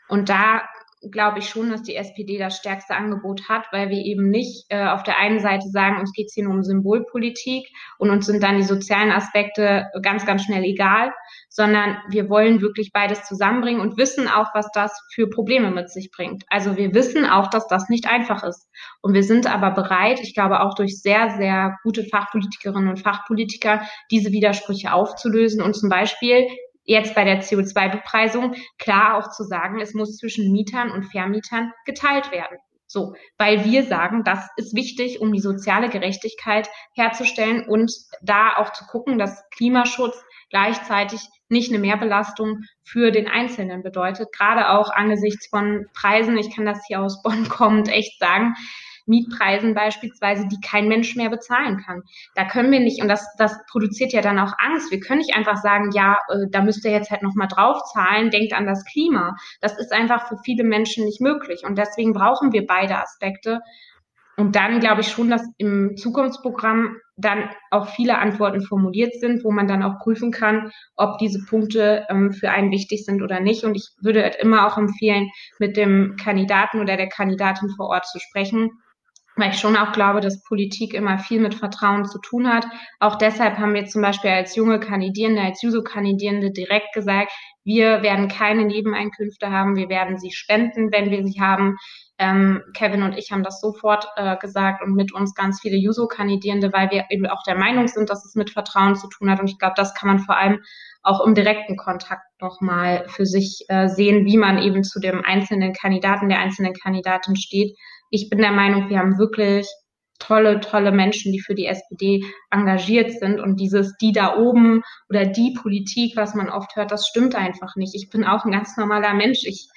Und 0.08 0.30
da 0.30 0.62
glaube 1.10 1.40
ich 1.40 1.50
schon, 1.50 1.72
dass 1.72 1.82
die 1.82 1.96
SPD 1.96 2.38
das 2.38 2.58
stärkste 2.58 2.96
Angebot 2.96 3.50
hat, 3.50 3.66
weil 3.72 3.90
wir 3.90 3.98
eben 3.98 4.30
nicht 4.30 4.66
äh, 4.70 4.86
auf 4.86 5.04
der 5.04 5.18
einen 5.18 5.40
Seite 5.40 5.68
sagen, 5.70 6.00
uns 6.00 6.14
geht 6.14 6.28
es 6.28 6.34
hier 6.34 6.44
nur 6.44 6.54
um 6.54 6.64
Symbolpolitik 6.64 7.68
und 7.98 8.12
uns 8.12 8.28
sind 8.28 8.44
dann 8.44 8.58
die 8.58 8.64
sozialen 8.64 9.12
Aspekte 9.12 9.88
ganz, 10.04 10.26
ganz 10.26 10.44
schnell 10.44 10.64
egal, 10.64 11.12
sondern 11.50 11.98
wir 12.10 12.30
wollen 12.30 12.62
wirklich 12.62 12.92
beides 12.94 13.24
zusammenbringen 13.24 13.82
und 13.82 13.98
wissen 13.98 14.28
auch, 14.28 14.54
was 14.54 14.70
das 14.74 14.92
für 15.14 15.28
Probleme 15.28 15.72
mit 15.72 15.90
sich 15.90 16.12
bringt. 16.12 16.44
Also 16.50 16.78
wir 16.78 16.94
wissen 16.94 17.26
auch, 17.26 17.50
dass 17.50 17.68
das 17.68 17.90
nicht 17.90 18.08
einfach 18.08 18.44
ist. 18.44 18.70
Und 19.02 19.14
wir 19.14 19.24
sind 19.24 19.52
aber 19.52 19.72
bereit, 19.72 20.20
ich 20.22 20.36
glaube 20.36 20.62
auch 20.62 20.76
durch 20.76 21.02
sehr, 21.02 21.32
sehr 21.32 21.78
gute 21.84 22.04
Fachpolitikerinnen 22.04 22.90
und 22.90 23.00
Fachpolitiker, 23.00 23.82
diese 24.12 24.32
Widersprüche 24.32 24.94
aufzulösen 24.94 25.62
und 25.62 25.76
zum 25.76 25.90
Beispiel 25.90 26.48
jetzt 26.92 27.16
bei 27.16 27.24
der 27.24 27.42
CO2-Bepreisung 27.42 28.56
klar 28.78 29.18
auch 29.18 29.32
zu 29.32 29.44
sagen, 29.44 29.80
es 29.80 29.94
muss 29.94 30.18
zwischen 30.18 30.52
Mietern 30.52 30.92
und 30.92 31.06
Vermietern 31.06 31.72
geteilt 31.86 32.32
werden. 32.32 32.58
So, 32.86 33.16
weil 33.38 33.64
wir 33.64 33.86
sagen, 33.86 34.26
das 34.26 34.50
ist 34.58 34.76
wichtig, 34.76 35.22
um 35.22 35.32
die 35.32 35.40
soziale 35.40 35.88
Gerechtigkeit 35.88 36.70
herzustellen 36.94 37.66
und 37.68 37.90
da 38.22 38.58
auch 38.58 38.74
zu 38.74 38.86
gucken, 38.86 39.18
dass 39.18 39.50
Klimaschutz 39.52 40.22
gleichzeitig 40.50 41.22
nicht 41.48 41.72
eine 41.72 41.80
Mehrbelastung 41.80 42.64
für 42.84 43.12
den 43.12 43.30
Einzelnen 43.30 43.82
bedeutet. 43.82 44.34
Gerade 44.34 44.70
auch 44.70 44.90
angesichts 44.90 45.48
von 45.48 45.86
Preisen, 45.94 46.38
ich 46.38 46.54
kann 46.54 46.66
das 46.66 46.86
hier 46.86 47.02
aus 47.02 47.22
Bonn 47.24 47.48
kommend 47.48 47.88
echt 47.88 48.20
sagen, 48.20 48.56
Mietpreisen 49.06 49.74
beispielsweise, 49.74 50.48
die 50.48 50.60
kein 50.66 50.88
Mensch 50.88 51.16
mehr 51.16 51.30
bezahlen 51.30 51.78
kann. 51.86 52.02
Da 52.36 52.46
können 52.46 52.72
wir 52.72 52.80
nicht, 52.80 53.02
und 53.02 53.08
das, 53.08 53.26
das 53.38 53.58
produziert 53.70 54.14
ja 54.14 54.22
dann 54.22 54.40
auch 54.40 54.54
Angst. 54.58 54.92
Wir 54.92 55.00
können 55.00 55.20
nicht 55.20 55.36
einfach 55.36 55.58
sagen, 55.58 55.92
ja, 55.94 56.18
äh, 56.30 56.48
da 56.50 56.62
müsst 56.62 56.86
ihr 56.86 56.92
jetzt 56.92 57.12
halt 57.12 57.24
nochmal 57.24 57.48
drauf 57.48 57.82
zahlen, 57.94 58.32
denkt 58.32 58.54
an 58.54 58.66
das 58.66 58.86
Klima. 58.86 59.36
Das 59.62 59.78
ist 59.78 59.92
einfach 59.92 60.28
für 60.28 60.38
viele 60.44 60.64
Menschen 60.64 61.06
nicht 61.06 61.22
möglich. 61.22 61.64
Und 61.66 61.78
deswegen 61.78 62.14
brauchen 62.14 62.52
wir 62.52 62.66
beide 62.66 62.98
Aspekte. 62.98 63.60
Und 64.38 64.56
dann 64.56 64.80
glaube 64.80 65.02
ich 65.02 65.10
schon, 65.10 65.30
dass 65.30 65.44
im 65.58 65.98
Zukunftsprogramm 65.98 66.98
dann 67.16 67.50
auch 67.70 67.90
viele 67.90 68.18
Antworten 68.18 68.62
formuliert 68.62 69.14
sind, 69.14 69.44
wo 69.44 69.52
man 69.52 69.68
dann 69.68 69.84
auch 69.84 70.00
prüfen 70.00 70.32
kann, 70.32 70.72
ob 70.96 71.18
diese 71.20 71.46
Punkte 71.46 72.06
ähm, 72.10 72.32
für 72.34 72.50
einen 72.50 72.72
wichtig 72.72 73.06
sind 73.06 73.22
oder 73.22 73.40
nicht. 73.40 73.64
Und 73.64 73.76
ich 73.76 73.90
würde 74.02 74.24
halt 74.24 74.38
immer 74.38 74.66
auch 74.66 74.78
empfehlen, 74.78 75.30
mit 75.60 75.78
dem 75.78 76.16
Kandidaten 76.20 76.80
oder 76.80 76.98
der 76.98 77.10
Kandidatin 77.10 77.70
vor 77.76 77.90
Ort 77.90 78.08
zu 78.08 78.20
sprechen, 78.20 78.72
weil 79.36 79.52
ich 79.52 79.60
schon 79.60 79.78
auch 79.78 79.94
glaube, 79.94 80.20
dass 80.20 80.44
Politik 80.44 80.94
immer 80.94 81.17
viel 81.17 81.39
mit 81.39 81.56
Vertrauen 81.56 82.06
zu 82.06 82.20
tun 82.20 82.52
hat. 82.52 82.65
Auch 83.00 83.15
deshalb 83.15 83.58
haben 83.58 83.74
wir 83.74 83.86
zum 83.86 84.02
Beispiel 84.02 84.32
als 84.32 84.56
junge 84.56 84.80
Kandidierende, 84.80 85.41
als 85.41 85.62
Juso-Kandidierende 85.62 86.52
direkt 86.52 86.94
gesagt, 86.94 87.32
wir 87.63 88.02
werden 88.02 88.28
keine 88.28 88.65
Nebeneinkünfte 88.65 89.52
haben, 89.52 89.76
wir 89.76 89.88
werden 89.88 90.17
sie 90.17 90.32
spenden, 90.32 90.91
wenn 90.91 91.12
wir 91.12 91.24
sie 91.24 91.39
haben. 91.39 91.78
Ähm, 92.17 92.62
Kevin 92.76 93.04
und 93.04 93.17
ich 93.17 93.32
haben 93.32 93.44
das 93.44 93.62
sofort 93.62 94.08
äh, 94.15 94.36
gesagt 94.38 94.84
und 94.84 94.94
mit 94.94 95.13
uns 95.13 95.34
ganz 95.34 95.62
viele 95.62 95.78
Juso-Kandidierende, 95.78 96.74
weil 96.74 96.91
wir 96.91 97.06
eben 97.10 97.28
auch 97.28 97.44
der 97.44 97.56
Meinung 97.56 97.88
sind, 97.88 98.10
dass 98.10 98.26
es 98.26 98.36
mit 98.36 98.50
Vertrauen 98.50 98.96
zu 98.96 99.08
tun 99.08 99.30
hat. 99.30 99.39
Und 99.39 99.50
ich 99.50 99.60
glaube, 99.60 99.76
das 99.78 99.94
kann 99.94 100.08
man 100.08 100.20
vor 100.20 100.38
allem 100.38 100.60
auch 101.04 101.26
im 101.26 101.34
direkten 101.34 101.78
Kontakt 101.78 102.24
nochmal 102.41 103.06
für 103.08 103.26
sich 103.26 103.65
äh, 103.70 103.88
sehen, 103.88 104.26
wie 104.26 104.38
man 104.38 104.60
eben 104.60 104.84
zu 104.84 105.00
dem 105.00 105.24
einzelnen 105.24 105.74
Kandidaten, 105.74 106.30
der 106.30 106.39
einzelnen 106.39 106.74
Kandidatin 106.74 107.36
steht 107.36 107.76
ich 108.12 108.30
bin 108.30 108.39
der 108.39 108.52
Meinung, 108.52 108.89
wir 108.89 109.00
haben 109.00 109.17
wirklich 109.17 109.67
tolle, 110.19 110.60
tolle 110.60 110.91
Menschen, 110.91 111.32
die 111.32 111.39
für 111.39 111.56
die 111.56 111.65
SPD 111.65 112.24
engagiert 112.52 113.12
sind. 113.12 113.39
Und 113.39 113.60
dieses 113.60 113.97
die 113.97 114.12
da 114.12 114.38
oben 114.38 114.84
oder 115.10 115.26
die 115.26 115.54
Politik, 115.60 116.15
was 116.15 116.36
man 116.36 116.50
oft 116.50 116.76
hört, 116.76 116.91
das 116.91 117.08
stimmt 117.08 117.36
einfach 117.36 117.76
nicht. 117.76 117.95
Ich 117.95 118.10
bin 118.10 118.24
auch 118.24 118.45
ein 118.45 118.52
ganz 118.52 118.78
normaler 118.78 119.13
Mensch. 119.13 119.39
Ich 119.43 119.67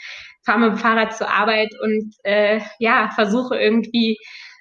fahre 0.45 0.61
mit 0.61 0.71
dem 0.73 0.77
Fahrrad 0.77 1.17
zur 1.17 1.31
Arbeit 1.31 1.71
und 1.81 2.15
äh, 2.25 2.61
ja, 2.79 3.11
versuche 3.15 3.57
irgendwie 3.57 4.19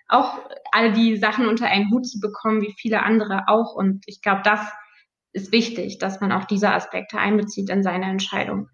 auch 0.08 0.40
all 0.72 0.94
die 0.94 1.18
Sachen 1.18 1.48
unter 1.48 1.68
einen 1.68 1.92
Hut 1.92 2.08
zu 2.08 2.20
bekommen, 2.20 2.62
wie 2.62 2.74
viele 2.78 3.04
andere 3.04 3.44
auch. 3.48 3.76
Und 3.76 4.04
ich 4.08 4.22
glaube, 4.22 4.42
das 4.44 4.62
ist 5.34 5.52
wichtig, 5.52 5.98
dass 5.98 6.22
man 6.22 6.32
auch 6.32 6.46
diese 6.46 6.72
Aspekte 6.72 7.18
einbezieht 7.18 7.70
in 7.70 7.84
seine 7.84 8.06
Entscheidung. 8.06 8.70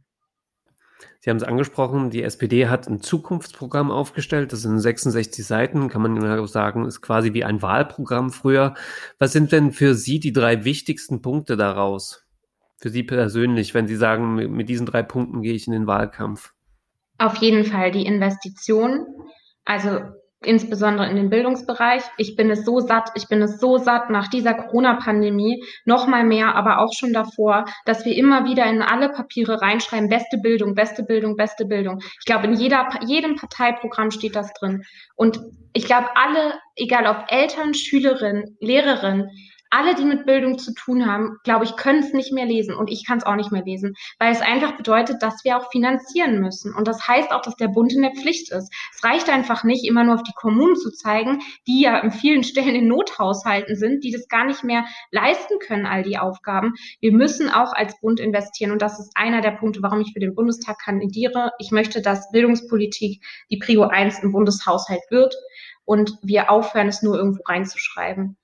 Sie 1.22 1.30
haben 1.30 1.38
es 1.38 1.44
angesprochen, 1.44 2.10
die 2.10 2.24
SPD 2.24 2.68
hat 2.68 2.88
ein 2.88 3.02
Zukunftsprogramm 3.02 3.92
aufgestellt. 3.92 4.54
Das 4.54 4.62
sind 4.62 4.80
66 4.80 5.46
Seiten, 5.46 5.90
kann 5.90 6.02
man 6.02 6.48
sagen, 6.48 6.86
ist 6.86 7.02
quasi 7.02 7.34
wie 7.34 7.44
ein 7.44 7.62
Wahlprogramm 7.62 8.32
früher. 8.32 8.74
Was 9.18 9.34
sind 9.34 9.52
denn 9.52 9.72
für 9.72 9.96
Sie 9.96 10.20
die 10.20 10.34
drei 10.34 10.64
wichtigsten 10.64 11.22
Punkte 11.22 11.58
daraus? 11.58 12.26
Für 12.78 12.90
Sie 12.90 13.04
persönlich, 13.04 13.74
wenn 13.74 13.88
Sie 13.88 13.98
sagen, 13.98 14.36
mit 14.36 14.70
diesen 14.70 14.86
drei 14.86 15.04
Punkten 15.04 15.42
gehe 15.42 15.54
ich 15.54 15.68
in 15.68 15.74
den 15.74 15.88
Wahlkampf? 15.88 16.54
Auf 17.18 17.36
jeden 17.38 17.66
Fall 17.66 17.92
die 17.92 18.06
Investition. 18.06 19.06
Also 19.66 20.00
insbesondere 20.42 21.10
in 21.10 21.18
den 21.18 21.30
Bildungsbereich. 21.30 22.04
Ich 22.18 22.36
bin 22.36 22.50
es 22.50 22.64
so 22.64 22.80
satt, 22.80 23.10
ich 23.16 23.28
bin 23.28 23.42
es 23.42 23.60
so 23.60 23.78
satt 23.78 24.10
nach 24.10 24.30
dieser 24.30 24.54
Corona-Pandemie, 24.54 25.64
noch 25.86 26.08
mal 26.08 26.24
mehr, 26.24 26.56
aber 26.56 26.80
auch 26.80 26.94
schon 26.94 27.12
davor, 27.12 27.66
dass 27.86 28.06
wir 28.06 28.16
immer 28.16 28.46
wieder 28.46 28.66
in 28.66 28.82
alle 28.82 29.10
Papiere 29.10 29.62
reinschreiben, 29.62 30.10
beste 30.10 30.38
Bildung, 30.38 30.76
beste 30.76 31.04
Bildung, 31.04 31.36
beste 31.36 31.66
Bildung. 31.66 32.00
Ich 32.20 32.26
glaube, 32.26 32.48
in 32.48 32.54
jeder, 32.54 32.88
jedem 33.06 33.36
Parteiprogramm 33.36 34.12
steht 34.12 34.36
das 34.36 34.54
drin. 34.54 34.84
Und 35.16 35.40
ich 35.74 35.86
glaube, 35.86 36.08
alle, 36.16 36.54
egal 36.76 37.06
ob 37.06 37.32
Eltern, 37.32 37.74
Schülerinnen, 37.74 38.58
Lehrerinnen, 38.60 39.30
alle, 39.70 39.96
die 39.96 40.06
mit 40.06 40.26
Bildung 40.26 40.58
zu 40.58 40.74
tun 40.74 41.06
haben, 41.06 41.38
glaube 41.44 41.66
ich, 41.66 41.76
können 41.76 42.00
es 42.00 42.14
nicht 42.14 42.32
mehr 42.32 42.46
lesen 42.46 42.74
und 42.74 42.90
ich 42.90 43.06
kann 43.06 43.20
es 43.20 43.26
auch 43.26 43.36
nicht 43.36 43.52
mehr 43.52 43.64
lesen, 43.64 43.96
weil 44.18 44.32
es 44.32 44.42
einfach 44.42 44.78
bedeutet, 44.78 45.22
dass 45.22 45.44
wir 45.44 45.58
auch 45.58 45.70
finanzieren 45.72 46.40
müssen. 46.40 46.74
Und 46.74 46.88
das 46.88 47.08
heißt 47.08 47.32
auch, 47.32 47.42
dass 47.42 47.56
der 47.56 47.68
Bund 47.68 47.94
in 47.94 48.02
der 48.02 48.14
Pflicht 48.14 48.52
ist. 48.52 48.74
Es 48.94 49.04
reicht 49.04 49.30
einfach 49.30 49.64
nicht, 49.64 49.86
immer 49.86 50.04
nur 50.04 50.16
auf 50.16 50.24
die 50.24 50.34
Kommunen 50.34 50.76
zu 50.76 50.92
zeigen, 50.92 51.42
die 51.68 51.82
ja 51.82 52.00
in 52.00 52.12
vielen 52.12 52.44
Stellen 52.44 52.76
in 52.76 52.88
Nothaushalten 52.88 53.76
sind, 53.76 54.04
die 54.04 54.12
das 54.12 54.28
gar 54.28 54.46
nicht 54.46 54.64
mehr 54.64 54.86
leisten 55.12 55.60
können, 55.60 55.86
all 55.86 56.04
die 56.04 56.18
Aufgaben. 56.18 56.74
Wir 57.00 57.12
müssen 57.12 57.50
auch 57.50 57.74
als 57.74 58.00
Bund 58.02 58.20
investieren 58.20 58.72
und 58.72 58.82
das 58.82 59.00
ist 59.00 59.12
einer 59.16 59.42
der 59.42 59.52
Punkte, 59.52 59.82
warum 59.82 60.02
ich 60.02 60.14
für 60.14 60.20
den 60.20 60.36
Bundestag 60.36 60.80
kandidiere. 60.80 61.52
Ich 61.60 61.72
möchte, 61.72 62.02
dass 62.02 62.32
Bildungspolitik 62.32 63.24
die 63.50 63.58
Prio 63.58 63.84
1 63.84 64.20
im 64.20 64.32
Bundeshaushalt 64.32 65.02
wird 65.10 65.36
und 65.86 66.18
wir 66.22 66.52
aufhören, 66.52 66.88
es 66.88 67.02
nur 67.02 67.18
irgendwo 67.18 67.42
reinzuschreiben. 67.48 68.38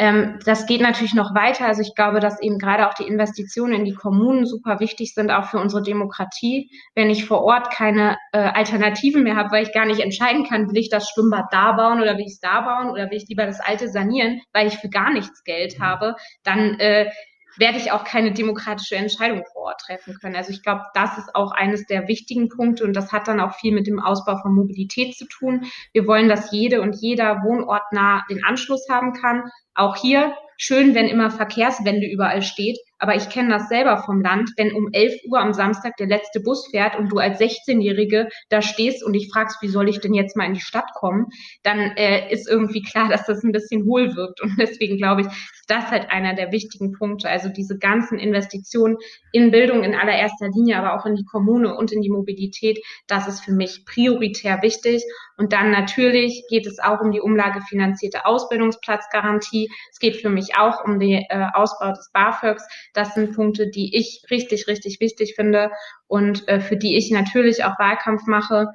Ähm, 0.00 0.38
das 0.46 0.64
geht 0.64 0.80
natürlich 0.80 1.12
noch 1.12 1.34
weiter. 1.34 1.66
Also 1.66 1.82
ich 1.82 1.94
glaube, 1.94 2.20
dass 2.20 2.40
eben 2.40 2.58
gerade 2.58 2.88
auch 2.88 2.94
die 2.94 3.06
Investitionen 3.06 3.74
in 3.74 3.84
die 3.84 3.92
Kommunen 3.92 4.46
super 4.46 4.80
wichtig 4.80 5.12
sind, 5.12 5.30
auch 5.30 5.50
für 5.50 5.58
unsere 5.58 5.82
Demokratie. 5.82 6.70
Wenn 6.94 7.10
ich 7.10 7.26
vor 7.26 7.42
Ort 7.42 7.70
keine 7.70 8.16
äh, 8.32 8.38
Alternativen 8.38 9.22
mehr 9.22 9.36
habe, 9.36 9.50
weil 9.50 9.62
ich 9.62 9.74
gar 9.74 9.84
nicht 9.84 10.00
entscheiden 10.00 10.44
kann, 10.44 10.70
will 10.70 10.78
ich 10.78 10.88
das 10.88 11.10
Schwimmbad 11.10 11.52
da 11.52 11.72
bauen 11.72 12.00
oder 12.00 12.14
will 12.14 12.24
ich 12.24 12.32
es 12.32 12.40
da 12.40 12.62
bauen 12.62 12.90
oder 12.90 13.10
will 13.10 13.18
ich 13.18 13.28
lieber 13.28 13.44
das 13.44 13.60
alte 13.60 13.88
sanieren, 13.88 14.40
weil 14.54 14.68
ich 14.68 14.78
für 14.78 14.88
gar 14.88 15.12
nichts 15.12 15.44
Geld 15.44 15.78
habe, 15.80 16.14
dann 16.44 16.80
äh, 16.80 17.10
werde 17.56 17.78
ich 17.78 17.92
auch 17.92 18.04
keine 18.04 18.32
demokratische 18.32 18.96
Entscheidung 18.96 19.44
vor 19.52 19.62
Ort 19.62 19.80
treffen 19.80 20.16
können. 20.20 20.36
Also 20.36 20.50
ich 20.52 20.62
glaube, 20.62 20.82
das 20.94 21.18
ist 21.18 21.34
auch 21.34 21.52
eines 21.52 21.86
der 21.86 22.08
wichtigen 22.08 22.48
Punkte 22.48 22.84
und 22.84 22.94
das 22.94 23.12
hat 23.12 23.28
dann 23.28 23.40
auch 23.40 23.54
viel 23.54 23.72
mit 23.72 23.86
dem 23.86 24.00
Ausbau 24.00 24.36
von 24.36 24.54
Mobilität 24.54 25.16
zu 25.16 25.26
tun. 25.26 25.66
Wir 25.92 26.06
wollen, 26.06 26.28
dass 26.28 26.52
jede 26.52 26.80
und 26.80 26.96
jeder 26.96 27.42
wohnortnah 27.42 28.24
den 28.30 28.44
Anschluss 28.44 28.88
haben 28.88 29.12
kann. 29.12 29.50
Auch 29.74 29.96
hier 29.96 30.34
schön, 30.56 30.94
wenn 30.94 31.06
immer 31.06 31.30
Verkehrswende 31.30 32.06
überall 32.06 32.42
steht, 32.42 32.78
aber 33.00 33.16
ich 33.16 33.30
kenne 33.30 33.48
das 33.48 33.68
selber 33.68 34.02
vom 34.04 34.20
Land, 34.20 34.52
wenn 34.56 34.72
um 34.72 34.90
11 34.92 35.14
Uhr 35.26 35.40
am 35.40 35.54
Samstag 35.54 35.96
der 35.96 36.06
letzte 36.06 36.40
Bus 36.40 36.68
fährt 36.70 36.98
und 36.98 37.10
du 37.10 37.18
als 37.18 37.40
16-Jährige 37.40 38.28
da 38.50 38.60
stehst 38.60 39.02
und 39.02 39.14
dich 39.14 39.30
fragst, 39.32 39.62
wie 39.62 39.68
soll 39.68 39.88
ich 39.88 40.00
denn 40.00 40.12
jetzt 40.12 40.36
mal 40.36 40.44
in 40.44 40.54
die 40.54 40.60
Stadt 40.60 40.92
kommen, 40.94 41.26
dann 41.62 41.78
äh, 41.96 42.30
ist 42.30 42.48
irgendwie 42.48 42.82
klar, 42.82 43.08
dass 43.10 43.24
das 43.24 43.42
ein 43.42 43.52
bisschen 43.52 43.84
hohl 43.86 44.14
wirkt. 44.16 44.42
Und 44.42 44.56
deswegen 44.58 44.98
glaube 44.98 45.22
ich, 45.22 45.26
ist 45.28 45.70
das 45.70 45.90
halt 45.90 46.10
einer 46.10 46.34
der 46.34 46.52
wichtigen 46.52 46.92
Punkte. 46.92 47.28
Also 47.28 47.48
diese 47.48 47.78
ganzen 47.78 48.18
Investitionen 48.18 48.96
in 49.32 49.50
Bildung 49.50 49.82
in 49.82 49.94
allererster 49.94 50.48
Linie, 50.48 50.76
aber 50.76 50.94
auch 50.94 51.06
in 51.06 51.14
die 51.14 51.24
Kommune 51.24 51.74
und 51.74 51.92
in 51.92 52.02
die 52.02 52.10
Mobilität, 52.10 52.78
das 53.06 53.28
ist 53.28 53.40
für 53.40 53.52
mich 53.52 53.84
prioritär 53.86 54.60
wichtig. 54.62 55.02
Und 55.38 55.54
dann 55.54 55.70
natürlich 55.70 56.44
geht 56.50 56.66
es 56.66 56.78
auch 56.80 57.00
um 57.00 57.12
die 57.12 57.20
umlagefinanzierte 57.20 58.26
Ausbildungsplatzgarantie. 58.26 59.70
Es 59.90 59.98
geht 59.98 60.16
für 60.16 60.28
mich 60.28 60.56
auch 60.58 60.84
um 60.84 60.98
den 60.98 61.24
äh, 61.30 61.46
Ausbau 61.54 61.92
des 61.92 62.10
BAföGs. 62.12 62.62
Das 62.94 63.14
sind 63.14 63.34
Punkte, 63.34 63.68
die 63.68 63.96
ich 63.96 64.24
richtig, 64.30 64.66
richtig 64.66 65.00
wichtig 65.00 65.34
finde 65.36 65.70
und 66.06 66.48
äh, 66.48 66.60
für 66.60 66.76
die 66.76 66.96
ich 66.96 67.10
natürlich 67.10 67.64
auch 67.64 67.78
Wahlkampf 67.78 68.26
mache. 68.26 68.68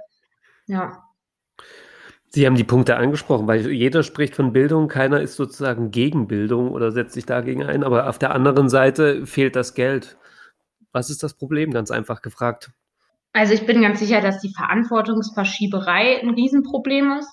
Ja. 0.68 1.04
Sie 2.30 2.46
haben 2.46 2.56
die 2.56 2.64
Punkte 2.66 2.98
angesprochen, 2.98 3.48
weil 3.48 3.72
jeder 3.72 4.04
spricht 4.04 4.36
von 4.36 4.52
Bildung, 4.52 4.90
keiner 4.90 5.22
ist 5.22 5.36
sozusagen 5.36 5.92
gegen 5.92 6.28
Bildung 6.28 6.72
oder 6.72 6.92
setzt 6.92 7.14
sich 7.14 7.26
dagegen 7.26 7.64
ein, 7.64 7.84
aber 7.84 8.10
auf 8.10 8.20
der 8.20 8.36
anderen 8.36 8.68
Seite 8.68 9.26
fehlt 9.26 9.56
das 9.56 9.74
Geld. 9.74 10.18
Was 10.92 11.10
ist 11.10 11.24
das 11.24 11.34
Problem, 11.34 11.72
ganz 11.72 11.92
einfach 11.92 12.22
gefragt? 12.22 12.72
Also 13.32 13.54
ich 13.54 13.66
bin 13.66 13.82
ganz 13.82 14.00
sicher, 14.00 14.22
dass 14.22 14.40
die 14.40 14.54
Verantwortungsverschieberei 14.54 16.22
ein 16.22 16.30
Riesenproblem 16.30 17.12
ist. 17.20 17.30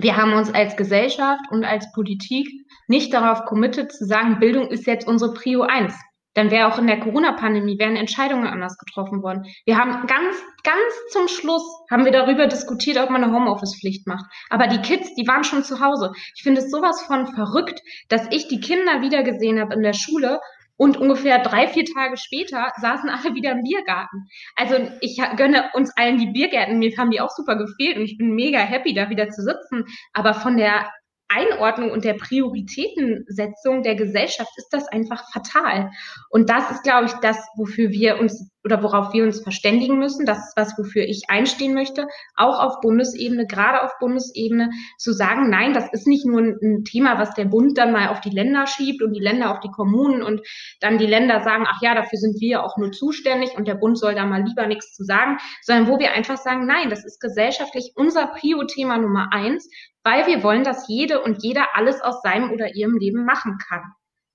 Wir 0.00 0.16
haben 0.16 0.32
uns 0.34 0.54
als 0.54 0.76
Gesellschaft 0.76 1.50
und 1.50 1.64
als 1.64 1.90
Politik 1.92 2.48
nicht 2.86 3.12
darauf 3.12 3.44
committed 3.46 3.90
zu 3.90 4.04
sagen, 4.04 4.38
Bildung 4.38 4.68
ist 4.68 4.86
jetzt 4.86 5.08
unsere 5.08 5.34
Prio 5.34 5.62
1. 5.62 5.92
Dann 6.34 6.52
wäre 6.52 6.72
auch 6.72 6.78
in 6.78 6.86
der 6.86 7.00
Corona-Pandemie 7.00 7.80
wären 7.80 7.96
Entscheidungen 7.96 8.46
anders 8.46 8.78
getroffen 8.78 9.24
worden. 9.24 9.46
Wir 9.64 9.76
haben 9.76 10.06
ganz, 10.06 10.36
ganz 10.62 10.94
zum 11.10 11.26
Schluss 11.26 11.64
haben 11.90 12.04
wir 12.04 12.12
darüber 12.12 12.46
diskutiert, 12.46 12.96
ob 12.96 13.10
man 13.10 13.24
eine 13.24 13.32
Homeoffice-Pflicht 13.32 14.06
macht. 14.06 14.24
Aber 14.50 14.68
die 14.68 14.78
Kids, 14.78 15.12
die 15.16 15.26
waren 15.26 15.42
schon 15.42 15.64
zu 15.64 15.80
Hause. 15.80 16.12
Ich 16.36 16.44
finde 16.44 16.60
es 16.60 16.70
sowas 16.70 17.02
von 17.02 17.26
verrückt, 17.26 17.80
dass 18.08 18.28
ich 18.30 18.46
die 18.46 18.60
Kinder 18.60 19.02
wiedergesehen 19.02 19.58
habe 19.58 19.74
in 19.74 19.82
der 19.82 19.94
Schule 19.94 20.38
und 20.78 20.96
ungefähr 20.96 21.40
drei, 21.40 21.68
vier 21.68 21.84
Tage 21.84 22.16
später 22.16 22.72
saßen 22.80 23.10
alle 23.10 23.34
wieder 23.34 23.50
im 23.52 23.62
Biergarten. 23.64 24.28
Also 24.56 24.76
ich 25.00 25.20
gönne 25.36 25.70
uns 25.74 25.92
allen 25.96 26.18
die 26.18 26.28
Biergärten. 26.28 26.78
Mir 26.78 26.96
haben 26.96 27.10
die 27.10 27.20
auch 27.20 27.30
super 27.30 27.56
gefehlt 27.56 27.98
und 27.98 28.04
ich 28.04 28.16
bin 28.16 28.34
mega 28.34 28.60
happy, 28.60 28.94
da 28.94 29.10
wieder 29.10 29.28
zu 29.28 29.42
sitzen. 29.42 29.84
Aber 30.14 30.34
von 30.34 30.56
der 30.56 30.90
Einordnung 31.28 31.90
und 31.90 32.04
der 32.04 32.14
Prioritätensetzung 32.14 33.82
der 33.82 33.96
Gesellschaft 33.96 34.50
ist 34.56 34.68
das 34.70 34.88
einfach 34.88 35.30
fatal. 35.32 35.90
Und 36.30 36.48
das 36.48 36.70
ist, 36.70 36.84
glaube 36.84 37.06
ich, 37.06 37.12
das, 37.14 37.36
wofür 37.56 37.90
wir 37.90 38.18
uns 38.18 38.50
oder 38.64 38.82
worauf 38.82 39.12
wir 39.12 39.24
uns 39.24 39.40
verständigen 39.40 39.98
müssen. 39.98 40.26
Das 40.26 40.38
ist 40.38 40.56
was, 40.56 40.76
wofür 40.78 41.04
ich 41.04 41.24
einstehen 41.28 41.74
möchte, 41.74 42.06
auch 42.36 42.58
auf 42.58 42.80
Bundesebene, 42.80 43.46
gerade 43.46 43.82
auf 43.82 43.92
Bundesebene, 43.98 44.70
zu 44.98 45.12
sagen, 45.12 45.48
nein, 45.48 45.72
das 45.72 45.92
ist 45.92 46.06
nicht 46.06 46.26
nur 46.26 46.40
ein 46.40 46.84
Thema, 46.84 47.18
was 47.18 47.34
der 47.34 47.46
Bund 47.46 47.78
dann 47.78 47.92
mal 47.92 48.08
auf 48.08 48.20
die 48.20 48.30
Länder 48.30 48.66
schiebt 48.66 49.02
und 49.02 49.12
die 49.12 49.22
Länder 49.22 49.50
auf 49.52 49.60
die 49.60 49.70
Kommunen 49.70 50.22
und 50.22 50.40
dann 50.80 50.98
die 50.98 51.06
Länder 51.06 51.40
sagen, 51.42 51.64
ach 51.66 51.80
ja, 51.82 51.94
dafür 51.94 52.18
sind 52.18 52.40
wir 52.40 52.64
auch 52.64 52.76
nur 52.76 52.92
zuständig 52.92 53.56
und 53.56 53.68
der 53.68 53.74
Bund 53.74 53.98
soll 53.98 54.14
da 54.14 54.26
mal 54.26 54.42
lieber 54.42 54.66
nichts 54.66 54.94
zu 54.94 55.04
sagen, 55.04 55.38
sondern 55.62 55.88
wo 55.88 55.98
wir 55.98 56.12
einfach 56.12 56.36
sagen, 56.36 56.66
nein, 56.66 56.90
das 56.90 57.04
ist 57.04 57.20
gesellschaftlich 57.20 57.92
unser 57.94 58.26
Prio-Thema 58.26 58.98
Nummer 58.98 59.28
eins 59.32 59.68
weil 60.04 60.26
wir 60.26 60.42
wollen, 60.42 60.64
dass 60.64 60.88
jede 60.88 61.20
und 61.20 61.42
jeder 61.42 61.74
alles 61.74 62.00
aus 62.00 62.22
seinem 62.22 62.50
oder 62.50 62.74
ihrem 62.74 62.96
Leben 62.96 63.26
machen 63.26 63.58
kann. 63.68 63.82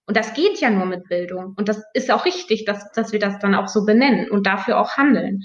Und 0.06 0.18
das 0.18 0.34
geht 0.34 0.60
ja 0.60 0.70
nur 0.70 0.86
mit 0.86 1.08
Bildung. 1.08 1.54
Und 1.56 1.70
das 1.70 1.82
ist 1.94 2.12
auch 2.12 2.26
richtig, 2.26 2.66
dass, 2.66 2.92
dass 2.92 3.12
wir 3.14 3.20
das 3.20 3.40
dann 3.40 3.56
auch 3.56 3.68
so 3.68 3.86
benennen 3.86 4.30
und 4.30 4.46
dafür 4.46 4.80
auch 4.80 4.98
handeln. 4.98 5.42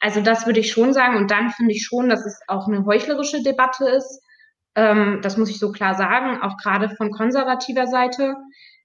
Also 0.00 0.20
das 0.20 0.46
würde 0.46 0.60
ich 0.60 0.72
schon 0.72 0.92
sagen. 0.92 1.16
Und 1.16 1.30
dann 1.30 1.50
finde 1.50 1.74
ich 1.74 1.84
schon, 1.84 2.08
dass 2.08 2.24
es 2.26 2.40
auch 2.48 2.66
eine 2.66 2.84
heuchlerische 2.84 3.42
Debatte 3.42 3.88
ist. 3.88 4.20
Ähm, 4.74 5.20
das 5.22 5.36
muss 5.36 5.50
ich 5.50 5.58
so 5.58 5.70
klar 5.72 5.94
sagen, 5.94 6.40
auch 6.42 6.56
gerade 6.56 6.90
von 6.96 7.10
konservativer 7.10 7.86
Seite 7.86 8.34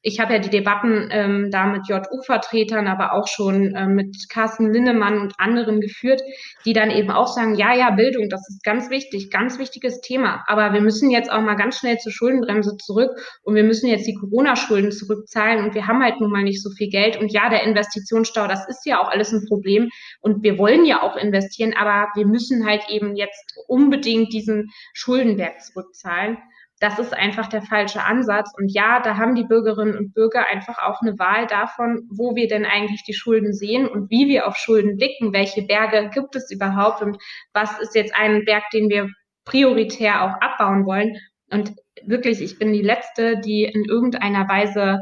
ich 0.08 0.20
habe 0.20 0.34
ja 0.34 0.40
die 0.40 0.52
Debatten 0.52 1.10
ähm, 1.10 1.50
da 1.50 1.66
mit 1.66 1.88
JU-Vertretern, 1.88 2.86
aber 2.86 3.14
auch 3.14 3.28
schon 3.28 3.74
äh, 3.74 3.88
mit 3.88 4.30
Carsten 4.30 4.72
Linnemann 4.72 5.18
und 5.20 5.34
anderen 5.40 5.82
geführt, 5.82 6.22
die 6.64 6.74
dann 6.74 6.92
eben 6.92 7.10
auch 7.10 7.26
sagen, 7.26 7.56
ja, 7.56 7.74
ja, 7.74 7.90
Bildung, 7.90 8.30
das 8.30 8.48
ist 8.48 8.64
ganz 8.64 8.92
wichtig, 8.92 9.32
ganz 9.32 9.58
wichtiges 9.58 10.02
Thema. 10.02 10.44
Aber 10.46 10.74
wir 10.74 10.82
müssen 10.82 11.10
jetzt 11.10 11.32
auch 11.32 11.42
mal 11.42 11.56
ganz 11.56 11.80
schnell 11.80 11.98
zur 11.98 12.12
Schuldenbremse 12.12 12.78
zurück 12.78 13.10
und 13.42 13.56
wir 13.56 13.64
müssen 13.64 13.88
jetzt 13.88 14.06
die 14.06 14.14
Corona-Schulden 14.14 14.92
zurückzahlen 14.92 15.66
und 15.66 15.74
wir 15.74 15.88
haben 15.88 16.04
halt 16.04 16.22
nun 16.22 16.32
mal 16.32 16.44
nicht 16.44 16.62
so 16.62 16.70
viel 16.70 16.90
Geld. 16.90 17.18
Und 17.18 17.32
ja, 17.32 17.50
der 17.50 17.64
Investitionsstau, 17.64 18.48
das 18.48 18.70
ist 18.70 18.86
ja 18.86 19.02
auch 19.02 19.10
alles 19.10 19.34
ein 19.34 19.48
Problem 19.48 19.90
und 20.22 20.44
wir 20.44 20.60
wollen 20.60 20.86
ja 20.86 21.02
auch 21.02 21.18
investieren, 21.18 21.74
aber 21.76 22.10
wir 22.14 22.28
müssen 22.28 22.68
halt 22.68 22.84
eben 22.90 23.16
jetzt 23.16 23.58
unbedingt 23.68 24.32
diesen 24.34 24.70
Schuldenberg 24.94 25.62
zurückzahlen 25.62 26.38
das 26.80 27.00
ist 27.00 27.14
einfach 27.14 27.48
der 27.48 27.62
falsche 27.62 28.04
Ansatz. 28.04 28.52
Und 28.58 28.74
ja, 28.74 29.00
da 29.00 29.18
haben 29.18 29.36
die 29.36 29.46
Bürgerinnen 29.46 29.98
und 29.98 30.14
Bürger 30.14 30.48
einfach 30.48 30.78
auch 30.80 31.02
eine 31.02 31.18
Wahl 31.18 31.48
davon, 31.48 32.08
wo 32.10 32.36
wir 32.36 32.48
denn 32.48 32.66
eigentlich 32.66 33.04
die 33.04 33.14
Schulden 33.14 33.54
sehen 33.54 33.88
und 33.88 34.10
wie 34.10 34.28
wir 34.28 34.48
auf 34.48 34.58
Schulden 34.58 34.98
blicken, 34.98 35.34
welche 35.34 35.64
Berge 35.64 36.10
gibt 36.14 36.36
es 36.36 36.52
überhaupt 36.52 37.02
und 37.02 37.18
was 37.54 37.80
ist 37.80 37.96
jetzt 37.96 38.14
ein 38.14 38.44
Berg, 38.46 38.70
den 38.72 38.90
wir 38.90 39.10
prioritär 39.46 40.24
auch 40.24 40.42
abbauen 40.42 40.86
wollen. 40.86 41.16
Und 41.50 41.74
wirklich, 42.04 42.42
ich 42.42 42.60
bin 42.60 42.74
die 42.74 42.82
Letzte, 42.82 43.40
die 43.40 43.64
in 43.64 43.86
irgendeiner 43.86 44.50
Weise 44.50 45.00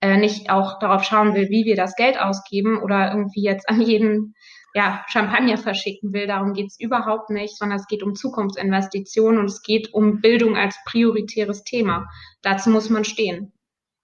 äh, 0.00 0.16
nicht 0.16 0.50
auch 0.50 0.78
darauf 0.78 1.04
schauen 1.04 1.34
will, 1.34 1.50
wie 1.50 1.66
wir 1.66 1.76
das 1.76 1.96
Geld 1.96 2.18
ausgeben 2.18 2.80
oder 2.82 3.10
irgendwie 3.10 3.42
jetzt 3.42 3.68
an 3.68 3.82
jeden 3.82 4.34
ja, 4.74 5.04
Champagner 5.08 5.58
verschicken 5.58 6.12
will. 6.12 6.26
Darum 6.26 6.52
geht's 6.54 6.78
überhaupt 6.78 7.30
nicht, 7.30 7.56
sondern 7.56 7.78
es 7.78 7.86
geht 7.86 8.02
um 8.02 8.14
Zukunftsinvestitionen 8.14 9.38
und 9.40 9.46
es 9.46 9.62
geht 9.62 9.92
um 9.92 10.20
Bildung 10.20 10.56
als 10.56 10.76
prioritäres 10.84 11.64
Thema. 11.64 12.08
Dazu 12.42 12.70
muss 12.70 12.90
man 12.90 13.04
stehen. 13.04 13.52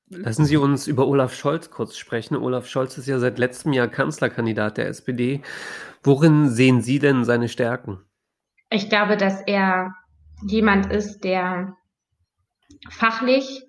Lassen 0.08 0.44
Sie 0.44 0.56
uns 0.56 0.86
über 0.86 1.08
Olaf 1.08 1.34
Scholz 1.34 1.70
kurz 1.70 1.96
sprechen. 1.96 2.36
Olaf 2.36 2.68
Scholz 2.68 2.96
ist 2.96 3.06
ja 3.06 3.18
seit 3.18 3.38
letztem 3.38 3.72
Jahr 3.72 3.88
Kanzlerkandidat 3.88 4.76
der 4.76 4.86
SPD. 4.88 5.42
Worin 6.04 6.48
sehen 6.48 6.80
Sie 6.80 7.00
denn 7.00 7.24
seine 7.24 7.48
Stärken? 7.48 8.00
Ich 8.70 8.88
glaube, 8.88 9.16
dass 9.16 9.40
er 9.42 9.94
jemand 10.46 10.92
ist, 10.92 11.24
der 11.24 11.76
fachlich 12.90 13.62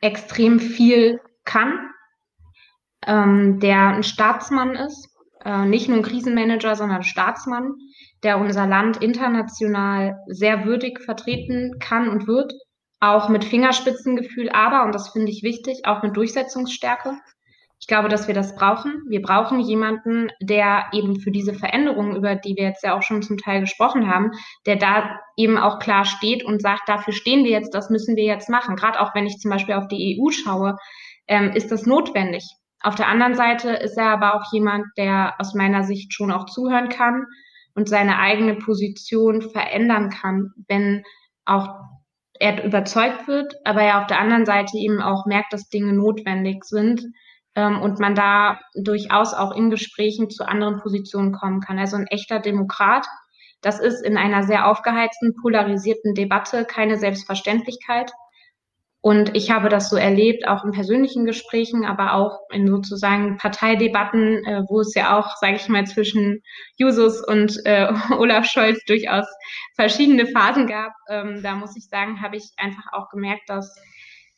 extrem 0.00 0.58
viel 0.58 1.20
kann, 1.44 1.90
ähm, 3.06 3.60
der 3.60 3.88
ein 3.88 4.02
Staatsmann 4.02 4.74
ist, 4.74 5.15
äh, 5.46 5.64
nicht 5.64 5.88
nur 5.88 5.98
ein 5.98 6.02
Krisenmanager, 6.02 6.74
sondern 6.74 7.04
Staatsmann, 7.04 7.74
der 8.24 8.38
unser 8.38 8.66
Land 8.66 8.96
international 8.96 10.18
sehr 10.26 10.64
würdig 10.64 11.00
vertreten 11.00 11.78
kann 11.78 12.08
und 12.08 12.26
wird, 12.26 12.52
auch 12.98 13.28
mit 13.28 13.44
Fingerspitzengefühl, 13.44 14.48
aber, 14.50 14.84
und 14.84 14.94
das 14.94 15.10
finde 15.10 15.30
ich 15.30 15.44
wichtig, 15.44 15.82
auch 15.84 16.02
mit 16.02 16.16
Durchsetzungsstärke. 16.16 17.16
Ich 17.78 17.86
glaube, 17.86 18.08
dass 18.08 18.26
wir 18.26 18.34
das 18.34 18.56
brauchen. 18.56 19.02
Wir 19.08 19.20
brauchen 19.22 19.60
jemanden, 19.60 20.30
der 20.40 20.86
eben 20.92 21.20
für 21.20 21.30
diese 21.30 21.54
Veränderungen, 21.54 22.16
über 22.16 22.34
die 22.34 22.56
wir 22.56 22.64
jetzt 22.64 22.82
ja 22.82 22.96
auch 22.96 23.02
schon 23.02 23.22
zum 23.22 23.36
Teil 23.36 23.60
gesprochen 23.60 24.08
haben, 24.08 24.32
der 24.64 24.76
da 24.76 25.20
eben 25.36 25.58
auch 25.58 25.78
klar 25.78 26.06
steht 26.06 26.42
und 26.42 26.62
sagt, 26.62 26.88
dafür 26.88 27.12
stehen 27.12 27.44
wir 27.44 27.50
jetzt, 27.50 27.74
das 27.74 27.90
müssen 27.90 28.16
wir 28.16 28.24
jetzt 28.24 28.48
machen. 28.48 28.76
Gerade 28.76 28.98
auch 28.98 29.14
wenn 29.14 29.26
ich 29.26 29.36
zum 29.36 29.50
Beispiel 29.50 29.74
auf 29.74 29.88
die 29.88 30.18
EU 30.18 30.30
schaue, 30.30 30.76
ähm, 31.28 31.52
ist 31.52 31.70
das 31.70 31.84
notwendig. 31.84 32.44
Auf 32.82 32.94
der 32.94 33.08
anderen 33.08 33.34
Seite 33.34 33.70
ist 33.70 33.96
er 33.96 34.10
aber 34.10 34.34
auch 34.34 34.52
jemand, 34.52 34.86
der 34.96 35.34
aus 35.38 35.54
meiner 35.54 35.82
Sicht 35.82 36.12
schon 36.12 36.30
auch 36.30 36.46
zuhören 36.46 36.88
kann 36.88 37.26
und 37.74 37.88
seine 37.88 38.18
eigene 38.18 38.54
Position 38.54 39.42
verändern 39.42 40.10
kann, 40.10 40.52
wenn 40.68 41.02
auch 41.44 41.68
er 42.38 42.64
überzeugt 42.64 43.28
wird, 43.28 43.54
aber 43.64 43.82
er 43.82 44.00
auf 44.00 44.06
der 44.06 44.20
anderen 44.20 44.46
Seite 44.46 44.76
eben 44.76 45.00
auch 45.00 45.26
merkt, 45.26 45.52
dass 45.52 45.68
Dinge 45.68 45.92
notwendig 45.92 46.64
sind 46.64 47.02
ähm, 47.54 47.80
und 47.80 47.98
man 47.98 48.14
da 48.14 48.60
durchaus 48.74 49.34
auch 49.34 49.54
in 49.54 49.70
Gesprächen 49.70 50.30
zu 50.30 50.46
anderen 50.46 50.80
Positionen 50.80 51.32
kommen 51.32 51.60
kann. 51.60 51.78
Also 51.78 51.96
ein 51.96 52.06
echter 52.06 52.40
Demokrat. 52.40 53.06
Das 53.62 53.80
ist 53.80 54.04
in 54.04 54.16
einer 54.18 54.42
sehr 54.42 54.68
aufgeheizten, 54.68 55.34
polarisierten 55.40 56.14
Debatte 56.14 56.64
keine 56.64 56.98
Selbstverständlichkeit. 56.98 58.12
Und 59.06 59.36
ich 59.36 59.52
habe 59.52 59.68
das 59.68 59.88
so 59.88 59.94
erlebt, 59.94 60.48
auch 60.48 60.64
in 60.64 60.72
persönlichen 60.72 61.26
Gesprächen, 61.26 61.84
aber 61.84 62.14
auch 62.14 62.40
in 62.50 62.66
sozusagen 62.66 63.36
Parteidebatten, 63.36 64.44
äh, 64.44 64.64
wo 64.68 64.80
es 64.80 64.96
ja 64.96 65.16
auch, 65.16 65.36
sage 65.36 65.54
ich 65.54 65.68
mal, 65.68 65.86
zwischen 65.86 66.42
Jusos 66.76 67.24
und 67.24 67.56
äh, 67.66 67.86
Olaf 68.18 68.46
Scholz 68.46 68.84
durchaus 68.84 69.26
verschiedene 69.76 70.26
Phasen 70.26 70.66
gab. 70.66 70.90
Ähm, 71.08 71.40
da 71.40 71.54
muss 71.54 71.76
ich 71.76 71.88
sagen, 71.88 72.20
habe 72.20 72.36
ich 72.36 72.50
einfach 72.56 72.82
auch 72.90 73.08
gemerkt, 73.10 73.48
dass 73.48 73.80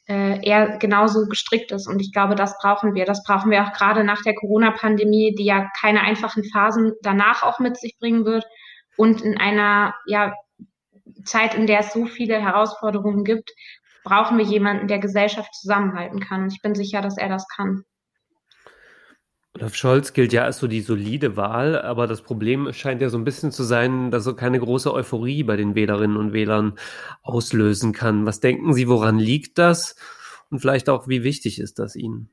äh, 0.06 0.38
er 0.46 0.76
genauso 0.76 1.26
gestrickt 1.28 1.72
ist. 1.72 1.88
Und 1.88 2.02
ich 2.02 2.12
glaube, 2.12 2.34
das 2.34 2.54
brauchen 2.58 2.94
wir. 2.94 3.06
Das 3.06 3.24
brauchen 3.24 3.50
wir 3.50 3.64
auch 3.64 3.72
gerade 3.72 4.04
nach 4.04 4.20
der 4.20 4.34
Corona-Pandemie, 4.34 5.34
die 5.34 5.46
ja 5.46 5.70
keine 5.80 6.02
einfachen 6.02 6.44
Phasen 6.44 6.92
danach 7.00 7.42
auch 7.42 7.58
mit 7.58 7.78
sich 7.78 7.96
bringen 7.98 8.26
wird. 8.26 8.44
Und 8.98 9.22
in 9.22 9.38
einer 9.38 9.94
ja, 10.06 10.34
Zeit, 11.24 11.54
in 11.54 11.66
der 11.66 11.80
es 11.80 11.92
so 11.92 12.04
viele 12.04 12.38
Herausforderungen 12.38 13.24
gibt, 13.24 13.50
brauchen 14.08 14.38
wir 14.38 14.44
jemanden, 14.44 14.88
der 14.88 14.98
Gesellschaft 14.98 15.54
zusammenhalten 15.54 16.20
kann. 16.20 16.44
Und 16.44 16.52
ich 16.52 16.62
bin 16.62 16.74
sicher, 16.74 17.02
dass 17.02 17.18
er 17.18 17.28
das 17.28 17.46
kann. 17.54 17.84
Olaf 19.54 19.74
Scholz 19.74 20.12
gilt 20.12 20.32
ja 20.32 20.44
als 20.44 20.58
so 20.58 20.68
die 20.68 20.82
solide 20.82 21.36
Wahl, 21.36 21.80
aber 21.80 22.06
das 22.06 22.22
Problem 22.22 22.72
scheint 22.72 23.02
ja 23.02 23.08
so 23.08 23.18
ein 23.18 23.24
bisschen 23.24 23.50
zu 23.50 23.64
sein, 23.64 24.10
dass 24.10 24.26
er 24.26 24.36
keine 24.36 24.60
große 24.60 24.92
Euphorie 24.92 25.42
bei 25.42 25.56
den 25.56 25.74
Wählerinnen 25.74 26.16
und 26.16 26.32
Wählern 26.32 26.78
auslösen 27.22 27.92
kann. 27.92 28.24
Was 28.24 28.40
denken 28.40 28.72
Sie, 28.72 28.88
woran 28.88 29.18
liegt 29.18 29.58
das? 29.58 29.96
Und 30.50 30.60
vielleicht 30.60 30.88
auch, 30.88 31.08
wie 31.08 31.24
wichtig 31.24 31.58
ist 31.58 31.78
das 31.78 31.96
Ihnen? 31.96 32.30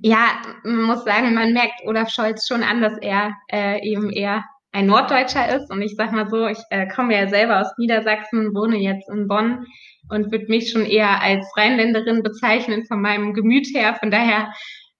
Ja, 0.00 0.40
man 0.64 0.82
muss 0.82 1.04
sagen, 1.04 1.34
man 1.34 1.52
merkt 1.52 1.82
Olaf 1.84 2.10
Scholz 2.10 2.46
schon 2.46 2.62
an, 2.62 2.80
dass 2.80 2.96
er 2.98 3.34
äh, 3.52 3.86
eben 3.86 4.10
eher 4.10 4.44
ein 4.74 4.86
Norddeutscher 4.86 5.56
ist. 5.56 5.70
Und 5.70 5.80
ich 5.82 5.94
sag 5.96 6.12
mal 6.12 6.28
so, 6.28 6.46
ich 6.46 6.58
äh, 6.70 6.86
komme 6.88 7.14
ja 7.14 7.28
selber 7.28 7.60
aus 7.60 7.72
Niedersachsen, 7.78 8.54
wohne 8.54 8.76
jetzt 8.76 9.08
in 9.08 9.28
Bonn 9.28 9.66
und 10.10 10.32
würde 10.32 10.46
mich 10.48 10.70
schon 10.70 10.84
eher 10.84 11.22
als 11.22 11.46
Rheinländerin 11.56 12.22
bezeichnen 12.22 12.84
von 12.86 13.00
meinem 13.00 13.32
Gemüt 13.32 13.68
her. 13.74 13.94
Von 13.94 14.10
daher 14.10 14.52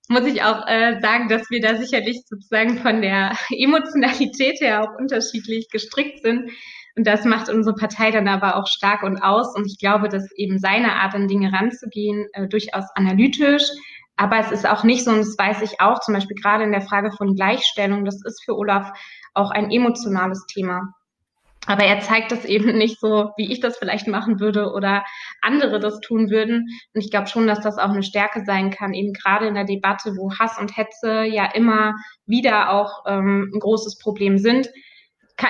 muss 0.09 0.27
ich 0.27 0.43
auch 0.43 0.66
äh, 0.66 1.01
sagen, 1.01 1.29
dass 1.29 1.51
wir 1.51 1.61
da 1.61 1.77
sicherlich 1.77 2.22
sozusagen 2.27 2.79
von 2.79 3.03
der 3.03 3.37
Emotionalität 3.51 4.61
her 4.61 4.83
auch 4.83 4.99
unterschiedlich 4.99 5.68
gestrickt 5.70 6.22
sind. 6.22 6.51
Und 6.97 7.09
das 7.09 7.25
macht 7.25 7.49
unsere 7.49 7.75
Partei 7.75 8.12
dann 8.12 8.29
aber 8.29 8.57
auch 8.57 8.68
stark 8.68 9.03
und 9.03 9.20
aus. 9.20 9.57
Und 9.57 9.66
ich 9.66 9.79
glaube, 9.79 10.09
dass 10.09 10.31
eben 10.37 10.61
seine 10.61 10.93
Art 10.93 11.14
an 11.14 11.27
Dinge 11.27 11.53
ranzugehen 11.53 12.29
äh, 12.33 12.47
durchaus 12.47 12.85
analytisch, 12.95 13.64
aber 14.17 14.39
es 14.39 14.53
ist 14.53 14.67
auch 14.67 14.85
nicht 14.85 15.05
so, 15.05 15.11
und 15.11 15.19
das 15.19 15.37
weiß 15.37 15.62
ich 15.62 15.81
auch, 15.81 16.01
zum 16.01 16.15
Beispiel 16.15 16.37
gerade 16.37 16.65
in 16.65 16.73
der 16.73 16.83
Frage 16.83 17.11
von 17.12 17.35
Gleichstellung, 17.35 18.05
das 18.05 18.25
ist 18.25 18.45
für 18.45 18.57
Olaf 18.57 18.93
auch 19.35 19.51
ein 19.51 19.71
emotionales 19.71 20.47
Thema. 20.47 20.95
Aber 21.67 21.85
er 21.85 22.01
zeigt 22.01 22.31
das 22.31 22.45
eben 22.45 22.77
nicht 22.77 23.01
so, 23.01 23.31
wie 23.37 23.51
ich 23.51 23.61
das 23.61 23.79
vielleicht 23.79 24.07
machen 24.07 24.39
würde 24.39 24.73
oder 24.73 25.03
andere 25.41 25.81
das 25.81 26.01
tun 26.01 26.31
würden. 26.31 26.67
Und 26.93 27.01
ich 27.01 27.11
glaube 27.11 27.27
schon, 27.27 27.47
dass 27.47 27.61
das 27.61 27.79
auch 27.79 27.89
eine 27.89 28.03
Stärke 28.03 28.45
sein 28.45 28.71
kann, 28.71 28.93
eben 28.93 29.15
gerade 29.15 29.47
in 29.47 29.55
der 29.55 29.65
Debatte, 29.65 30.11
wo 30.17 30.31
Hass 30.39 30.59
und 30.59 30.77
Hetze 30.77 31.25
ja 31.25 31.47
immer 31.47 31.95
wieder 32.27 32.71
auch 32.71 33.05
ähm, 33.07 33.51
ein 33.55 33.61
großes 33.61 33.99
Problem 33.99 34.39
sind. 34.39 34.69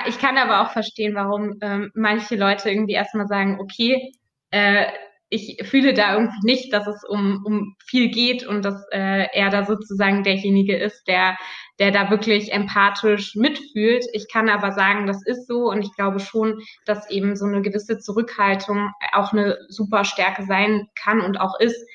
Ich 0.07 0.17
kann 0.17 0.37
aber 0.37 0.61
auch 0.61 0.71
verstehen, 0.71 1.15
warum 1.15 1.57
ähm, 1.61 1.91
manche 1.93 2.35
Leute 2.37 2.69
irgendwie 2.69 2.93
erstmal 2.93 3.27
sagen, 3.27 3.59
okay, 3.59 4.13
äh, 4.51 4.87
ich 5.35 5.67
fühle 5.67 5.93
da 5.93 6.13
irgendwie 6.13 6.45
nicht, 6.45 6.73
dass 6.73 6.87
es 6.87 7.03
um, 7.03 7.43
um 7.45 7.75
viel 7.85 8.09
geht 8.09 8.47
und 8.47 8.63
dass 8.63 8.85
äh, 8.91 9.27
er 9.33 9.49
da 9.49 9.65
sozusagen 9.65 10.23
derjenige 10.23 10.77
ist, 10.77 11.07
der, 11.07 11.37
der 11.77 11.91
da 11.91 12.09
wirklich 12.09 12.53
empathisch 12.53 13.35
mitfühlt. 13.35 14.05
Ich 14.13 14.27
kann 14.31 14.49
aber 14.49 14.71
sagen, 14.71 15.07
das 15.07 15.25
ist 15.25 15.47
so 15.47 15.69
und 15.69 15.81
ich 15.81 15.93
glaube 15.93 16.19
schon, 16.19 16.61
dass 16.85 17.09
eben 17.09 17.35
so 17.35 17.45
eine 17.45 17.61
gewisse 17.61 17.99
Zurückhaltung 17.99 18.91
auch 19.11 19.33
eine 19.33 19.57
super 19.67 20.05
Stärke 20.05 20.45
sein 20.45 20.87
kann 20.95 21.19
und 21.19 21.37
auch 21.37 21.59
ist 21.59 21.85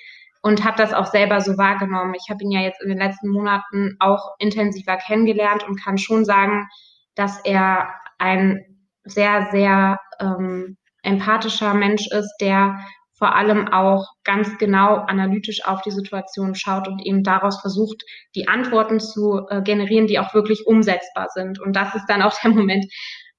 und 0.43 0.65
habe 0.65 0.77
das 0.77 0.93
auch 0.93 1.07
selber 1.07 1.41
so 1.41 1.57
wahrgenommen. 1.57 2.15
Ich 2.15 2.31
habe 2.31 2.45
ihn 2.45 2.51
ja 2.51 2.61
jetzt 2.61 2.83
in 2.83 2.91
den 2.91 2.99
letzten 2.99 3.29
Monaten 3.29 3.97
auch 4.01 4.35
intensiver 4.39 4.97
kennengelernt 4.97 5.67
und 5.67 5.83
kann 5.83 5.99
schon 5.99 6.25
sagen, 6.25 6.69
dass 7.15 7.41
er 7.45 7.95
ein 8.19 8.65
sehr, 9.05 9.49
sehr 9.51 9.99
ähm, 10.21 10.77
empathischer 11.03 11.75
Mensch 11.75 12.07
ist, 12.11 12.37
der 12.41 12.81
vor 13.21 13.37
allem 13.37 13.69
auch 13.69 14.09
ganz 14.25 14.57
genau 14.57 14.97
analytisch 14.97 15.65
auf 15.67 15.83
die 15.83 15.91
Situation 15.91 16.55
schaut 16.55 16.89
und 16.89 17.05
eben 17.05 17.23
daraus 17.23 17.61
versucht, 17.61 18.03
die 18.35 18.49
Antworten 18.49 18.99
zu 18.99 19.47
äh, 19.51 19.61
generieren, 19.61 20.07
die 20.07 20.19
auch 20.19 20.33
wirklich 20.33 20.67
umsetzbar 20.67 21.29
sind. 21.35 21.61
Und 21.61 21.77
das 21.77 21.95
ist 21.95 22.07
dann 22.07 22.23
auch 22.23 22.35
der 22.43 22.51
Moment, 22.51 22.87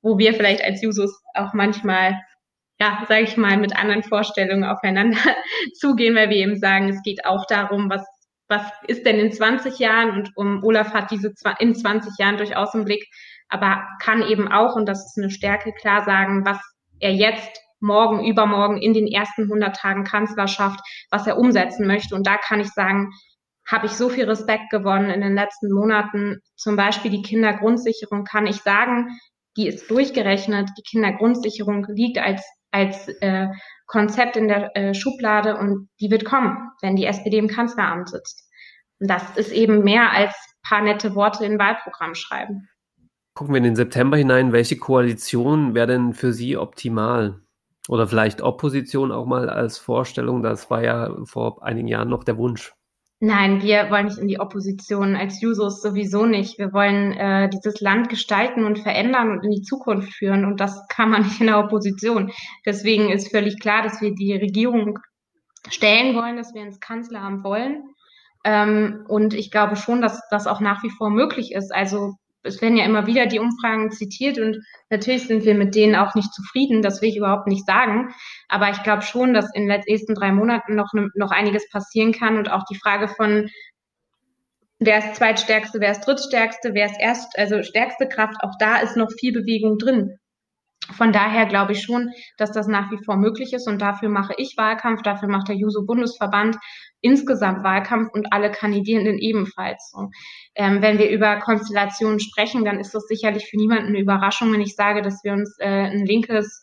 wo 0.04 0.20
wir 0.20 0.36
vielleicht 0.36 0.64
als 0.64 0.84
Jusos 0.84 1.20
auch 1.34 1.54
manchmal, 1.54 2.16
ja, 2.80 3.04
sage 3.08 3.24
ich 3.24 3.38
mal, 3.38 3.58
mit 3.58 3.76
anderen 3.76 4.04
Vorstellungen 4.04 4.66
aufeinander 4.66 5.18
zugehen, 5.80 6.16
weil 6.16 6.30
wir 6.30 6.38
eben 6.38 6.60
sagen, 6.60 6.90
es 6.90 7.02
geht 7.02 7.26
auch 7.26 7.48
darum, 7.48 7.90
was 7.90 8.06
was 8.52 8.70
ist 8.88 9.06
denn 9.06 9.18
in 9.18 9.32
20 9.32 9.80
Jahren? 9.80 10.12
Und 10.12 10.32
um 10.36 10.62
Olaf 10.64 10.94
hat 10.94 11.10
diese 11.10 11.34
in 11.60 11.74
20 11.74 12.20
Jahren 12.20 12.36
durchaus 12.36 12.76
im 12.76 12.84
Blick, 12.84 13.08
aber 13.48 13.88
kann 14.02 14.22
eben 14.24 14.52
auch, 14.52 14.76
und 14.76 14.88
das 14.88 15.06
ist 15.06 15.18
eine 15.18 15.32
Stärke, 15.32 15.72
klar 15.72 16.04
sagen, 16.04 16.46
was 16.46 16.60
er 17.00 17.14
jetzt 17.14 17.62
morgen, 17.82 18.26
übermorgen 18.26 18.78
in 18.78 18.94
den 18.94 19.08
ersten 19.08 19.44
100 19.44 19.76
Tagen 19.76 20.04
Kanzlerschaft, 20.04 20.80
was 21.10 21.28
er 21.28 21.38
umsetzen 21.38 21.88
möchte. 21.88 22.16
Und 22.16 22.28
da 22.28 22.38
kann 22.38 22.60
ich 22.60 22.70
sagen, 22.70 23.12
habe 23.68 23.86
ich 23.86 23.94
so 23.94 24.10
viel 24.10 24.26
Respekt 24.26 24.70
gewonnen 24.70 25.10
in 25.10 25.22
den 25.22 25.36
letzten 25.36 25.72
Monaten. 25.72 26.40
Zum 26.56 26.76
Beispiel 26.76 27.12
die 27.12 27.22
Kindergrundsicherung 27.22 28.24
kann 28.24 28.48
ich 28.48 28.58
sagen, 28.58 29.10
die 29.58 29.68
ist 29.68 29.90
durchgerechnet. 29.90 30.70
Die 30.78 30.84
Kindergrundsicherung 30.84 31.86
liegt 31.90 32.18
als, 32.18 32.44
als 32.72 33.08
äh, 33.22 33.48
Konzept 33.88 34.38
in 34.38 34.48
der 34.48 34.76
äh, 34.76 34.94
Schublade 34.94 35.58
und 35.58 35.90
die 36.00 36.12
wird 36.12 36.26
kommen, 36.26 36.70
wenn 36.82 36.96
die 36.96 37.06
SPD 37.06 37.38
im 37.38 37.48
Kanzleramt 37.48 38.10
sitzt. 38.10 38.48
Und 39.00 39.10
das 39.10 39.24
ist 39.36 39.52
eben 39.52 39.84
mehr 39.84 40.12
als 40.12 40.34
paar 40.64 40.82
nette 40.82 41.16
Worte 41.16 41.46
in 41.46 41.60
Wahlprogramm 41.60 42.16
schreiben. 42.16 42.70
Gucken 43.34 43.54
wir 43.54 43.58
in 43.58 43.64
den 43.64 43.76
September 43.76 44.18
hinein. 44.18 44.52
Welche 44.52 44.78
Koalition 44.78 45.74
wäre 45.74 45.88
denn 45.88 46.14
für 46.14 46.34
Sie 46.34 46.58
optimal? 46.58 47.42
Oder 47.92 48.08
vielleicht 48.08 48.42
Opposition 48.42 49.12
auch 49.12 49.26
mal 49.26 49.50
als 49.50 49.78
Vorstellung. 49.78 50.42
Das 50.42 50.70
war 50.70 50.82
ja 50.82 51.14
vor 51.26 51.62
einigen 51.62 51.90
Jahren 51.90 52.08
noch 52.08 52.24
der 52.24 52.38
Wunsch. 52.38 52.74
Nein, 53.20 53.62
wir 53.62 53.92
wollen 53.92 54.06
nicht 54.06 54.18
in 54.18 54.30
die 54.30 54.40
Opposition, 54.40 55.18
als 55.18 55.42
Jusos 55.42 55.82
sowieso 55.82 56.26
nicht. 56.26 56.58
Wir 56.58 56.72
wollen 56.72 57.12
äh, 57.12 57.50
dieses 57.50 57.82
Land 57.82 58.08
gestalten 58.08 58.64
und 58.64 58.80
verändern 58.80 59.32
und 59.32 59.44
in 59.44 59.52
die 59.52 59.62
Zukunft 59.62 60.14
führen. 60.14 60.46
Und 60.46 60.62
das 60.62 60.88
kann 60.88 61.10
man 61.10 61.24
nicht 61.24 61.42
in 61.42 61.48
der 61.48 61.60
Opposition. 61.60 62.32
Deswegen 62.66 63.12
ist 63.12 63.30
völlig 63.30 63.60
klar, 63.60 63.84
dass 63.84 64.00
wir 64.00 64.16
die 64.16 64.36
Regierung 64.36 64.98
stellen 65.70 66.16
wollen, 66.16 66.38
dass 66.38 66.54
wir 66.54 66.62
ins 66.62 66.80
Kanzleramt 66.80 67.44
wollen. 67.44 67.84
Ähm, 68.46 69.04
und 69.10 69.34
ich 69.34 69.52
glaube 69.52 69.76
schon, 69.76 70.02
dass 70.02 70.22
das 70.30 70.48
auch 70.48 70.62
nach 70.62 70.82
wie 70.82 70.92
vor 70.92 71.10
möglich 71.10 71.52
ist. 71.52 71.76
Also 71.76 72.14
es 72.44 72.62
werden 72.62 72.78
ja 72.78 72.86
immer 72.86 73.08
wieder 73.08 73.28
die 73.28 73.40
Umfragen 73.40 73.92
zitiert 73.92 74.40
und 74.40 74.64
natürlich 74.90 75.28
sind 75.28 75.46
wir 75.46 75.56
mit 75.56 75.76
denen 75.76 75.96
auch 75.96 76.16
nicht 76.16 76.34
zufrieden, 76.34 76.82
das 76.82 77.02
will 77.02 77.10
ich 77.10 77.18
überhaupt 77.18 77.48
nicht 77.48 77.66
sagen. 77.66 78.14
Aber 78.48 78.70
ich 78.70 78.82
glaube 78.84 79.04
schon, 79.04 79.34
dass 79.34 79.54
in 79.54 79.68
den 79.68 79.82
nächsten 79.88 80.16
drei 80.16 80.32
Monaten 80.32 80.76
noch, 80.76 80.94
ne, 80.94 81.10
noch 81.16 81.32
einiges 81.32 81.70
passieren 81.70 82.12
kann 82.14 82.38
und 82.38 82.50
auch 82.50 82.64
die 82.66 82.78
Frage 82.78 83.08
von, 83.08 83.50
wer 84.80 84.98
ist 85.00 85.16
zweitstärkste, 85.16 85.80
wer 85.80 85.92
ist 85.92 86.02
drittstärkste, 86.02 86.74
wer 86.74 86.88
ist 86.88 87.00
erst, 87.00 87.38
also 87.38 87.62
stärkste 87.64 88.08
Kraft, 88.08 88.38
auch 88.42 88.58
da 88.60 88.78
ist 88.78 88.98
noch 88.98 89.12
viel 89.20 89.32
Bewegung 89.32 89.78
drin. 89.78 90.18
Von 90.90 91.14
daher 91.14 91.46
glaube 91.46 91.74
ich 91.74 91.84
schon, 91.84 92.10
dass 92.38 92.52
das 92.52 92.68
nach 92.68 92.92
wie 92.92 93.04
vor 93.06 93.16
möglich 93.16 93.54
ist 93.54 93.68
und 93.68 93.82
dafür 93.82 94.10
mache 94.10 94.34
ich 94.38 94.56
Wahlkampf, 94.58 95.04
dafür 95.04 95.30
macht 95.30 95.48
der 95.48 95.56
Juso-Bundesverband 95.56 96.58
insgesamt 97.02 97.64
Wahlkampf 97.64 98.10
und 98.14 98.34
alle 98.34 98.52
Kandidierenden 98.52 99.18
ebenfalls. 99.18 99.92
So. 99.92 100.10
Ähm, 100.56 100.82
wenn 100.82 100.98
wir 100.98 101.10
über 101.10 101.38
Konstellationen 101.38 102.20
sprechen, 102.20 102.66
dann 102.66 102.80
ist 102.80 102.94
das 102.94 103.08
sicherlich 103.08 103.48
für 103.50 103.58
niemanden 103.58 103.90
eine 103.90 104.00
Überraschung, 104.00 104.52
wenn 104.54 104.62
ich 104.62 104.76
sage, 104.76 105.02
dass 105.02 105.24
wir 105.24 105.34
uns 105.34 105.56
äh, 105.60 105.68
ein 105.68 106.06
linkes 106.06 106.62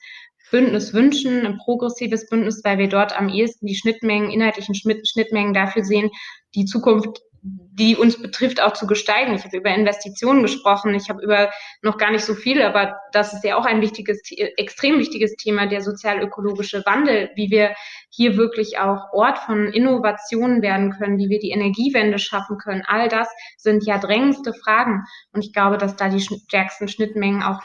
Bündnis 0.51 0.95
wünschen, 0.95 1.45
ein 1.47 1.59
progressives 1.59 2.29
Bündnis, 2.29 2.63
weil 2.65 2.79
wir 2.79 2.89
dort 2.89 3.19
am 3.19 3.29
ehesten 3.29 3.67
die 3.67 3.77
Schnittmengen, 3.77 4.31
inhaltlichen 4.31 4.75
Schnittmengen 4.75 5.53
dafür 5.53 5.85
sehen, 5.85 6.11
die 6.55 6.65
Zukunft 6.65 7.21
die 7.43 7.97
uns 7.97 8.21
betrifft, 8.21 8.61
auch 8.61 8.73
zu 8.73 8.87
gestalten. 8.87 9.35
Ich 9.35 9.45
habe 9.45 9.57
über 9.57 9.71
Investitionen 9.71 10.43
gesprochen, 10.43 10.95
ich 10.95 11.09
habe 11.09 11.23
über 11.23 11.51
noch 11.83 11.97
gar 11.97 12.11
nicht 12.11 12.25
so 12.25 12.35
viel, 12.35 12.61
aber 12.63 12.99
das 13.13 13.33
ist 13.33 13.45
ja 13.45 13.57
auch 13.57 13.65
ein 13.65 13.81
wichtiges, 13.81 14.21
extrem 14.57 14.99
wichtiges 14.99 15.37
Thema, 15.37 15.67
der 15.67 15.81
sozial-ökologische 15.81 16.83
Wandel, 16.85 17.31
wie 17.37 17.51
wir 17.51 17.75
hier 18.11 18.37
wirklich 18.37 18.79
auch 18.79 19.13
Ort 19.13 19.39
von 19.39 19.69
Innovationen 19.69 20.63
werden 20.63 20.91
können, 20.91 21.19
wie 21.19 21.29
wir 21.29 21.39
die 21.39 21.51
Energiewende 21.51 22.19
schaffen 22.19 22.59
können. 22.59 22.83
All 22.87 23.09
das 23.09 23.29
sind 23.57 23.87
ja 23.87 23.99
drängendste 23.99 24.53
Fragen. 24.53 25.05
Und 25.33 25.45
ich 25.45 25.53
glaube, 25.53 25.79
dass 25.79 25.95
da 25.95 26.09
die 26.09 26.21
stärksten 26.21 26.89
Schnittmengen 26.89 27.43
auch 27.43 27.61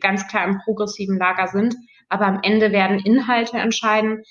ganz 0.00 0.26
klar 0.28 0.46
im 0.46 0.58
progressiven 0.64 1.18
Lager 1.18 1.48
sind. 1.48 1.74
Aber 2.08 2.26
am 2.26 2.40
Ende 2.42 2.72
werden 2.72 3.00
Inhalte 3.00 3.58
entscheiden. 3.58 4.22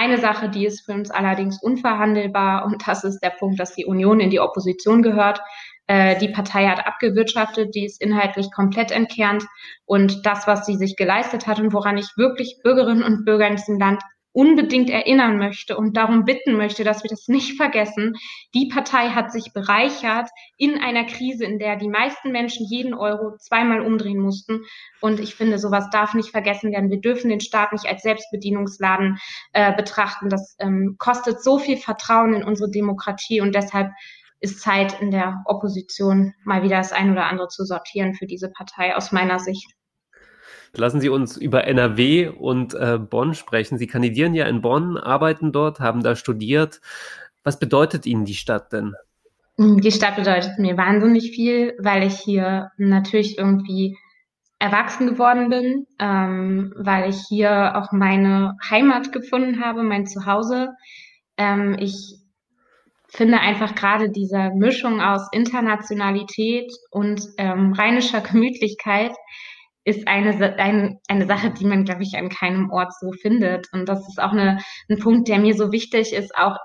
Eine 0.00 0.18
Sache, 0.18 0.48
die 0.48 0.64
ist 0.64 0.84
für 0.86 0.92
uns 0.92 1.10
allerdings 1.10 1.60
unverhandelbar, 1.60 2.64
und 2.64 2.86
das 2.86 3.02
ist 3.02 3.18
der 3.18 3.30
Punkt, 3.30 3.58
dass 3.58 3.74
die 3.74 3.84
Union 3.84 4.20
in 4.20 4.30
die 4.30 4.38
Opposition 4.38 5.02
gehört. 5.02 5.40
Äh, 5.88 6.16
die 6.20 6.28
Partei 6.28 6.68
hat 6.68 6.86
abgewirtschaftet, 6.86 7.74
die 7.74 7.84
ist 7.84 8.00
inhaltlich 8.00 8.52
komplett 8.52 8.92
entkernt. 8.92 9.44
Und 9.86 10.24
das, 10.24 10.46
was 10.46 10.64
sie 10.66 10.76
sich 10.76 10.94
geleistet 10.94 11.48
hat 11.48 11.58
und 11.58 11.72
woran 11.72 11.98
ich 11.98 12.16
wirklich 12.16 12.60
Bürgerinnen 12.62 13.02
und 13.02 13.24
Bürger 13.24 13.48
in 13.48 13.56
diesem 13.56 13.80
Land 13.80 14.00
unbedingt 14.38 14.88
erinnern 14.88 15.36
möchte 15.36 15.76
und 15.76 15.96
darum 15.96 16.24
bitten 16.24 16.56
möchte, 16.56 16.84
dass 16.84 17.02
wir 17.02 17.10
das 17.10 17.26
nicht 17.26 17.56
vergessen. 17.56 18.14
Die 18.54 18.68
Partei 18.72 19.08
hat 19.08 19.32
sich 19.32 19.52
bereichert 19.52 20.30
in 20.56 20.78
einer 20.78 21.04
Krise, 21.06 21.44
in 21.44 21.58
der 21.58 21.74
die 21.74 21.88
meisten 21.88 22.30
Menschen 22.30 22.64
jeden 22.70 22.94
Euro 22.94 23.36
zweimal 23.38 23.80
umdrehen 23.80 24.20
mussten. 24.20 24.60
Und 25.00 25.18
ich 25.18 25.34
finde, 25.34 25.58
sowas 25.58 25.90
darf 25.90 26.14
nicht 26.14 26.30
vergessen 26.30 26.70
werden. 26.70 26.88
Wir 26.88 27.00
dürfen 27.00 27.30
den 27.30 27.40
Staat 27.40 27.72
nicht 27.72 27.86
als 27.86 28.02
Selbstbedienungsladen 28.02 29.18
äh, 29.54 29.74
betrachten. 29.74 30.28
Das 30.28 30.54
ähm, 30.60 30.94
kostet 31.00 31.42
so 31.42 31.58
viel 31.58 31.76
Vertrauen 31.76 32.34
in 32.34 32.44
unsere 32.44 32.70
Demokratie 32.70 33.40
und 33.40 33.56
deshalb 33.56 33.90
ist 34.38 34.60
Zeit 34.60 35.00
in 35.00 35.10
der 35.10 35.42
Opposition 35.46 36.32
mal 36.44 36.62
wieder 36.62 36.76
das 36.76 36.92
ein 36.92 37.10
oder 37.10 37.26
andere 37.26 37.48
zu 37.48 37.64
sortieren 37.64 38.14
für 38.14 38.26
diese 38.26 38.52
Partei 38.52 38.94
aus 38.94 39.10
meiner 39.10 39.40
Sicht. 39.40 39.66
Lassen 40.74 41.00
Sie 41.00 41.08
uns 41.08 41.36
über 41.36 41.64
NRW 41.64 42.28
und 42.28 42.74
äh, 42.74 42.98
Bonn 42.98 43.34
sprechen. 43.34 43.78
Sie 43.78 43.86
kandidieren 43.86 44.34
ja 44.34 44.46
in 44.46 44.60
Bonn, 44.60 44.96
arbeiten 44.96 45.52
dort, 45.52 45.80
haben 45.80 46.02
da 46.02 46.16
studiert. 46.16 46.80
Was 47.42 47.58
bedeutet 47.58 48.06
Ihnen 48.06 48.24
die 48.24 48.34
Stadt 48.34 48.72
denn? 48.72 48.94
Die 49.56 49.90
Stadt 49.90 50.16
bedeutet 50.16 50.58
mir 50.58 50.76
wahnsinnig 50.76 51.32
viel, 51.32 51.74
weil 51.78 52.06
ich 52.06 52.18
hier 52.18 52.70
natürlich 52.76 53.38
irgendwie 53.38 53.96
erwachsen 54.60 55.08
geworden 55.08 55.50
bin, 55.50 55.86
ähm, 55.98 56.72
weil 56.76 57.10
ich 57.10 57.20
hier 57.28 57.76
auch 57.76 57.92
meine 57.92 58.56
Heimat 58.70 59.12
gefunden 59.12 59.64
habe, 59.64 59.82
mein 59.82 60.06
Zuhause. 60.06 60.70
Ähm, 61.36 61.76
ich 61.78 62.18
finde 63.08 63.40
einfach 63.40 63.74
gerade 63.74 64.10
diese 64.10 64.50
Mischung 64.54 65.00
aus 65.00 65.28
Internationalität 65.32 66.70
und 66.90 67.22
ähm, 67.38 67.72
rheinischer 67.72 68.20
Gemütlichkeit 68.20 69.12
ist 69.88 70.06
eine, 70.06 70.58
ein, 70.58 70.98
eine 71.08 71.26
Sache, 71.26 71.50
die 71.50 71.64
man, 71.64 71.84
glaube 71.84 72.02
ich, 72.02 72.16
an 72.16 72.28
keinem 72.28 72.70
Ort 72.70 72.92
so 73.00 73.10
findet. 73.12 73.72
Und 73.72 73.88
das 73.88 74.06
ist 74.06 74.20
auch 74.20 74.32
eine, 74.32 74.58
ein 74.90 74.98
Punkt, 74.98 75.28
der 75.28 75.38
mir 75.38 75.54
so 75.54 75.72
wichtig 75.72 76.12
ist, 76.12 76.36
auch 76.36 76.58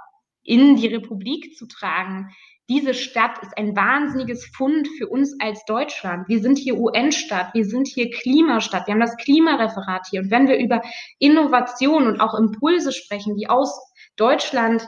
in 0.44 0.76
die 0.76 0.88
Republik 0.88 1.56
zu 1.56 1.66
tragen. 1.68 2.30
Diese 2.70 2.94
Stadt 2.94 3.42
ist 3.42 3.58
ein 3.58 3.76
wahnsinniges 3.76 4.46
Fund 4.46 4.90
für 4.98 5.08
uns 5.08 5.36
als 5.40 5.64
Deutschland. 5.66 6.28
Wir 6.28 6.42
sind 6.42 6.58
hier 6.58 6.78
UN-Stadt, 6.78 7.54
wir 7.54 7.66
sind 7.66 7.88
hier 7.88 8.10
Klimastadt, 8.10 8.88
wir 8.88 8.94
haben 8.94 9.02
das 9.02 9.18
Klimareferat 9.18 10.08
hier. 10.10 10.22
Und 10.22 10.32
wenn 10.32 10.48
wir 10.48 10.58
über 10.58 10.82
Innovation 11.20 12.08
und 12.08 12.20
auch 12.20 12.38
Impulse 12.38 12.92
sprechen, 12.92 13.36
die 13.38 13.50
aus 13.50 13.80
Deutschland 14.18 14.88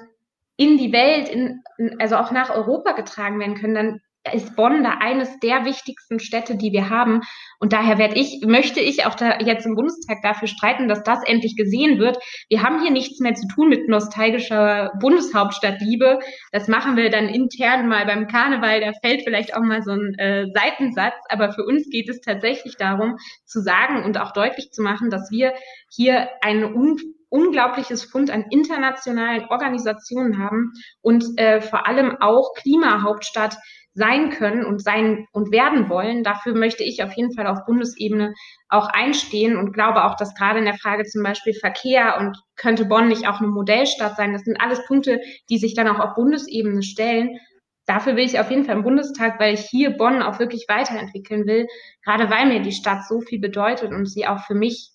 in 0.58 0.78
die 0.78 0.92
Welt, 0.92 1.30
in, 1.30 1.62
also 2.00 2.18
auch 2.18 2.32
nach 2.32 2.50
Europa 2.50 2.92
getragen 2.94 3.40
werden 3.40 3.56
können, 3.56 3.76
dann 3.76 4.00
ist 4.34 4.56
Bonn 4.56 4.84
da 4.84 4.98
eines 5.00 5.40
der 5.40 5.66
wichtigsten 5.66 6.20
Städte, 6.20 6.58
die 6.58 6.72
wir 6.72 6.90
haben. 6.90 7.22
Und 7.60 7.74
daher 7.74 7.98
werde 7.98 8.16
ich, 8.16 8.44
möchte 8.46 8.80
ich 8.80 9.06
auch 9.06 9.16
da 9.16 9.40
jetzt 9.40 9.66
im 9.66 9.76
Bundestag 9.76 10.22
dafür 10.24 10.48
streiten, 10.48 10.88
dass 10.88 11.04
das 11.04 11.20
endlich 11.26 11.56
gesehen 11.56 12.00
wird. 12.00 12.18
Wir 12.50 12.64
haben 12.64 12.82
hier 12.82 12.92
nichts 12.92 13.20
mehr 13.20 13.36
zu 13.36 13.48
tun 13.48 13.70
mit 13.70 13.88
nostalgischer 13.88 14.92
Bundeshauptstadtliebe. 15.00 16.20
Das 16.52 16.68
machen 16.68 16.98
wir 16.98 17.10
dann 17.10 17.30
intern 17.30 17.88
mal 17.88 18.06
beim 18.06 18.28
Karneval. 18.28 18.82
Da 18.82 18.92
fällt 19.04 19.24
vielleicht 19.24 19.56
auch 19.56 19.64
mal 19.64 19.82
so 19.84 19.92
ein 19.92 20.16
äh, 20.18 20.46
Seitensatz. 20.54 21.16
Aber 21.30 21.52
für 21.52 21.64
uns 21.64 21.90
geht 21.90 22.10
es 22.10 22.22
tatsächlich 22.22 22.78
darum, 22.78 23.18
zu 23.46 23.62
sagen 23.62 24.04
und 24.04 24.20
auch 24.20 24.34
deutlich 24.34 24.72
zu 24.72 24.82
machen, 24.82 25.10
dass 25.10 25.32
wir 25.32 25.54
hier 25.90 26.30
eine 26.42 26.74
un 26.74 26.98
unglaubliches 27.30 28.06
Fund 28.06 28.32
an 28.32 28.46
internationalen 28.50 29.46
Organisationen 29.50 30.38
haben 30.38 30.72
und 31.02 31.26
äh, 31.38 31.60
vor 31.60 31.86
allem 31.86 32.16
auch 32.22 32.54
Klimahauptstadt 32.54 33.58
sein 33.96 34.30
können 34.30 34.66
und 34.66 34.84
sein 34.84 35.26
und 35.32 35.52
werden 35.52 35.90
wollen. 35.90 36.24
Dafür 36.24 36.54
möchte 36.54 36.84
ich 36.84 37.02
auf 37.02 37.14
jeden 37.14 37.34
Fall 37.34 37.48
auf 37.48 37.66
Bundesebene 37.66 38.34
auch 38.70 38.90
einstehen 38.90 39.58
und 39.58 39.72
glaube 39.72 40.04
auch, 40.04 40.16
dass 40.18 40.36
gerade 40.36 40.60
in 40.60 40.66
der 40.66 40.78
Frage 40.78 41.06
zum 41.06 41.24
Beispiel 41.24 41.54
Verkehr 41.54 42.18
und 42.20 42.38
könnte 42.58 42.86
Bonn 42.86 43.08
nicht 43.08 43.28
auch 43.28 43.40
eine 43.40 43.48
Modellstadt 43.48 44.18
sein, 44.18 44.34
das 44.34 44.44
sind 44.44 44.60
alles 44.62 44.86
Punkte, 44.86 45.22
die 45.50 45.58
sich 45.58 45.74
dann 45.74 45.88
auch 45.88 46.00
auf 46.00 46.14
Bundesebene 46.16 46.84
stellen. 46.84 47.40
Dafür 47.86 48.16
will 48.16 48.26
ich 48.26 48.40
auf 48.40 48.50
jeden 48.50 48.66
Fall 48.66 48.76
im 48.76 48.84
Bundestag, 48.84 49.40
weil 49.40 49.54
ich 49.54 49.62
hier 49.62 49.92
Bonn 49.92 50.22
auch 50.22 50.40
wirklich 50.40 50.66
weiterentwickeln 50.68 51.46
will, 51.46 51.68
gerade 52.04 52.30
weil 52.30 52.48
mir 52.48 52.62
die 52.62 52.72
Stadt 52.74 53.08
so 53.08 53.22
viel 53.22 53.40
bedeutet 53.40 53.92
und 53.92 54.08
sie 54.08 54.28
auch 54.28 54.42
für 54.46 54.56
mich 54.56 54.92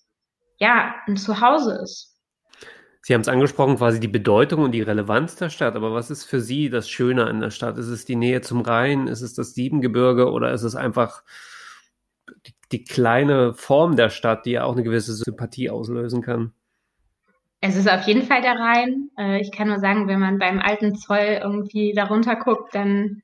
ja 0.59 0.93
ein 1.07 1.17
Zuhause 1.17 1.79
ist. 1.83 2.10
Sie 3.03 3.13
haben 3.13 3.21
es 3.21 3.27
angesprochen, 3.27 3.77
quasi 3.77 3.99
die 3.99 4.07
Bedeutung 4.07 4.61
und 4.63 4.73
die 4.73 4.81
Relevanz 4.81 5.35
der 5.35 5.49
Stadt. 5.49 5.75
Aber 5.75 5.93
was 5.93 6.11
ist 6.11 6.25
für 6.25 6.39
Sie 6.39 6.69
das 6.69 6.87
Schöne 6.87 7.25
an 7.25 7.41
der 7.41 7.49
Stadt? 7.49 7.77
Ist 7.77 7.87
es 7.87 8.05
die 8.05 8.15
Nähe 8.15 8.41
zum 8.41 8.61
Rhein? 8.61 9.07
Ist 9.07 9.21
es 9.21 9.33
das 9.33 9.55
Siebengebirge? 9.55 10.31
Oder 10.31 10.51
ist 10.51 10.61
es 10.61 10.75
einfach 10.75 11.23
die, 12.45 12.53
die 12.71 12.83
kleine 12.83 13.55
Form 13.55 13.95
der 13.95 14.09
Stadt, 14.09 14.45
die 14.45 14.51
ja 14.51 14.65
auch 14.65 14.73
eine 14.73 14.83
gewisse 14.83 15.13
Sympathie 15.13 15.71
auslösen 15.71 16.21
kann? 16.21 16.53
Es 17.59 17.75
ist 17.75 17.89
auf 17.89 18.05
jeden 18.07 18.23
Fall 18.23 18.41
der 18.41 18.59
Rhein. 18.59 19.09
Äh, 19.17 19.41
ich 19.41 19.51
kann 19.51 19.67
nur 19.67 19.79
sagen, 19.79 20.07
wenn 20.07 20.19
man 20.19 20.37
beim 20.37 20.59
alten 20.59 20.95
Zoll 20.95 21.39
irgendwie 21.41 21.93
darunter 21.93 22.35
guckt, 22.35 22.75
dann 22.75 23.23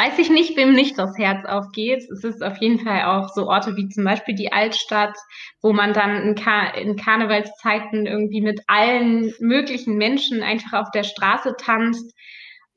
weiß 0.00 0.18
ich 0.18 0.30
nicht, 0.30 0.56
wem 0.56 0.72
nicht 0.72 0.98
das 0.98 1.18
Herz 1.18 1.44
aufgeht. 1.44 2.10
Es 2.10 2.24
ist 2.24 2.42
auf 2.42 2.56
jeden 2.56 2.78
Fall 2.78 3.02
auch 3.04 3.28
so 3.34 3.48
Orte 3.48 3.76
wie 3.76 3.88
zum 3.88 4.04
Beispiel 4.04 4.34
die 4.34 4.50
Altstadt, 4.50 5.14
wo 5.60 5.74
man 5.74 5.92
dann 5.92 6.22
in, 6.22 6.34
Kar 6.34 6.74
in 6.74 6.96
Karnevalszeiten 6.96 8.06
irgendwie 8.06 8.40
mit 8.40 8.62
allen 8.66 9.34
möglichen 9.40 9.96
Menschen 9.96 10.42
einfach 10.42 10.80
auf 10.80 10.90
der 10.90 11.02
Straße 11.02 11.54
tanzt. 11.58 12.14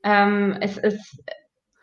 Ähm, 0.02 0.58
es 0.60 0.76
ist 0.76 1.22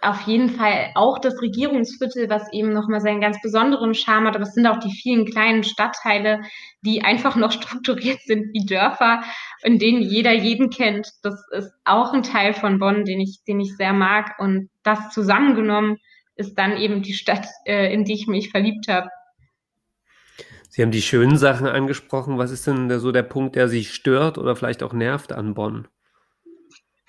auf 0.02 0.22
jeden 0.22 0.50
Fall 0.50 0.92
auch 0.96 1.20
das 1.20 1.42
Regierungsviertel, 1.42 2.30
was 2.30 2.52
eben 2.52 2.74
nochmal 2.74 3.02
seinen 3.02 3.22
ganz 3.22 3.40
besonderen 3.42 3.94
Charme 3.94 4.28
hat, 4.28 4.36
aber 4.36 4.46
es 4.46 4.54
sind 4.54 4.66
auch 4.66 4.80
die 4.80 4.92
vielen 4.92 5.26
kleinen 5.26 5.64
Stadtteile, 5.64 6.42
die 6.82 7.04
einfach 7.04 7.36
noch 7.36 7.52
strukturiert 7.52 8.20
sind 8.22 8.54
wie 8.54 8.66
Dörfer, 8.66 9.22
in 9.64 9.78
denen 9.78 10.02
jeder 10.02 10.34
jeden 10.34 10.70
kennt. 10.70 11.08
Das 11.22 11.36
ist 11.52 11.72
auch 11.86 12.14
ein 12.14 12.24
Teil 12.24 12.54
von 12.54 12.80
Bonn, 12.80 13.06
den 13.06 13.20
ich, 13.20 13.42
den 13.48 13.60
ich 13.60 13.76
sehr 13.78 13.94
mag. 13.94 14.40
Und 14.40 14.70
das 14.84 15.12
zusammengenommen 15.12 15.98
ist 16.36 16.56
dann 16.56 16.78
eben 16.78 17.04
die 17.04 17.14
Stadt, 17.14 17.48
äh, 17.66 17.94
in 17.94 18.04
die 18.04 18.14
ich 18.14 18.28
mich 18.28 18.50
verliebt 18.50 18.88
habe. 18.88 19.10
Sie 20.70 20.82
haben 20.82 20.92
die 20.92 21.02
schönen 21.02 21.38
Sachen 21.38 21.68
angesprochen. 21.68 22.38
Was 22.38 22.50
ist 22.50 22.66
denn 22.66 22.98
so 23.00 23.12
der 23.12 23.24
Punkt, 23.24 23.56
der 23.56 23.68
Sie 23.68 23.84
stört 23.84 24.38
oder 24.38 24.56
vielleicht 24.56 24.84
auch 24.84 24.94
nervt 24.94 25.34
an 25.34 25.54
Bonn? 25.54 25.88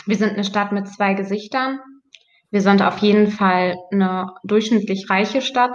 Wir 0.05 0.17
sind 0.17 0.33
eine 0.33 0.45
Stadt 0.45 0.73
mit 0.73 0.89
zwei 0.89 1.15
Gesichtern. 1.15 1.79
Wir 2.53 2.61
sind 2.61 2.83
auf 2.83 2.99
jeden 2.99 3.29
Fall 3.29 3.79
eine 3.91 4.35
durchschnittlich 4.45 5.09
reiche 5.09 5.41
Stadt, 5.41 5.75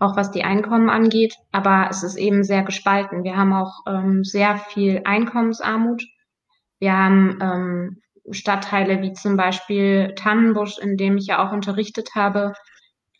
auch 0.00 0.16
was 0.16 0.32
die 0.32 0.42
Einkommen 0.42 0.90
angeht, 0.90 1.36
aber 1.52 1.86
es 1.88 2.02
ist 2.02 2.16
eben 2.16 2.42
sehr 2.42 2.64
gespalten. 2.64 3.22
Wir 3.22 3.36
haben 3.36 3.52
auch 3.52 3.82
ähm, 3.86 4.24
sehr 4.24 4.58
viel 4.58 5.02
Einkommensarmut. 5.04 6.04
Wir 6.80 6.94
haben 6.94 7.38
ähm, 7.40 8.02
Stadtteile 8.32 9.02
wie 9.02 9.12
zum 9.12 9.36
Beispiel 9.36 10.14
Tannenbusch, 10.16 10.78
in 10.78 10.96
dem 10.96 11.16
ich 11.16 11.28
ja 11.28 11.46
auch 11.46 11.52
unterrichtet 11.52 12.16
habe, 12.16 12.54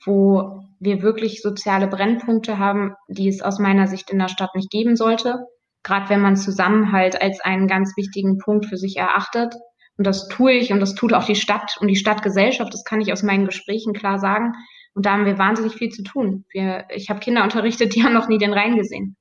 wo 0.04 0.64
wir 0.80 1.00
wirklich 1.00 1.42
soziale 1.42 1.86
Brennpunkte 1.86 2.58
haben, 2.58 2.96
die 3.06 3.28
es 3.28 3.40
aus 3.40 3.60
meiner 3.60 3.86
Sicht 3.86 4.10
in 4.10 4.18
der 4.18 4.28
Stadt 4.28 4.56
nicht 4.56 4.70
geben 4.70 4.96
sollte. 4.96 5.46
Gerade 5.84 6.08
wenn 6.08 6.22
man 6.22 6.36
Zusammenhalt 6.36 7.22
als 7.22 7.40
einen 7.40 7.68
ganz 7.68 7.96
wichtigen 7.96 8.38
Punkt 8.38 8.66
für 8.66 8.76
sich 8.76 8.96
erachtet. 8.96 9.54
Und 9.96 10.06
das 10.06 10.28
tue 10.28 10.52
ich 10.52 10.72
und 10.72 10.80
das 10.80 10.94
tut 10.94 11.14
auch 11.14 11.24
die 11.24 11.34
Stadt 11.34 11.76
und 11.80 11.88
die 11.88 11.96
Stadtgesellschaft. 11.96 12.72
Das 12.72 12.84
kann 12.84 13.00
ich 13.00 13.12
aus 13.12 13.22
meinen 13.22 13.46
Gesprächen 13.46 13.94
klar 13.94 14.18
sagen. 14.18 14.52
Und 14.94 15.06
da 15.06 15.12
haben 15.12 15.26
wir 15.26 15.38
wahnsinnig 15.38 15.74
viel 15.74 15.90
zu 15.90 16.02
tun. 16.02 16.44
Wir, 16.50 16.86
ich 16.90 17.10
habe 17.10 17.20
Kinder 17.20 17.42
unterrichtet, 17.44 17.94
die 17.94 18.04
haben 18.04 18.14
noch 18.14 18.28
nie 18.28 18.38
den 18.38 18.52
Rhein 18.52 18.76
gesehen. 18.76 19.16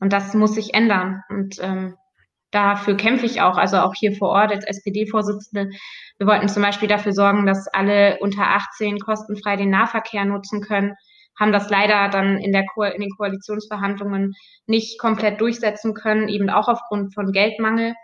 Und 0.00 0.12
das 0.12 0.34
muss 0.34 0.54
sich 0.54 0.74
ändern. 0.74 1.22
Und 1.28 1.56
ähm, 1.60 1.96
dafür 2.50 2.96
kämpfe 2.96 3.26
ich 3.26 3.40
auch, 3.40 3.56
also 3.56 3.78
auch 3.78 3.94
hier 3.94 4.14
vor 4.14 4.28
Ort 4.30 4.52
als 4.52 4.66
SPD-Vorsitzende. 4.66 5.70
Wir 6.18 6.26
wollten 6.26 6.48
zum 6.48 6.62
Beispiel 6.62 6.88
dafür 6.88 7.12
sorgen, 7.12 7.46
dass 7.46 7.68
alle 7.68 8.18
unter 8.20 8.46
18 8.46 8.98
kostenfrei 9.00 9.56
den 9.56 9.70
Nahverkehr 9.70 10.24
nutzen 10.24 10.60
können, 10.60 10.94
haben 11.38 11.52
das 11.52 11.68
leider 11.68 12.08
dann 12.08 12.38
in, 12.38 12.52
der 12.52 12.64
Ko 12.66 12.82
in 12.84 13.00
den 13.00 13.10
Koalitionsverhandlungen 13.16 14.34
nicht 14.66 15.00
komplett 15.00 15.40
durchsetzen 15.40 15.94
können, 15.94 16.28
eben 16.28 16.48
auch 16.48 16.68
aufgrund 16.68 17.12
von 17.12 17.32
Geldmangel 17.32 17.94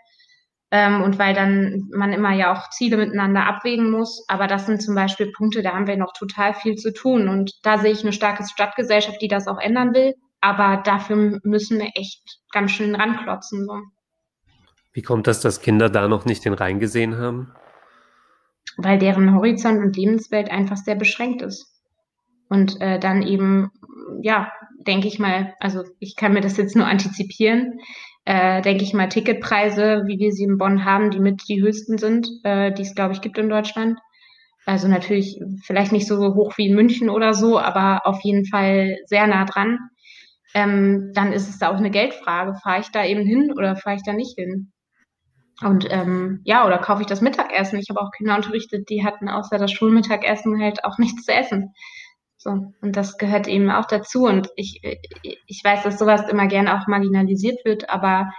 ähm, 0.70 1.02
und 1.02 1.18
weil 1.18 1.34
dann 1.34 1.88
man 1.92 2.12
immer 2.12 2.32
ja 2.32 2.52
auch 2.52 2.70
Ziele 2.70 2.96
miteinander 2.96 3.46
abwägen 3.46 3.90
muss. 3.90 4.24
Aber 4.28 4.46
das 4.46 4.66
sind 4.66 4.82
zum 4.82 4.94
Beispiel 4.94 5.32
Punkte, 5.32 5.62
da 5.62 5.72
haben 5.72 5.86
wir 5.86 5.96
noch 5.96 6.12
total 6.12 6.54
viel 6.54 6.76
zu 6.76 6.92
tun. 6.92 7.28
Und 7.28 7.52
da 7.62 7.78
sehe 7.78 7.92
ich 7.92 8.02
eine 8.02 8.12
starke 8.12 8.44
Stadtgesellschaft, 8.46 9.20
die 9.20 9.28
das 9.28 9.48
auch 9.48 9.58
ändern 9.58 9.94
will. 9.94 10.14
Aber 10.40 10.82
dafür 10.84 11.40
müssen 11.42 11.78
wir 11.78 11.90
echt 11.94 12.22
ganz 12.52 12.70
schön 12.70 12.94
ranklotzen. 12.94 13.66
So. 13.66 13.80
Wie 14.92 15.02
kommt 15.02 15.26
das, 15.26 15.40
dass 15.40 15.60
Kinder 15.60 15.90
da 15.90 16.08
noch 16.08 16.24
nicht 16.24 16.44
den 16.44 16.54
Rhein 16.54 16.78
gesehen 16.78 17.18
haben? 17.18 17.52
Weil 18.76 18.98
deren 18.98 19.34
Horizont 19.34 19.80
und 19.80 19.96
Lebenswelt 19.96 20.50
einfach 20.50 20.76
sehr 20.76 20.94
beschränkt 20.94 21.42
ist. 21.42 21.66
Und 22.48 22.80
äh, 22.80 22.98
dann 22.98 23.22
eben, 23.22 23.70
ja, 24.22 24.50
denke 24.86 25.08
ich 25.08 25.18
mal, 25.18 25.54
also 25.60 25.84
ich 25.98 26.16
kann 26.16 26.32
mir 26.32 26.40
das 26.40 26.56
jetzt 26.56 26.74
nur 26.74 26.86
antizipieren, 26.86 27.80
äh, 28.24 28.62
denke 28.62 28.84
ich 28.84 28.94
mal, 28.94 29.08
Ticketpreise, 29.08 30.04
wie 30.06 30.18
wir 30.18 30.32
sie 30.32 30.44
in 30.44 30.58
Bonn 30.58 30.84
haben, 30.84 31.10
die 31.10 31.20
mit 31.20 31.48
die 31.48 31.62
höchsten 31.62 31.98
sind, 31.98 32.28
äh, 32.44 32.72
die 32.72 32.82
es, 32.82 32.94
glaube 32.94 33.12
ich, 33.14 33.20
gibt 33.20 33.38
in 33.38 33.48
Deutschland. 33.48 33.98
Also 34.66 34.88
natürlich 34.88 35.40
vielleicht 35.64 35.92
nicht 35.92 36.06
so 36.06 36.34
hoch 36.34 36.56
wie 36.56 36.68
in 36.68 36.76
München 36.76 37.08
oder 37.08 37.34
so, 37.34 37.58
aber 37.58 38.06
auf 38.06 38.20
jeden 38.22 38.46
Fall 38.46 38.98
sehr 39.06 39.26
nah 39.26 39.44
dran. 39.44 39.78
Ähm, 40.54 41.12
dann 41.14 41.32
ist 41.32 41.48
es 41.48 41.58
da 41.58 41.70
auch 41.70 41.76
eine 41.76 41.90
Geldfrage. 41.90 42.54
Fahre 42.62 42.80
ich 42.80 42.90
da 42.90 43.04
eben 43.04 43.24
hin 43.24 43.52
oder 43.56 43.76
fahre 43.76 43.96
ich 43.96 44.02
da 44.04 44.12
nicht 44.12 44.36
hin? 44.36 44.72
Und 45.62 45.86
ähm, 45.90 46.40
ja, 46.44 46.66
oder 46.66 46.78
kaufe 46.78 47.02
ich 47.02 47.06
das 47.06 47.20
Mittagessen? 47.20 47.78
Ich 47.78 47.90
habe 47.90 48.00
auch 48.00 48.10
Kinder 48.12 48.36
unterrichtet, 48.36 48.88
die 48.88 49.04
hatten 49.04 49.28
außer 49.28 49.58
das 49.58 49.72
Schulmittagessen 49.72 50.60
halt 50.60 50.84
auch 50.84 50.98
nichts 50.98 51.24
zu 51.24 51.32
essen. 51.32 51.74
So, 52.42 52.72
und 52.80 52.96
das 52.96 53.18
gehört 53.18 53.48
eben 53.48 53.70
auch 53.70 53.84
dazu. 53.84 54.24
Und 54.24 54.48
ich, 54.56 54.80
ich 55.22 55.60
weiß, 55.62 55.82
dass 55.82 55.98
sowas 55.98 56.26
immer 56.30 56.46
gerne 56.46 56.74
auch 56.74 56.86
marginalisiert 56.86 57.62
wird, 57.66 57.90
aber 57.90 58.32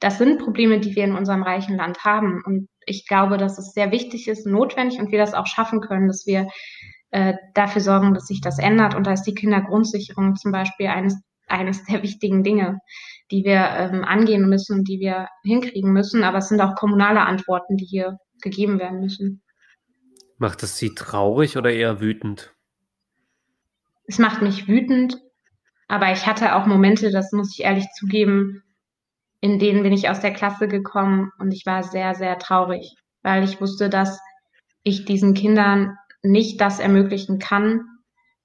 das 0.00 0.16
sind 0.16 0.40
Probleme, 0.40 0.80
die 0.80 0.96
wir 0.96 1.04
in 1.04 1.14
unserem 1.14 1.42
reichen 1.42 1.76
Land 1.76 2.02
haben. 2.02 2.42
Und 2.46 2.68
ich 2.86 3.06
glaube, 3.06 3.36
dass 3.36 3.58
es 3.58 3.74
sehr 3.74 3.92
wichtig 3.92 4.26
ist, 4.26 4.46
notwendig 4.46 4.98
und 4.98 5.12
wir 5.12 5.18
das 5.18 5.34
auch 5.34 5.46
schaffen 5.46 5.82
können, 5.82 6.08
dass 6.08 6.24
wir 6.24 6.48
äh, 7.10 7.34
dafür 7.52 7.82
sorgen, 7.82 8.14
dass 8.14 8.26
sich 8.26 8.40
das 8.40 8.58
ändert. 8.58 8.94
Und 8.94 9.06
da 9.06 9.12
ist 9.12 9.24
die 9.24 9.34
Kindergrundsicherung 9.34 10.34
zum 10.36 10.50
Beispiel 10.50 10.86
eines, 10.86 11.20
eines 11.46 11.84
der 11.84 12.02
wichtigen 12.02 12.42
Dinge, 12.42 12.78
die 13.30 13.44
wir 13.44 13.66
ähm, 13.76 14.02
angehen 14.02 14.48
müssen 14.48 14.82
die 14.84 14.98
wir 14.98 15.28
hinkriegen 15.44 15.92
müssen. 15.92 16.24
Aber 16.24 16.38
es 16.38 16.48
sind 16.48 16.62
auch 16.62 16.74
kommunale 16.74 17.20
Antworten, 17.20 17.76
die 17.76 17.84
hier 17.84 18.16
gegeben 18.40 18.78
werden 18.78 19.00
müssen. 19.00 19.42
Macht 20.38 20.62
es 20.62 20.78
Sie 20.78 20.94
traurig 20.94 21.58
oder 21.58 21.70
eher 21.70 22.00
wütend? 22.00 22.54
Es 24.06 24.18
macht 24.18 24.42
mich 24.42 24.68
wütend, 24.68 25.18
aber 25.88 26.12
ich 26.12 26.26
hatte 26.26 26.54
auch 26.54 26.66
Momente, 26.66 27.10
das 27.10 27.32
muss 27.32 27.52
ich 27.56 27.64
ehrlich 27.64 27.86
zugeben, 27.96 28.62
in 29.40 29.58
denen 29.58 29.82
bin 29.82 29.92
ich 29.92 30.08
aus 30.08 30.20
der 30.20 30.32
Klasse 30.32 30.68
gekommen 30.68 31.30
und 31.38 31.52
ich 31.52 31.66
war 31.66 31.82
sehr, 31.82 32.14
sehr 32.14 32.38
traurig, 32.38 32.94
weil 33.22 33.44
ich 33.44 33.60
wusste, 33.60 33.90
dass 33.90 34.20
ich 34.84 35.04
diesen 35.04 35.34
Kindern 35.34 35.96
nicht 36.22 36.60
das 36.60 36.78
ermöglichen 36.78 37.38
kann, 37.38 37.80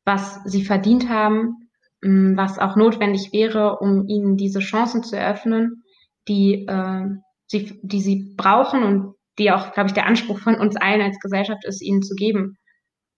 was 0.05 0.41
sie 0.45 0.63
verdient 0.63 1.09
haben, 1.09 1.69
mm, 2.01 2.35
was 2.35 2.59
auch 2.59 2.75
notwendig 2.75 3.29
wäre, 3.31 3.77
um 3.79 4.07
ihnen 4.07 4.37
diese 4.37 4.59
Chancen 4.59 5.03
zu 5.03 5.15
eröffnen, 5.15 5.83
die, 6.27 6.65
äh, 6.67 7.05
sie, 7.45 7.79
die 7.83 8.01
sie 8.01 8.33
brauchen 8.35 8.83
und 8.83 9.15
die 9.37 9.51
auch, 9.51 9.73
glaube 9.73 9.87
ich, 9.87 9.93
der 9.93 10.07
Anspruch 10.07 10.39
von 10.39 10.55
uns 10.55 10.75
allen 10.75 11.01
als 11.01 11.19
Gesellschaft 11.19 11.63
ist, 11.65 11.81
ihnen 11.81 12.01
zu 12.01 12.15
geben. 12.15 12.57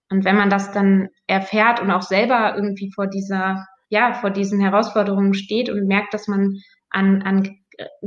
Und 0.10 0.26
wenn 0.26 0.36
man 0.36 0.50
das 0.50 0.72
dann 0.72 1.10
erfährt 1.28 1.82
und 1.82 1.92
auch 1.92 2.02
selber 2.02 2.56
irgendwie 2.56 2.92
vor 2.94 3.08
dieser, 3.08 3.68
ja, 3.90 4.14
vor 4.14 4.32
diesen 4.32 4.60
Herausforderungen 4.60 5.34
steht 5.34 5.70
und 5.70 5.88
merkt, 5.88 6.14
dass 6.14 6.28
man 6.28 6.58
an, 6.90 7.22
an 7.22 7.60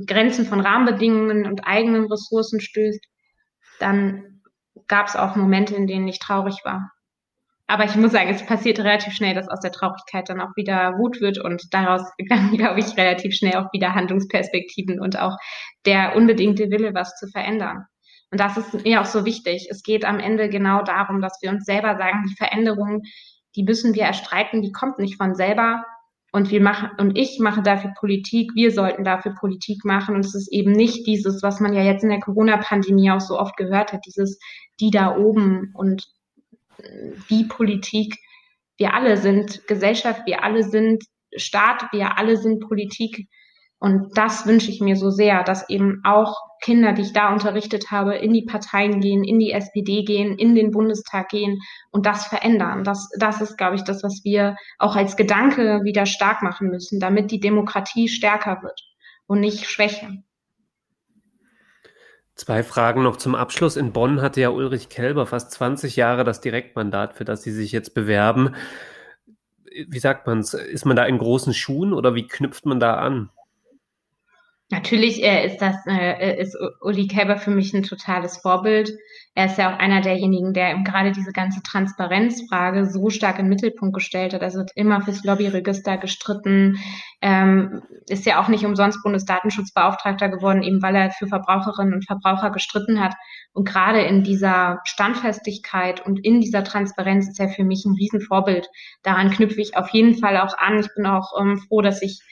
Grenzen 0.07 0.46
von 0.46 0.61
Rahmenbedingungen 0.61 1.46
und 1.46 1.66
eigenen 1.66 2.07
Ressourcen 2.07 2.61
stößt, 2.61 3.05
dann 3.78 4.42
gab 4.88 5.07
es 5.07 5.16
auch 5.16 5.36
Momente, 5.36 5.74
in 5.74 5.86
denen 5.86 6.09
ich 6.09 6.18
traurig 6.18 6.61
war. 6.64 6.90
Aber 7.66 7.84
ich 7.84 7.96
muss 7.96 8.12
sagen, 8.12 8.28
es 8.28 8.44
passiert 8.44 8.80
relativ 8.80 9.14
schnell, 9.14 9.34
dass 9.34 9.48
aus 9.48 9.61
der 9.61 9.72
Traurigkeit 9.72 10.28
dann 10.28 10.40
auch 10.40 10.55
wieder 10.57 10.98
Wut 10.98 11.20
wird 11.20 11.38
und 11.38 11.72
daraus 11.72 12.03
dann, 12.28 12.57
glaube 12.57 12.80
ich, 12.80 12.96
relativ 12.96 13.34
schnell 13.34 13.57
auch 13.57 13.72
wieder 13.72 13.94
Handlungsperspektiven 13.94 15.00
und 15.00 15.18
auch 15.18 15.36
der 15.86 16.16
unbedingte 16.16 16.70
Wille, 16.70 16.92
was 16.94 17.16
zu 17.16 17.28
verändern. 17.28 17.86
Und 18.33 18.41
das 18.41 18.57
ist 18.57 18.85
mir 18.85 19.01
auch 19.01 19.07
so 19.07 19.24
wichtig. 19.24 19.68
Es 19.70 19.85
geht 19.85 20.05
am 20.05 20.18
Ende 20.18 20.49
genau 20.49 20.83
darum, 20.83 21.20
dass 21.20 21.39
wir 21.41 21.51
uns 21.51 21.64
selber 21.64 21.97
sagen, 21.97 22.24
die 22.28 22.35
Veränderung, 22.35 23.03
die 23.55 23.62
müssen 23.62 23.95
wir 23.95 24.03
erstreiten, 24.03 24.62
die 24.62 24.72
kommt 24.72 24.99
nicht 24.99 25.16
von 25.16 25.37
selber, 25.37 25.85
und 26.35 26.51
wir 26.51 26.62
machen, 26.62 26.89
und 26.97 27.18
ich 27.18 27.39
mache 27.41 27.61
dafür 27.62 27.93
Politik, 27.95 28.53
wir 28.55 28.72
sollten 28.72 29.05
dafür 29.05 29.35
Politik 29.39 29.85
machen. 29.85 30.14
Und 30.14 30.24
es 30.24 30.35
ist 30.35 30.51
eben 30.51 30.72
nicht 30.72 31.07
dieses, 31.07 31.43
was 31.43 31.61
man 31.61 31.74
ja 31.74 31.83
jetzt 31.83 32.03
in 32.03 32.09
der 32.09 32.20
Corona-Pandemie 32.20 33.11
auch 33.11 33.20
so 33.20 33.39
oft 33.39 33.57
gehört 33.59 33.93
hat, 33.93 34.07
dieses 34.07 34.39
die 34.80 34.91
da 34.91 35.14
oben 35.14 35.72
und 35.74 36.09
die 37.28 37.45
Politik. 37.45 38.16
Wir 38.78 38.95
alle 38.95 39.18
sind 39.18 39.66
Gesellschaft, 39.68 40.22
wir 40.24 40.43
alle 40.43 40.64
sind 40.64 41.05
Staat, 41.37 41.93
wir 41.93 42.16
alle 42.16 42.39
sind 42.39 42.61
Politik. 42.61 43.28
Und 43.83 44.16
das 44.16 44.47
wünsche 44.47 44.70
ich 44.70 44.80
mir 44.80 44.95
so 44.95 45.11
sehr, 45.11 45.43
dass 45.43 45.68
eben 45.68 46.03
auch 46.05 46.37
Kinder, 46.62 46.93
die 46.93 47.03
ich 47.03 47.12
da 47.12 47.33
unterrichtet 47.33 47.91
habe, 47.91 48.14
in 48.14 48.33
die 48.33 48.45
Parteien 48.45 49.01
gehen, 49.01 49.24
in 49.24 49.41
die 49.41 49.51
SPD 49.51 50.05
gehen, 50.05 50.39
in 50.39 50.55
den 50.55 50.70
Bundestag 50.70 51.30
gehen 51.30 51.59
und 51.91 52.07
das 52.07 52.28
verändern. 52.28 52.85
Das, 52.85 53.09
das 53.18 53.41
ist, 53.41 53.59
glaube 53.59 53.74
ich, 53.74 53.83
das, 53.83 54.05
was 54.05 54.20
wir 54.22 54.55
auch 54.78 54.95
als 54.95 55.16
Gedanke 55.16 55.80
wieder 55.83 56.07
stark 56.07 56.43
machen 56.43 56.68
müssen, 56.68 57.01
damit 57.01 57.33
die 57.33 57.41
Demokratie 57.41 58.07
stärker 58.07 58.62
wird 58.62 58.80
und 59.26 59.41
nicht 59.41 59.68
schwächer. 59.68 60.11
Zwei 62.37 62.62
Fragen 62.62 63.03
noch 63.03 63.16
zum 63.16 63.35
Abschluss. 63.35 63.76
In 63.76 63.93
Bonn 63.93 64.22
hatte 64.22 64.41
ja 64.41 64.51
Ulrich 64.51 64.91
Kelber 64.91 65.26
fast 65.26 65.51
20 65.51 65.97
Jahre 65.97 66.22
das 66.22 66.41
Direktmandat, 66.41 67.14
für 67.14 67.24
das 67.24 67.43
Sie 67.43 67.51
sich 67.51 67.72
jetzt 67.72 67.95
bewerben. 67.95 68.55
Wie 69.89 69.99
sagt 69.99 70.28
man 70.28 70.39
es? 70.39 70.55
Ist 70.55 70.87
man 70.87 70.95
da 70.95 71.05
in 71.05 71.18
großen 71.18 71.53
Schuhen 71.53 71.93
oder 71.93 72.14
wie 72.14 72.28
knüpft 72.28 72.64
man 72.64 72.78
da 72.78 72.95
an? 72.95 73.30
Natürlich 74.73 75.23
äh, 75.23 75.47
ist 75.47 75.59
das 75.59 75.77
äh, 75.87 76.41
ist 76.41 76.57
Uli 76.81 77.07
Kelber 77.07 77.37
für 77.37 77.51
mich 77.51 77.75
ein 77.75 77.83
totales 77.83 78.39
Vorbild. 78.39 78.91
Er 79.35 79.45
ist 79.45 79.59
ja 79.59 79.70
auch 79.70 79.79
einer 79.79 80.01
derjenigen, 80.01 80.55
der 80.55 80.79
gerade 80.79 81.12
diese 81.12 81.33
ganze 81.33 81.62
Transparenzfrage 81.62 82.87
so 82.87 83.11
stark 83.11 83.37
den 83.37 83.51
Mittelpunkt 83.51 83.95
gestellt 83.95 84.33
hat. 84.33 84.41
Also 84.41 84.61
hat 84.61 84.70
immer 84.75 85.03
fürs 85.03 85.25
Lobbyregister 85.25 85.99
gestritten, 85.99 86.79
ähm, 87.20 87.83
ist 88.09 88.25
ja 88.25 88.43
auch 88.43 88.49
nicht 88.49 88.64
umsonst 88.64 89.03
Bundesdatenschutzbeauftragter 89.03 90.31
geworden, 90.31 90.62
eben 90.62 90.81
weil 90.81 90.97
er 90.97 91.11
für 91.11 91.27
Verbraucherinnen 91.27 91.93
und 91.93 92.07
Verbraucher 92.07 92.51
gestritten 92.51 92.99
hat. 92.99 93.12
Und 93.53 93.68
gerade 93.68 94.01
in 94.01 94.23
dieser 94.23 94.81
Standfestigkeit 94.85 96.01
und 96.01 96.25
in 96.25 96.41
dieser 96.41 96.64
Transparenz 96.64 97.29
ist 97.29 97.41
er 97.41 97.51
für 97.51 97.64
mich 97.64 97.85
ein 97.85 97.95
Riesenvorbild. 97.95 98.70
Daran 99.03 99.31
knüpfe 99.31 99.61
ich 99.61 99.77
auf 99.77 99.91
jeden 99.91 100.14
Fall 100.14 100.39
auch 100.39 100.57
an. 100.57 100.81
Ich 100.81 100.89
bin 100.97 101.05
auch 101.05 101.39
ähm, 101.39 101.59
froh, 101.59 101.83
dass 101.83 102.01
ich 102.01 102.23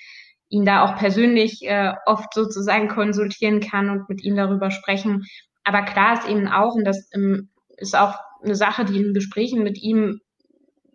ihn 0.51 0.64
da 0.64 0.84
auch 0.84 0.98
persönlich 0.98 1.62
äh, 1.62 1.94
oft 2.07 2.34
sozusagen 2.34 2.88
konsultieren 2.88 3.61
kann 3.61 3.88
und 3.88 4.09
mit 4.09 4.22
ihm 4.22 4.36
darüber 4.36 4.70
sprechen. 4.70 5.24
Aber 5.64 5.82
klar 5.82 6.14
ist 6.14 6.28
eben 6.28 6.48
auch, 6.48 6.74
und 6.74 6.84
das 6.84 7.09
ähm, 7.14 7.48
ist 7.76 7.96
auch 7.96 8.18
eine 8.42 8.57
Sache, 8.57 8.84
die 8.84 8.98
in 8.98 9.14
Gesprächen 9.14 9.62
mit 9.62 9.80
ihm 9.80 10.20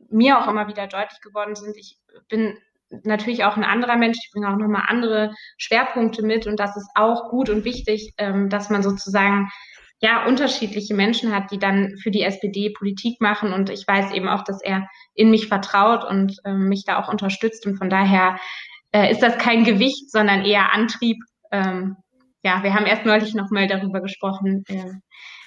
mir 0.10 0.40
auch 0.40 0.48
immer 0.48 0.68
wieder 0.68 0.88
deutlich 0.88 1.22
geworden 1.22 1.56
sind. 1.56 1.76
Ich 1.78 1.98
bin 2.30 2.58
natürlich 3.04 3.44
auch 3.46 3.58
ein 3.58 3.64
anderer 3.64 3.98
Mensch, 3.98 4.18
ich 4.24 4.32
bringe 4.32 4.50
auch 4.50 4.58
nochmal 4.58 4.84
andere 4.88 5.34
Schwerpunkte 5.58 6.22
mit 6.22 6.48
und 6.48 6.60
das 6.60 6.76
ist 6.78 6.90
auch 6.96 7.30
gut 7.30 7.50
und 7.50 7.66
wichtig, 7.66 8.14
ähm, 8.18 8.50
dass 8.50 8.70
man 8.70 8.84
sozusagen 8.84 9.50
ja 10.02 10.26
unterschiedliche 10.26 10.94
Menschen 10.94 11.34
hat, 11.34 11.52
die 11.52 11.58
dann 11.58 11.98
für 11.98 12.12
die 12.12 12.22
SPD 12.22 12.72
Politik 12.78 13.22
machen 13.22 13.54
und 13.54 13.70
ich 13.70 13.88
weiß 13.88 14.12
eben 14.12 14.28
auch, 14.28 14.44
dass 14.44 14.62
er 14.62 14.88
in 15.14 15.30
mich 15.30 15.48
vertraut 15.48 16.04
und 16.04 16.38
ähm, 16.46 16.68
mich 16.68 16.84
da 16.86 17.02
auch 17.02 17.10
unterstützt 17.10 17.66
und 17.66 17.78
von 17.78 17.90
daher 17.90 18.38
äh, 18.96 19.12
ist 19.12 19.22
das 19.22 19.38
kein 19.38 19.66
Gewicht, 19.66 20.10
sondern 20.10 20.46
eher 20.46 20.72
Antrieb. 20.72 21.18
Ähm, 21.52 21.98
ja, 22.44 22.64
wir 22.64 22.74
haben 22.74 22.86
erst 22.86 23.06
neulich 23.06 23.34
nochmal 23.34 23.68
darüber 23.68 24.00
gesprochen, 24.00 24.64
äh, 24.70 24.94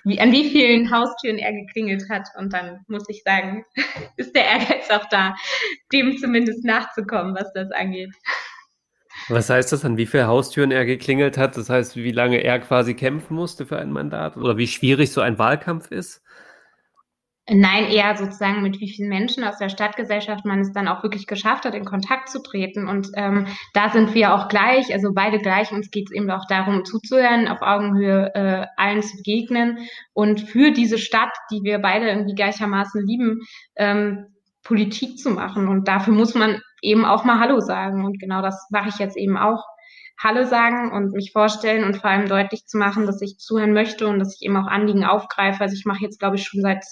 wie, 0.05 0.21
an 0.21 0.33
wie 0.33 0.51
vielen 0.51 0.91
Haustüren 0.91 1.39
er 1.39 1.53
geklingelt 1.53 2.11
hat. 2.11 2.29
Und 2.37 2.53
dann 2.53 2.81
muss 2.89 3.09
ich 3.09 3.23
sagen, 3.25 3.65
ist 4.17 4.37
der 4.37 4.45
Ehrgeiz 4.45 4.91
auch 4.91 5.09
da, 5.09 5.35
dem 5.93 6.19
zumindest 6.19 6.65
nachzukommen, 6.65 7.35
was 7.35 7.51
das 7.55 7.71
angeht. 7.71 8.11
Was 9.31 9.49
heißt 9.49 9.73
das, 9.73 9.85
an 9.85 9.97
wie 9.97 10.07
viele 10.07 10.27
Haustüren 10.27 10.71
er 10.71 10.85
geklingelt 10.85 11.39
hat? 11.39 11.57
Das 11.57 11.71
heißt, 11.71 11.97
wie 11.97 12.13
lange 12.13 12.39
er 12.39 12.59
quasi 12.61 12.95
kämpfen 12.95 13.35
musste 13.35 13.65
für 13.65 13.79
ein 13.79 13.93
Mandat 13.93 14.37
oder 14.37 14.59
wie 14.59 14.67
schwierig 14.67 15.11
so 15.11 15.23
ein 15.23 15.39
Wahlkampf 15.39 15.91
ist? 15.91 16.23
Nein, 17.51 17.87
eher 17.87 18.15
sozusagen 18.15 18.61
mit 18.61 18.79
wie 18.79 18.91
vielen 18.91 19.09
Menschen 19.09 19.43
aus 19.43 19.57
der 19.57 19.71
Stadtgesellschaft 19.71 20.45
man 20.45 20.61
es 20.61 20.73
dann 20.73 20.87
auch 20.87 21.03
wirklich 21.03 21.27
geschafft 21.27 21.65
hat, 21.65 21.75
in 21.75 21.87
Kontakt 21.87 22.29
zu 22.29 22.43
treten. 22.43 22.87
Und 22.87 23.09
ähm, 23.15 23.47
da 23.73 23.89
sind 23.89 24.15
wir 24.15 24.35
auch 24.35 24.49
gleich, 24.49 24.93
also 24.93 25.13
beide 25.15 25.39
gleich. 25.39 25.73
Uns 25.73 25.91
geht 25.91 26.09
es 26.11 26.15
eben 26.15 26.31
auch 26.31 26.47
darum, 26.47 26.85
zuzuhören, 26.85 27.49
auf 27.49 27.63
Augenhöhe 27.63 28.35
äh, 28.35 28.67
allen 28.77 29.03
zu 29.03 29.17
begegnen 29.17 29.79
und 30.13 30.43
für 30.43 30.73
diese 30.73 30.99
Stadt, 30.99 31.33
die 31.51 31.61
wir 31.63 31.79
beide 31.79 32.09
irgendwie 32.09 32.35
gleichermaßen 32.35 33.07
lieben, 33.07 33.41
ähm, 33.77 34.27
Politik 34.63 35.17
zu 35.17 35.31
machen. 35.31 35.69
Und 35.69 35.89
dafür 35.89 36.13
muss 36.13 36.35
man 36.35 36.61
eben 36.83 37.07
auch 37.07 37.25
mal 37.25 37.41
Hallo 37.41 37.61
sagen. 37.61 38.05
Und 38.05 38.21
genau 38.21 38.43
das 38.43 38.69
mache 38.71 38.91
ich 38.91 38.99
jetzt 38.99 39.17
eben 39.17 39.39
auch. 39.39 39.65
Hallo 40.23 40.45
sagen 40.45 40.93
und 40.93 41.13
mich 41.13 41.31
vorstellen 41.33 41.85
und 41.85 41.97
vor 41.97 42.11
allem 42.11 42.29
deutlich 42.29 42.67
zu 42.67 42.77
machen, 42.77 43.07
dass 43.07 43.23
ich 43.23 43.39
zuhören 43.39 43.73
möchte 43.73 44.07
und 44.07 44.19
dass 44.19 44.35
ich 44.35 44.45
eben 44.45 44.57
auch 44.57 44.67
Anliegen 44.67 45.05
aufgreife. 45.05 45.63
Also 45.63 45.77
ich 45.77 45.87
mache 45.87 46.03
jetzt, 46.03 46.19
glaube 46.19 46.37
ich, 46.37 46.45
schon 46.45 46.61
seit 46.61 46.85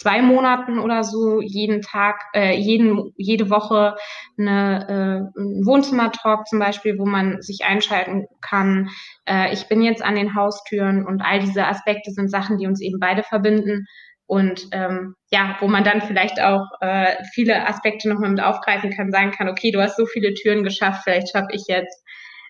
zwei 0.00 0.22
Monaten 0.22 0.78
oder 0.78 1.04
so 1.04 1.42
jeden 1.42 1.82
Tag, 1.82 2.22
äh, 2.34 2.56
jeden, 2.56 3.12
jede 3.16 3.50
Woche 3.50 3.96
eine 4.38 5.30
äh, 5.36 5.40
Wohnzimmer-Talk 5.66 6.46
zum 6.46 6.58
Beispiel, 6.58 6.98
wo 6.98 7.04
man 7.04 7.42
sich 7.42 7.64
einschalten 7.64 8.26
kann. 8.40 8.88
Äh, 9.26 9.52
ich 9.52 9.68
bin 9.68 9.82
jetzt 9.82 10.02
an 10.02 10.14
den 10.14 10.34
Haustüren 10.34 11.06
und 11.06 11.20
all 11.20 11.40
diese 11.40 11.66
Aspekte 11.66 12.12
sind 12.12 12.30
Sachen, 12.30 12.56
die 12.56 12.66
uns 12.66 12.80
eben 12.80 12.98
beide 12.98 13.22
verbinden 13.22 13.86
und 14.24 14.68
ähm, 14.72 15.16
ja, 15.30 15.56
wo 15.60 15.68
man 15.68 15.84
dann 15.84 16.00
vielleicht 16.00 16.40
auch 16.40 16.64
äh, 16.80 17.16
viele 17.34 17.66
Aspekte 17.66 18.08
nochmal 18.08 18.30
mit 18.30 18.42
aufgreifen 18.42 18.90
kann, 18.92 19.10
sagen 19.10 19.32
kann, 19.32 19.50
okay, 19.50 19.70
du 19.70 19.82
hast 19.82 19.96
so 19.96 20.06
viele 20.06 20.32
Türen 20.32 20.64
geschafft, 20.64 21.02
vielleicht 21.04 21.30
schaffe 21.30 21.52
ich 21.52 21.64
jetzt, 21.68 22.02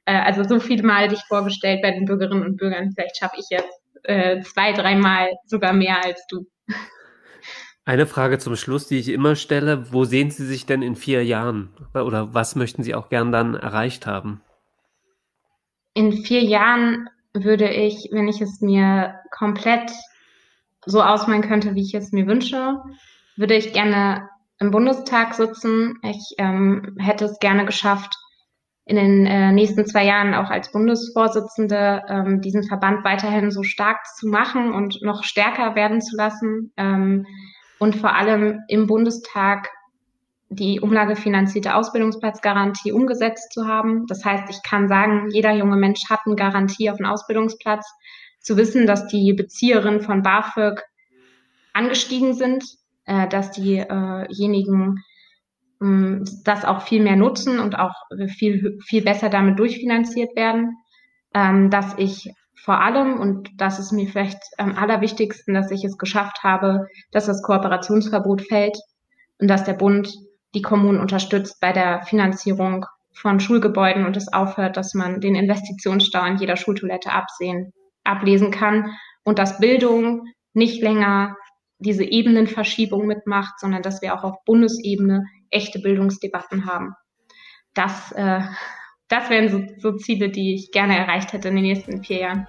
äh, 0.05 0.13
also 0.13 0.45
so 0.45 0.61
viele 0.61 0.85
Mal 0.85 1.09
dich 1.09 1.23
vorgestellt 1.27 1.83
bei 1.83 1.91
den 1.91 2.05
Bürgerinnen 2.05 2.45
und 2.45 2.59
Bürgern, 2.59 2.93
vielleicht 2.95 3.17
schaffe 3.17 3.37
ich 3.39 3.47
jetzt 3.51 3.81
äh, 4.05 4.41
zwei, 4.43 4.73
dreimal 4.73 5.33
sogar 5.47 5.73
mehr 5.73 6.05
als 6.05 6.25
du. 6.29 6.47
Eine 7.91 8.07
Frage 8.07 8.39
zum 8.39 8.55
Schluss, 8.55 8.87
die 8.87 9.01
ich 9.01 9.09
immer 9.09 9.35
stelle. 9.35 9.93
Wo 9.93 10.05
sehen 10.05 10.31
Sie 10.31 10.47
sich 10.47 10.65
denn 10.65 10.81
in 10.81 10.95
vier 10.95 11.25
Jahren? 11.25 11.71
Oder 11.93 12.33
was 12.33 12.55
möchten 12.55 12.85
Sie 12.85 12.95
auch 12.95 13.09
gern 13.09 13.33
dann 13.33 13.57
erreicht 13.57 14.07
haben? 14.07 14.41
In 15.95 16.13
vier 16.13 16.45
Jahren 16.45 17.09
würde 17.35 17.69
ich, 17.69 18.11
wenn 18.13 18.29
ich 18.29 18.41
es 18.41 18.61
mir 18.61 19.17
komplett 19.33 19.91
so 20.87 21.03
ausmalen 21.03 21.43
könnte, 21.43 21.75
wie 21.75 21.83
ich 21.83 21.93
es 21.93 22.13
mir 22.13 22.29
wünsche, 22.29 22.81
würde 23.35 23.57
ich 23.57 23.73
gerne 23.73 24.29
im 24.61 24.71
Bundestag 24.71 25.35
sitzen. 25.35 25.99
Ich 26.05 26.37
ähm, 26.39 26.95
hätte 26.97 27.25
es 27.25 27.41
gerne 27.41 27.65
geschafft, 27.65 28.15
in 28.85 28.95
den 28.95 29.27
äh, 29.27 29.51
nächsten 29.51 29.85
zwei 29.85 30.05
Jahren 30.05 30.35
auch 30.35 30.51
als 30.51 30.71
Bundesvorsitzende 30.71 32.05
ähm, 32.09 32.41
diesen 32.41 32.63
Verband 32.63 33.03
weiterhin 33.03 33.51
so 33.51 33.65
stark 33.65 34.07
zu 34.17 34.29
machen 34.29 34.73
und 34.73 35.03
noch 35.03 35.25
stärker 35.25 35.75
werden 35.75 36.01
zu 36.01 36.17
lassen. 36.17 36.73
Ähm, 36.77 37.27
und 37.81 37.97
vor 37.97 38.15
allem 38.15 38.63
im 38.69 38.87
Bundestag 38.87 39.71
die 40.51 40.81
umlagefinanzierte 40.81 41.75
Ausbildungsplatzgarantie 41.75 42.93
umgesetzt 42.93 43.53
zu 43.53 43.67
haben. 43.67 44.07
Das 44.07 44.25
heißt, 44.25 44.51
ich 44.51 44.63
kann 44.63 44.89
sagen, 44.89 45.31
jeder 45.31 45.53
junge 45.53 45.77
Mensch 45.77 46.09
hat 46.11 46.21
eine 46.27 46.37
Garantie 46.37 46.91
auf 46.91 46.99
einen 46.99 47.11
Ausbildungsplatz. 47.11 47.87
Zu 48.41 48.57
wissen, 48.57 48.87
dass 48.87 49.07
die 49.07 49.33
Bezieherin 49.33 50.01
von 50.01 50.23
BAföG 50.23 50.83
angestiegen 51.73 52.35
sind, 52.35 52.65
äh, 53.05 53.29
dass 53.29 53.53
diejenigen 53.53 54.99
äh 55.83 56.25
das 56.45 56.67
auch 56.67 56.83
viel 56.83 57.03
mehr 57.03 57.17
nutzen 57.17 57.59
und 57.59 57.79
auch 57.79 57.95
viel, 58.29 58.79
viel 58.85 59.03
besser 59.03 59.31
damit 59.31 59.59
durchfinanziert 59.59 60.37
werden, 60.37 60.77
ähm, 61.33 61.71
dass 61.71 61.95
ich 61.97 62.31
vor 62.63 62.81
allem, 62.81 63.19
und 63.19 63.51
das 63.57 63.79
ist 63.79 63.93
mir 63.93 64.07
vielleicht 64.07 64.39
am 64.59 64.77
allerwichtigsten, 64.77 65.55
dass 65.55 65.71
ich 65.71 65.85
es 65.85 65.97
geschafft 65.97 66.43
habe, 66.43 66.87
dass 67.11 67.27
das 67.27 67.43
Kooperationsverbot 67.43 68.43
fällt 68.43 68.77
und 69.39 69.49
dass 69.49 69.65
der 69.65 69.73
Bund 69.75 70.13
die 70.55 70.63
Kommunen 70.63 71.01
unterstützt 71.01 71.61
bei 71.61 71.73
der 71.73 72.03
Finanzierung 72.03 72.87
von 73.13 73.41
Schulgebäuden 73.41 74.05
und 74.05 74.17
es 74.17 74.33
aufhört, 74.33 74.77
dass 74.77 74.95
man 74.95 75.21
den 75.21 75.35
Investitionsstau 75.35 76.21
an 76.21 76.39
jeder 76.39 76.57
Schultoilette 76.57 77.13
absehen, 77.13 77.73
ablesen 78.05 78.51
kann 78.51 78.95
und 79.25 79.39
dass 79.39 79.59
Bildung 79.59 80.27
nicht 80.53 80.83
länger 80.83 81.37
diese 81.79 82.05
Ebenenverschiebung 82.05 83.07
mitmacht, 83.07 83.59
sondern 83.59 83.83
dass 83.83 84.03
wir 84.03 84.15
auch 84.15 84.25
auf 84.25 84.45
Bundesebene 84.45 85.25
echte 85.51 85.79
Bildungsdebatten 85.81 86.67
haben. 86.67 86.95
Das, 87.75 88.13
äh, 88.13 88.43
das 89.11 89.29
wären 89.29 89.51
so, 89.51 89.91
so 89.91 89.97
Ziele, 89.99 90.31
die 90.31 90.55
ich 90.55 90.71
gerne 90.71 90.97
erreicht 90.97 91.33
hätte 91.33 91.49
in 91.49 91.57
den 91.57 91.65
nächsten 91.65 92.03
vier 92.03 92.21
Jahren. 92.21 92.47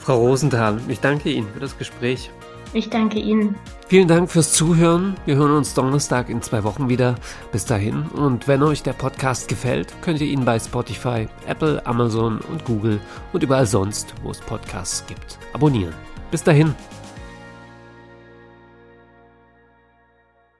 Frau 0.00 0.18
Rosenthal, 0.18 0.80
ich 0.88 0.98
danke 0.98 1.30
Ihnen 1.30 1.48
für 1.52 1.60
das 1.60 1.78
Gespräch. 1.78 2.30
Ich 2.74 2.88
danke 2.88 3.18
Ihnen. 3.18 3.54
Vielen 3.86 4.08
Dank 4.08 4.30
fürs 4.30 4.54
Zuhören. 4.54 5.14
Wir 5.26 5.36
hören 5.36 5.52
uns 5.52 5.74
Donnerstag 5.74 6.30
in 6.30 6.40
zwei 6.40 6.64
Wochen 6.64 6.88
wieder. 6.88 7.16
Bis 7.52 7.66
dahin. 7.66 8.04
Und 8.14 8.48
wenn 8.48 8.62
euch 8.62 8.82
der 8.82 8.94
Podcast 8.94 9.48
gefällt, 9.48 9.92
könnt 10.00 10.22
ihr 10.22 10.26
ihn 10.26 10.46
bei 10.46 10.58
Spotify, 10.58 11.28
Apple, 11.46 11.84
Amazon 11.84 12.40
und 12.50 12.64
Google 12.64 12.98
und 13.34 13.42
überall 13.42 13.66
sonst, 13.66 14.14
wo 14.22 14.30
es 14.30 14.40
Podcasts 14.40 15.06
gibt, 15.06 15.38
abonnieren. 15.52 15.94
Bis 16.30 16.42
dahin. 16.42 16.74